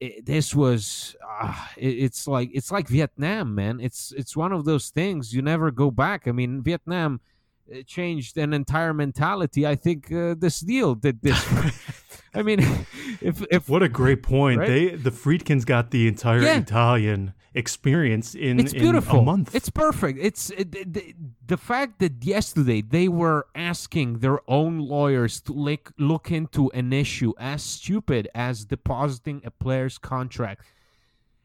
it, 0.00 0.26
this 0.26 0.54
was 0.54 1.16
uh, 1.26 1.54
it, 1.76 1.88
it's 1.88 2.28
like 2.28 2.50
it's 2.52 2.70
like 2.70 2.88
Vietnam, 2.88 3.54
man. 3.54 3.80
It's 3.80 4.12
it's 4.16 4.36
one 4.36 4.52
of 4.52 4.64
those 4.64 4.90
things 4.90 5.32
you 5.32 5.42
never 5.42 5.70
go 5.70 5.90
back. 5.90 6.28
I 6.28 6.32
mean, 6.32 6.62
Vietnam 6.62 7.20
uh, 7.72 7.82
changed 7.86 8.36
an 8.36 8.52
entire 8.52 8.92
mentality. 8.92 9.66
I 9.66 9.74
think 9.76 10.12
uh, 10.12 10.34
this 10.38 10.60
deal 10.60 10.94
did 10.94 11.22
this. 11.22 11.42
I 12.34 12.42
mean, 12.42 12.60
if 13.20 13.42
if 13.50 13.68
what 13.68 13.82
a 13.82 13.88
great 13.88 14.22
point. 14.22 14.60
Right? 14.60 14.68
They 14.68 14.88
the 14.90 15.10
Friedkins 15.10 15.64
got 15.64 15.90
the 15.90 16.06
entire 16.06 16.42
yeah. 16.42 16.58
Italian 16.58 17.32
experience 17.54 18.34
in 18.34 18.60
it's 18.60 18.72
beautiful. 18.72 19.16
In 19.16 19.22
a 19.22 19.24
month. 19.24 19.54
It's 19.54 19.70
perfect. 19.70 20.18
It's 20.20 20.50
it, 20.50 20.92
the, 20.92 21.14
the 21.46 21.56
fact 21.56 21.98
that 22.00 22.24
yesterday 22.24 22.82
they 22.82 23.08
were 23.08 23.46
asking 23.54 24.18
their 24.18 24.40
own 24.50 24.78
lawyers 24.78 25.40
to 25.42 25.52
look 25.52 25.92
look 25.98 26.30
into 26.30 26.70
an 26.70 26.92
issue 26.92 27.32
as 27.38 27.62
stupid 27.62 28.28
as 28.34 28.64
depositing 28.64 29.42
a 29.44 29.50
player's 29.50 29.98
contract 29.98 30.64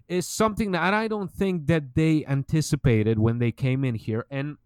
is 0.08 0.28
something 0.28 0.72
that 0.72 0.94
I 0.94 1.08
don't 1.08 1.32
think 1.32 1.68
that 1.68 1.96
they 1.96 2.26
anticipated 2.26 3.20
when 3.20 3.40
they 3.40 3.52
came 3.52 3.84
in 3.84 3.96
here. 3.96 4.26
And 4.30 4.58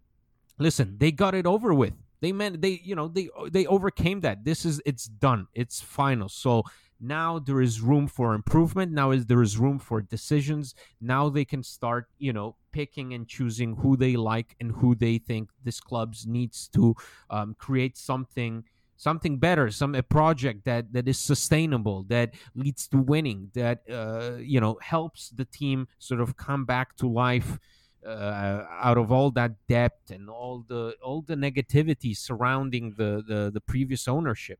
listen, 0.58 0.96
they 0.98 1.12
got 1.12 1.34
it 1.34 1.46
over 1.46 1.72
with. 1.72 1.94
They 2.20 2.32
meant 2.32 2.60
they, 2.60 2.80
you 2.82 2.96
know, 2.96 3.08
they 3.08 3.28
they 3.50 3.66
overcame 3.66 4.20
that. 4.20 4.44
This 4.44 4.64
is 4.64 4.82
it's 4.84 5.06
done. 5.06 5.46
It's 5.54 5.80
final. 5.80 6.28
So 6.28 6.64
now 7.00 7.38
there 7.38 7.60
is 7.60 7.80
room 7.80 8.08
for 8.08 8.34
improvement. 8.34 8.92
Now 8.92 9.10
is 9.12 9.26
there 9.26 9.42
is 9.42 9.56
room 9.56 9.78
for 9.78 10.00
decisions. 10.00 10.74
Now 11.00 11.28
they 11.28 11.44
can 11.44 11.62
start, 11.62 12.08
you 12.18 12.32
know, 12.32 12.56
picking 12.72 13.14
and 13.14 13.26
choosing 13.26 13.76
who 13.76 13.96
they 13.96 14.16
like 14.16 14.56
and 14.60 14.72
who 14.72 14.94
they 14.94 15.18
think 15.18 15.50
this 15.62 15.80
clubs 15.80 16.26
needs 16.26 16.68
to 16.68 16.94
um, 17.30 17.54
create 17.58 17.96
something 17.96 18.64
something 18.96 19.38
better 19.38 19.70
some 19.70 19.94
a 19.94 20.02
project 20.02 20.64
that 20.64 20.92
that 20.92 21.06
is 21.06 21.16
sustainable 21.16 22.02
that 22.08 22.34
leads 22.56 22.88
to 22.88 22.98
winning 22.98 23.48
that 23.54 23.82
uh, 23.88 24.32
you 24.40 24.60
know 24.60 24.76
helps 24.82 25.30
the 25.30 25.44
team 25.44 25.86
sort 26.00 26.20
of 26.20 26.36
come 26.36 26.64
back 26.64 26.96
to 26.96 27.08
life 27.08 27.60
uh, 28.04 28.64
out 28.80 28.98
of 28.98 29.12
all 29.12 29.30
that 29.30 29.52
debt 29.68 29.98
and 30.10 30.28
all 30.28 30.64
the 30.66 30.96
all 31.00 31.22
the 31.22 31.36
negativity 31.36 32.16
surrounding 32.16 32.92
the 32.96 33.22
the, 33.26 33.50
the 33.52 33.60
previous 33.60 34.08
ownership 34.08 34.58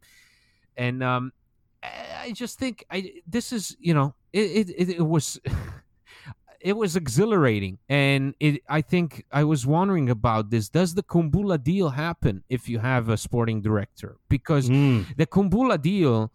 and 0.77 1.03
um, 1.03 1.33
I 1.82 2.32
just 2.34 2.58
think 2.58 2.84
I 2.90 3.12
this 3.26 3.52
is 3.52 3.76
you 3.78 3.94
know 3.94 4.14
it 4.32 4.70
it, 4.76 4.88
it 4.96 5.07
was 5.07 5.40
it 6.61 6.76
was 6.76 6.96
exhilarating. 6.96 7.78
And 7.88 8.34
it 8.40 8.62
I 8.68 8.80
think 8.80 9.24
I 9.32 9.44
was 9.44 9.66
wondering 9.66 10.11
about 10.11 10.50
this. 10.50 10.68
Does 10.68 10.94
the 10.94 11.03
Kumbulla 11.03 11.62
deal 11.62 11.90
happen 11.90 12.44
if 12.48 12.68
you 12.68 12.78
have 12.78 13.09
a 13.09 13.16
sporting 13.16 13.62
director? 13.62 14.16
Because 14.28 14.68
mm. 14.68 15.07
the 15.16 15.26
Kumbulla 15.26 15.80
deal 15.80 16.32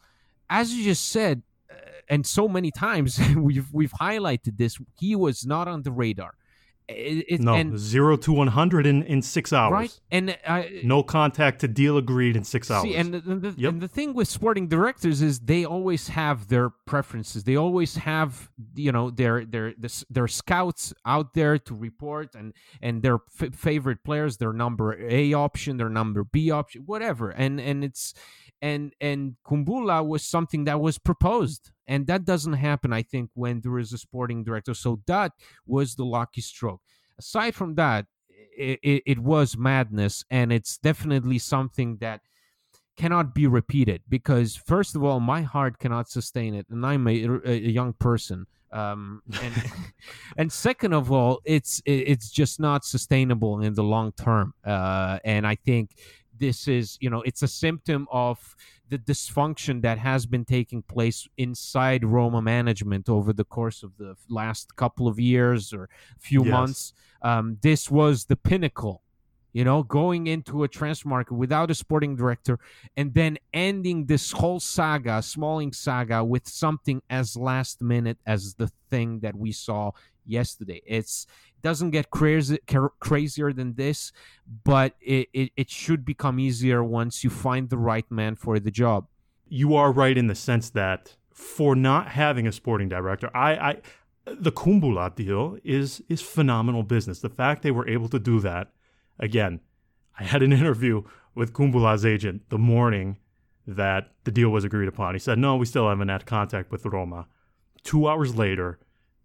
as 0.49 0.73
you 0.73 0.83
just 0.83 1.09
said 1.09 1.41
uh, 1.71 1.75
and 2.09 2.25
so 2.25 2.47
many 2.47 2.71
times 2.71 3.19
we've 3.35 3.67
we've 3.73 3.93
highlighted 3.93 4.57
this 4.57 4.77
he 4.99 5.15
was 5.15 5.45
not 5.45 5.67
on 5.67 5.81
the 5.83 5.91
radar 5.91 6.35
it, 6.87 7.25
it, 7.29 7.39
no, 7.41 7.53
and, 7.53 7.77
zero 7.77 8.17
to 8.17 8.31
100 8.31 8.85
in, 8.85 9.03
in 9.03 9.21
six 9.21 9.53
hours. 9.53 9.71
Right. 9.71 9.99
And 10.11 10.37
I, 10.45 10.81
no 10.83 11.01
contact 11.03 11.61
to 11.61 11.67
deal 11.67 11.97
agreed 11.97 12.35
in 12.35 12.43
six 12.43 12.69
hours. 12.69 12.83
See, 12.83 12.95
and, 12.95 13.13
the, 13.13 13.19
the, 13.21 13.53
yep. 13.57 13.71
and 13.71 13.81
the 13.81 13.87
thing 13.87 14.13
with 14.13 14.27
sporting 14.27 14.67
directors 14.67 15.21
is 15.21 15.39
they 15.39 15.65
always 15.65 16.09
have 16.09 16.49
their 16.49 16.69
preferences. 16.69 17.45
They 17.45 17.55
always 17.55 17.95
have, 17.97 18.49
you 18.75 18.91
know, 18.91 19.09
their 19.09 19.45
their 19.45 19.73
their 20.09 20.27
scouts 20.27 20.93
out 21.05 21.33
there 21.33 21.57
to 21.57 21.73
report 21.73 22.35
and 22.35 22.53
and 22.81 23.01
their 23.01 23.19
f- 23.41 23.55
favorite 23.55 24.03
players, 24.03 24.37
their 24.37 24.53
number 24.53 24.99
A 24.99 25.33
option, 25.33 25.77
their 25.77 25.89
number 25.89 26.23
B 26.23 26.51
option, 26.51 26.83
whatever. 26.85 27.29
And 27.29 27.61
and 27.61 27.83
it's 27.83 28.13
and 28.63 28.95
and 29.01 29.35
Kumbulla 29.45 30.07
was 30.07 30.23
something 30.23 30.63
that 30.63 30.79
was 30.79 30.97
proposed. 30.97 31.71
And 31.85 32.07
that 32.07 32.23
doesn't 32.23 32.53
happen 32.53 32.93
i 32.93 33.03
think 33.03 33.29
when 33.33 33.59
there 33.59 33.77
is 33.77 33.91
a 33.91 33.97
sporting 33.97 34.43
director. 34.43 34.73
So 34.73 35.01
that 35.05 35.33
was 35.67 35.95
the 35.95 36.05
lucky 36.05 36.41
stroke. 36.41 36.81
Aside 37.19 37.53
from 37.53 37.75
that 37.75 38.05
it, 38.57 38.79
it, 38.81 39.03
it 39.05 39.19
was 39.19 39.57
madness. 39.57 40.23
And 40.31 40.53
it's 40.53 40.77
definitely 40.77 41.39
something 41.39 41.97
that 41.97 42.21
cannot 42.95 43.33
be 43.35 43.47
repeated 43.47 44.01
because 44.07 44.55
first 44.55 44.95
of 44.95 45.03
all 45.03 45.19
my 45.19 45.41
heart 45.41 45.77
cannot 45.77 46.09
sustain 46.09 46.55
it. 46.55 46.65
And 46.69 46.85
i'm 46.85 47.05
a, 47.07 47.17
a 47.45 47.57
young 47.57 47.93
person. 47.93 48.47
Um, 48.71 49.21
and 49.41 49.53
and 50.37 50.51
second 50.51 50.93
of 50.93 51.11
all 51.11 51.41
it's 51.43 51.81
it's 51.85 52.31
just 52.31 52.61
not 52.61 52.85
sustainable 52.85 53.59
in 53.59 53.73
the 53.73 53.83
long 53.83 54.13
term. 54.13 54.53
Uh, 54.63 55.19
and 55.25 55.45
i 55.45 55.55
think 55.55 55.95
this 56.43 56.67
is 56.67 56.97
you 56.99 57.09
know 57.09 57.21
it's 57.21 57.41
a 57.41 57.47
symptom 57.47 58.05
of 58.11 58.55
the 58.89 58.97
dysfunction 58.97 59.81
that 59.81 59.97
has 59.97 60.25
been 60.25 60.43
taking 60.43 60.81
place 60.81 61.25
inside 61.37 62.03
Roma 62.03 62.41
management 62.41 63.07
over 63.07 63.31
the 63.31 63.45
course 63.45 63.81
of 63.81 63.91
the 63.97 64.15
last 64.29 64.75
couple 64.75 65.07
of 65.07 65.17
years 65.17 65.73
or 65.73 65.89
few 66.19 66.43
yes. 66.43 66.51
months. 66.51 66.93
Um, 67.21 67.57
this 67.61 67.89
was 67.89 68.25
the 68.25 68.35
pinnacle, 68.35 69.01
you 69.53 69.63
know, 69.63 69.83
going 69.83 70.27
into 70.27 70.63
a 70.63 70.67
transfer 70.67 71.07
market 71.07 71.33
without 71.33 71.71
a 71.71 71.75
sporting 71.75 72.17
director 72.17 72.59
and 72.97 73.13
then 73.13 73.37
ending 73.53 74.05
this 74.07 74.33
whole 74.33 74.59
saga, 74.59 75.21
Smalling 75.21 75.71
saga, 75.71 76.21
with 76.25 76.45
something 76.45 77.01
as 77.09 77.37
last 77.37 77.81
minute 77.81 78.17
as 78.25 78.55
the 78.55 78.69
thing 78.91 79.21
that 79.21 79.35
we 79.35 79.53
saw 79.53 79.91
yesterday. 80.25 80.81
It's 80.85 81.27
doesn't 81.63 81.91
get 81.91 82.11
crazy, 82.11 82.59
crazier 82.99 83.53
than 83.53 83.75
this, 83.75 84.11
but 84.63 84.95
it, 85.01 85.29
it, 85.33 85.51
it 85.55 85.69
should 85.69 86.05
become 86.05 86.37
easier 86.37 86.83
once 86.83 87.23
you 87.23 87.29
find 87.29 87.69
the 87.69 87.77
right 87.77 88.09
man 88.11 88.35
for 88.35 88.59
the 88.59 88.69
job. 88.69 89.07
You 89.47 89.75
are 89.75 89.91
right 89.91 90.17
in 90.17 90.27
the 90.27 90.35
sense 90.35 90.69
that 90.71 91.15
for 91.33 91.75
not 91.75 92.09
having 92.09 92.45
a 92.47 92.51
sporting 92.51 92.89
director, 92.89 93.29
I, 93.33 93.55
I 93.55 93.77
the 94.25 94.51
Kumbulla 94.51 95.15
deal 95.15 95.57
is 95.63 96.01
is 96.09 96.21
phenomenal 96.21 96.83
business. 96.83 97.19
The 97.19 97.29
fact 97.29 97.63
they 97.63 97.71
were 97.71 97.87
able 97.87 98.09
to 98.09 98.19
do 98.19 98.39
that, 98.41 98.71
again, 99.19 99.59
I 100.19 100.23
had 100.23 100.43
an 100.43 100.53
interview 100.53 101.03
with 101.35 101.53
Kumbulla's 101.53 102.05
agent 102.05 102.49
the 102.49 102.57
morning 102.57 103.17
that 103.65 104.11
the 104.25 104.31
deal 104.31 104.49
was 104.49 104.63
agreed 104.63 104.87
upon. 104.87 105.15
He 105.15 105.19
said, 105.19 105.39
"No, 105.39 105.55
we 105.55 105.65
still 105.65 105.87
haven't 105.89 106.09
had 106.09 106.25
contact 106.25 106.71
with 106.71 106.85
Roma." 106.85 107.27
Two 107.83 108.07
hours 108.07 108.35
later, 108.35 108.79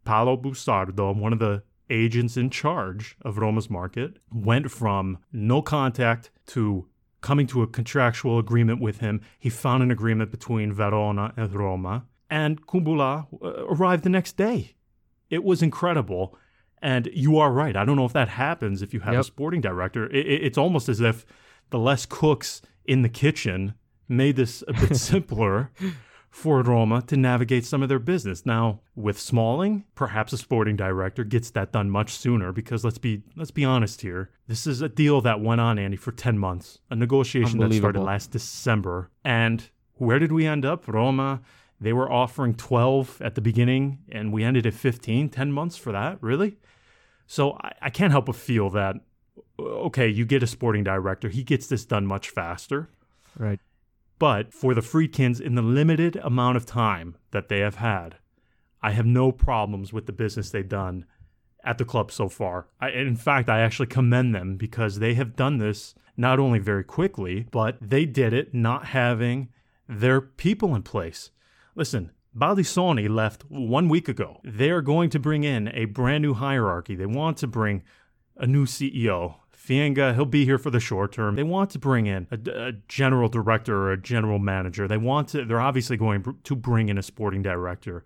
Paolo 0.09 0.38
Busardo, 0.38 1.14
one 1.14 1.34
of 1.34 1.38
the 1.38 1.62
agents 1.90 2.38
in 2.38 2.48
charge 2.48 3.14
of 3.20 3.36
Roma's 3.36 3.68
market 3.68 4.16
went 4.32 4.70
from 4.70 5.18
no 5.34 5.61
contact 5.61 6.30
to 6.46 6.88
coming 7.20 7.46
to 7.48 7.61
a 7.61 7.66
contractual 7.66 8.38
agreement 8.38 8.80
with 8.80 9.00
him. 9.00 9.20
He 9.38 9.50
found 9.50 9.82
an 9.82 9.90
agreement 9.90 10.30
between 10.30 10.72
Verona 10.72 11.34
and 11.36 11.54
Roma, 11.54 12.06
and 12.30 12.66
Kumbulla 12.66 13.26
uh, 13.42 13.66
arrived 13.66 14.02
the 14.02 14.09
next 14.09 14.38
day. 14.38 14.76
It 15.28 15.44
was 15.44 15.62
incredible. 15.62 16.34
And 16.80 17.11
you 17.12 17.36
are 17.36 17.52
right. 17.52 17.76
I 17.76 17.84
don't 17.84 17.96
know 17.96 18.06
if 18.06 18.14
that 18.14 18.30
happens 18.30 18.80
if 18.80 18.94
you 18.94 19.00
have 19.00 19.12
yep. 19.12 19.20
a 19.20 19.24
sporting 19.24 19.61
director. 19.61 20.06
It, 20.06 20.26
it, 20.26 20.44
it's 20.44 20.56
almost 20.56 20.88
as 20.88 21.02
if 21.02 21.26
the 21.68 21.78
less 21.78 22.06
cooks 22.06 22.62
in 22.86 23.02
the 23.02 23.11
kitchen 23.11 23.74
made 24.09 24.36
this 24.36 24.64
a 24.66 24.72
bit 24.72 24.96
simpler 25.11 25.70
for 26.39 26.62
Roma 26.62 27.03
to 27.03 27.16
navigate 27.16 27.66
some 27.66 27.82
of 27.82 27.89
their 27.89 27.99
business. 27.99 28.47
Now, 28.47 28.80
with 28.95 29.18
Smalling, 29.18 29.84
perhaps 29.97 30.32
a 30.32 30.39
sporting 30.39 30.76
director 30.76 31.24
gets 31.24 31.51
that 31.51 31.72
done 31.72 31.91
much 31.91 32.12
sooner 32.12 32.53
because 32.53 32.84
let's 32.84 32.97
be 32.99 33.22
let's 33.34 33.51
be 33.51 33.64
honest 33.64 34.03
here. 34.03 34.30
This 34.47 34.64
is 34.64 34.80
a 34.80 34.89
deal 34.89 35.20
that 35.22 35.41
went 35.41 35.61
on, 35.61 35.80
Andy, 35.80 35.97
for 35.97 36.12
10 36.12 36.39
months. 36.39 36.78
A 36.91 36.97
negotiation 36.97 37.59
that 37.59 37.74
started 37.74 38.03
last 38.03 38.30
December. 38.30 39.11
And 39.24 39.68
where 39.95 40.20
did 40.20 40.30
we 40.30 40.47
end 40.47 40.64
up? 40.64 40.86
Roma, 40.86 41.41
they 41.80 41.93
were 41.93 42.11
offering 42.11 42.55
12 42.55 43.20
at 43.20 43.34
the 43.34 43.41
beginning 43.41 43.99
and 44.09 44.32
we 44.32 44.45
ended 44.45 44.64
at 44.64 44.74
15, 44.74 45.30
10 45.30 45.53
months 45.53 45.76
for 45.76 45.91
that, 45.91 46.18
really? 46.22 46.57
So 47.26 47.59
I, 47.61 47.72
I 47.82 47.91
can't 47.91 48.12
help 48.12 48.26
but 48.26 48.36
feel 48.36 48.70
that 48.70 48.95
okay, 49.59 50.07
you 50.07 50.24
get 50.24 50.45
a 50.45 50.47
sporting 50.47 50.84
director, 50.84 51.28
he 51.28 51.43
gets 51.43 51.66
this 51.66 51.84
done 51.84 52.07
much 52.07 52.30
faster. 52.30 52.89
Right. 53.36 53.59
But 54.19 54.53
for 54.53 54.75
the 54.75 54.83
Friedkins, 54.83 55.41
in 55.41 55.55
the 55.55 55.62
limited 55.62 56.16
amount 56.16 56.57
of 56.57 56.66
time 56.66 57.16
that 57.31 57.49
they 57.49 57.61
have 57.61 57.77
had, 57.77 58.16
I 58.83 58.93
have 58.93 59.07
no 59.07 59.33
problems 59.33 59.93
with 59.93 60.07
the 60.07 60.12
business 60.12 60.51
they've 60.51 60.69
done 60.69 61.05
at 61.64 61.79
the 61.79 61.85
club 61.85 62.11
so 62.11 62.29
far. 62.29 62.69
I, 62.81 62.91
in 62.91 63.16
fact, 63.16 63.49
I 63.49 63.61
actually 63.61 63.87
commend 63.87 64.35
them 64.35 64.57
because 64.57 64.99
they 64.99 65.14
have 65.14 65.37
done 65.37 65.59
this 65.59 65.95
not 66.16 66.39
only 66.39 66.59
very 66.59 66.85
quickly, 66.85 67.47
but 67.51 67.77
they 67.81 68.05
did 68.05 68.33
it 68.33 68.55
not 68.55 68.87
having 68.87 69.49
their 69.89 70.21
people 70.21 70.75
in 70.75 70.83
place. 70.83 71.31
Listen, 71.75 72.11
Baldissoni 72.37 73.09
left 73.09 73.43
one 73.49 73.89
week 73.89 74.09
ago. 74.09 74.41
They 74.45 74.71
are 74.71 74.83
going 74.83 75.11
to 75.11 75.19
bring 75.19 75.45
in 75.45 75.69
a 75.69 75.87
brand 75.87 76.23
new 76.23 76.35
hierarchy. 76.35 76.95
They 76.95 77.07
want 77.07 77.37
to 77.39 77.47
bring 77.47 77.83
a 78.37 78.47
new 78.47 78.66
CEO. 78.66 79.37
Fienga, 79.69 80.14
he'll 80.14 80.25
be 80.25 80.47
here 80.47 80.57
for 80.57 80.71
the 80.71 80.81
short 80.81 81.12
term. 81.12 81.37
They 81.37 81.43
want 81.43 81.71
to 81.71 81.79
bring 81.79 82.07
in 82.07 82.27
a, 82.31 82.69
a, 82.69 82.73
general 82.89 83.29
director 83.29 83.77
or 83.77 83.93
a 83.93 84.01
general 84.01 84.39
manager. 84.39 84.89
They 84.89 84.97
want 84.97 85.29
to, 85.29 85.45
they're 85.45 85.61
obviously 85.61 85.99
going 85.99 86.25
to 86.45 86.57
bring 86.57 86.89
in 86.89 86.97
a 86.97 87.03
sporting 87.03 87.43
director. 87.43 88.03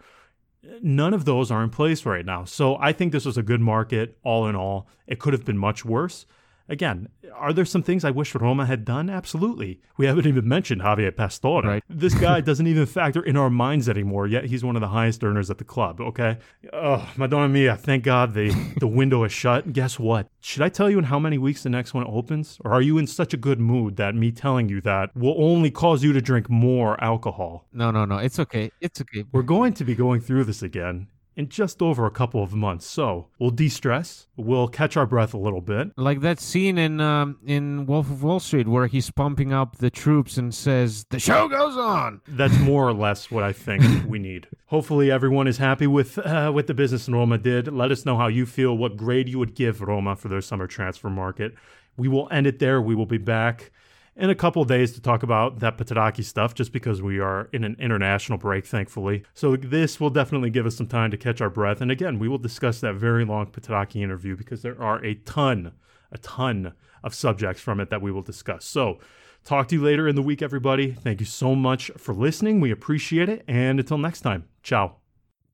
None 0.83 1.15
of 1.15 1.25
those 1.25 1.53
are 1.53 1.63
in 1.63 1.71
place 1.71 2.05
right 2.05 2.27
now. 2.27 2.45
So 2.45 2.77
I 2.81 2.93
think 2.93 3.13
this 3.13 3.25
was 3.25 3.39
a 3.39 3.43
good 3.43 3.61
market 3.61 4.19
all 4.25 4.49
in 4.49 4.57
all. 4.57 4.89
It 5.07 5.21
could 5.21 5.33
have 5.35 5.45
been 5.45 5.59
much 5.59 5.85
worse. 5.85 6.27
Again, 6.69 7.09
are 7.35 7.53
there 7.53 7.65
some 7.65 7.83
things 7.83 8.05
I 8.05 8.11
wish 8.11 8.35
Roma 8.35 8.67
had 8.67 8.85
done? 8.85 9.11
Absolutely. 9.11 9.81
We 9.97 10.07
haven't 10.07 10.27
even 10.27 10.47
mentioned 10.47 10.83
Javier 10.83 11.15
Pastore. 11.15 11.63
Right. 11.63 11.85
This 11.89 12.15
guy 12.15 12.41
doesn't 12.43 12.67
even 12.67 12.87
factor 12.87 13.23
in 13.23 13.37
our 13.37 13.51
minds 13.51 13.89
anymore, 13.89 14.27
yet 14.27 14.47
he's 14.47 14.65
one 14.65 14.77
of 14.77 14.81
the 14.81 14.89
highest 14.89 15.23
earners 15.25 15.51
at 15.51 15.59
the 15.59 15.65
club, 15.65 16.01
okay? 16.01 16.39
Oh, 16.73 17.09
Madonna 17.17 17.49
Mia, 17.49 17.77
thank 17.77 18.05
God 18.05 18.35
the, 18.35 18.51
the 18.79 18.87
window 18.87 19.25
is 19.25 19.33
shut. 19.33 19.73
Guess 19.73 19.99
what? 19.99 20.29
Should 20.41 20.63
I 20.63 20.69
tell 20.69 20.91
you 20.91 20.99
in 20.99 21.05
how 21.05 21.19
many 21.19 21.39
weeks 21.39 21.63
the 21.63 21.71
next 21.71 21.95
one 21.95 22.07
opens? 22.07 22.59
Or 22.65 22.73
are 22.73 22.83
you 22.83 22.99
in 22.99 23.07
such 23.07 23.35
a 23.35 23.37
good 23.37 23.61
mood 23.61 23.97
that 23.97 24.15
me 24.15 24.31
telling 24.33 24.69
you 24.69 24.81
that 24.83 25.15
will 25.17 25.35
only 25.39 25.71
cause 25.71 26.03
you 26.03 26.13
to 26.13 26.21
drink 26.21 26.49
more 26.49 27.03
alcohol? 27.03 27.67
No, 27.73 27.91
no, 27.91 28.05
no. 28.05 28.19
It's 28.19 28.39
okay. 28.39 28.71
It's 28.81 29.01
okay. 29.01 29.25
We're 29.33 29.43
going 29.43 29.75
to 29.75 29.85
be 29.85 29.95
going 29.95 30.21
through 30.21 30.45
this 30.45 30.63
again 30.63 31.09
in 31.37 31.49
just 31.49 31.81
over 31.83 32.07
a 32.07 32.11
couple 32.11 32.43
of 32.43 32.53
months. 32.53 32.87
So 32.87 33.29
we'll 33.39 33.51
de-stress, 33.51 34.27
we'll 34.37 34.69
catch 34.69 34.97
our 34.97 35.07
breath 35.07 35.35
a 35.35 35.39
little 35.39 35.61
bit. 35.61 35.93
Like 35.97 36.21
that 36.21 36.41
scene 36.41 36.79
in 36.79 37.01
um, 37.01 37.39
in 37.47 37.87
Wolf 37.87 38.11
of 38.11 38.23
Wall 38.23 38.41
Street 38.41 38.69
where 38.69 38.87
he's 38.87 39.11
pumping 39.11 39.53
up 39.53 39.79
the 39.79 39.91
troops 39.91 40.37
and 40.37 40.55
says, 40.55 41.05
"The 41.11 41.19
show 41.19 41.49
goes 41.49 41.77
on." 41.77 42.21
That's 42.29 42.59
more 42.61 42.89
or 42.89 42.93
less 42.93 43.31
what 43.31 43.45
I 43.45 43.53
think 43.53 43.83
we 44.07 44.19
need. 44.19 44.49
Hopefully, 44.67 45.11
everyone 45.11 45.47
is 45.47 45.59
happy 45.59 45.87
with 45.87 46.19
uh, 46.19 46.53
with 46.55 46.67
the 46.67 46.75
business 46.75 47.09
Roma 47.09 47.39
did. 47.39 47.73
Let 47.73 47.91
us 47.91 48.05
know 48.05 48.17
how 48.17 48.29
you 48.29 48.47
feel. 48.47 48.77
What 48.77 48.97
grade 48.97 49.29
you 49.29 49.39
would 49.39 49.55
give 49.55 49.81
Roma 49.81 50.17
for 50.17 50.29
their 50.29 50.41
summer 50.41 50.67
transfer 50.67 51.11
market. 51.11 51.55
We 51.97 52.09
will 52.09 52.29
end 52.31 52.47
it 52.47 52.59
there. 52.59 52.81
We 52.81 52.95
will 52.95 53.07
be 53.07 53.19
back 53.19 53.71
in 54.17 54.31
a 54.31 54.35
couple 54.35 54.65
days 54.65 54.93
to 54.93 55.01
talk 55.01 55.23
about 55.23 55.61
that 55.61 55.79
Petrachi 55.79 56.25
stuff, 56.25 56.55
just 56.55 56.73
because 56.73 57.01
we 57.01 57.19
are 57.19 57.49
in 57.53 57.65
an 57.65 57.77
international 57.79 58.39
break, 58.39 58.67
thankfully. 58.67 59.25
So 59.35 59.57
this 59.57 59.99
will 59.99 60.11
definitely 60.11 60.51
give 60.51 60.67
us 60.67 60.77
some 60.77 60.87
time 60.87 61.11
to 61.11 61.17
catch 61.17 61.41
our 61.41 61.51
breath. 61.51 61.81
And 61.81 61.91
again, 61.91 62.19
we 62.19 62.29
will 62.29 62.39
discuss 62.39 62.81
that 62.81 62.95
very 62.95 63.25
long 63.25 63.47
Petrachi 63.47 64.03
interview 64.03 64.37
because 64.37 64.63
there 64.63 64.81
are 64.81 65.03
a 65.05 65.15
ton, 65.15 65.73
a 66.11 66.19
ton 66.19 66.75
of 67.03 67.15
subjects 67.15 67.63
from 67.63 67.81
it 67.81 67.91
that 67.91 68.03
we 68.03 68.13
will 68.13 68.23
discuss. 68.23 68.65
So 68.65 68.99
talk 69.45 69.69
to 69.69 69.77
you 69.77 69.83
later 69.83 70.07
in 70.07 70.15
the 70.15 70.23
week, 70.23 70.43
everybody. 70.43 70.93
Thank 70.93 71.21
you 71.21 71.27
so 71.27 71.55
much 71.55 71.91
for 71.97 72.15
listening. 72.15 72.61
We 72.61 72.71
appreciate 72.71 73.29
it. 73.29 73.45
And 73.49 73.81
until 73.81 73.99
next 73.99 74.21
time, 74.21 74.45
ciao. 74.63 74.97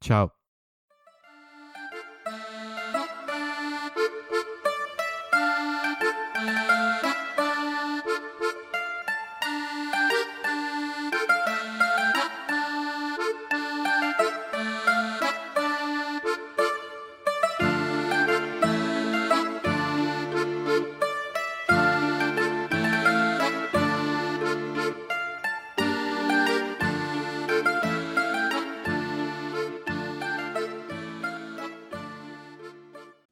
Ciao. 0.01 0.38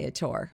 Viator. 0.00 0.52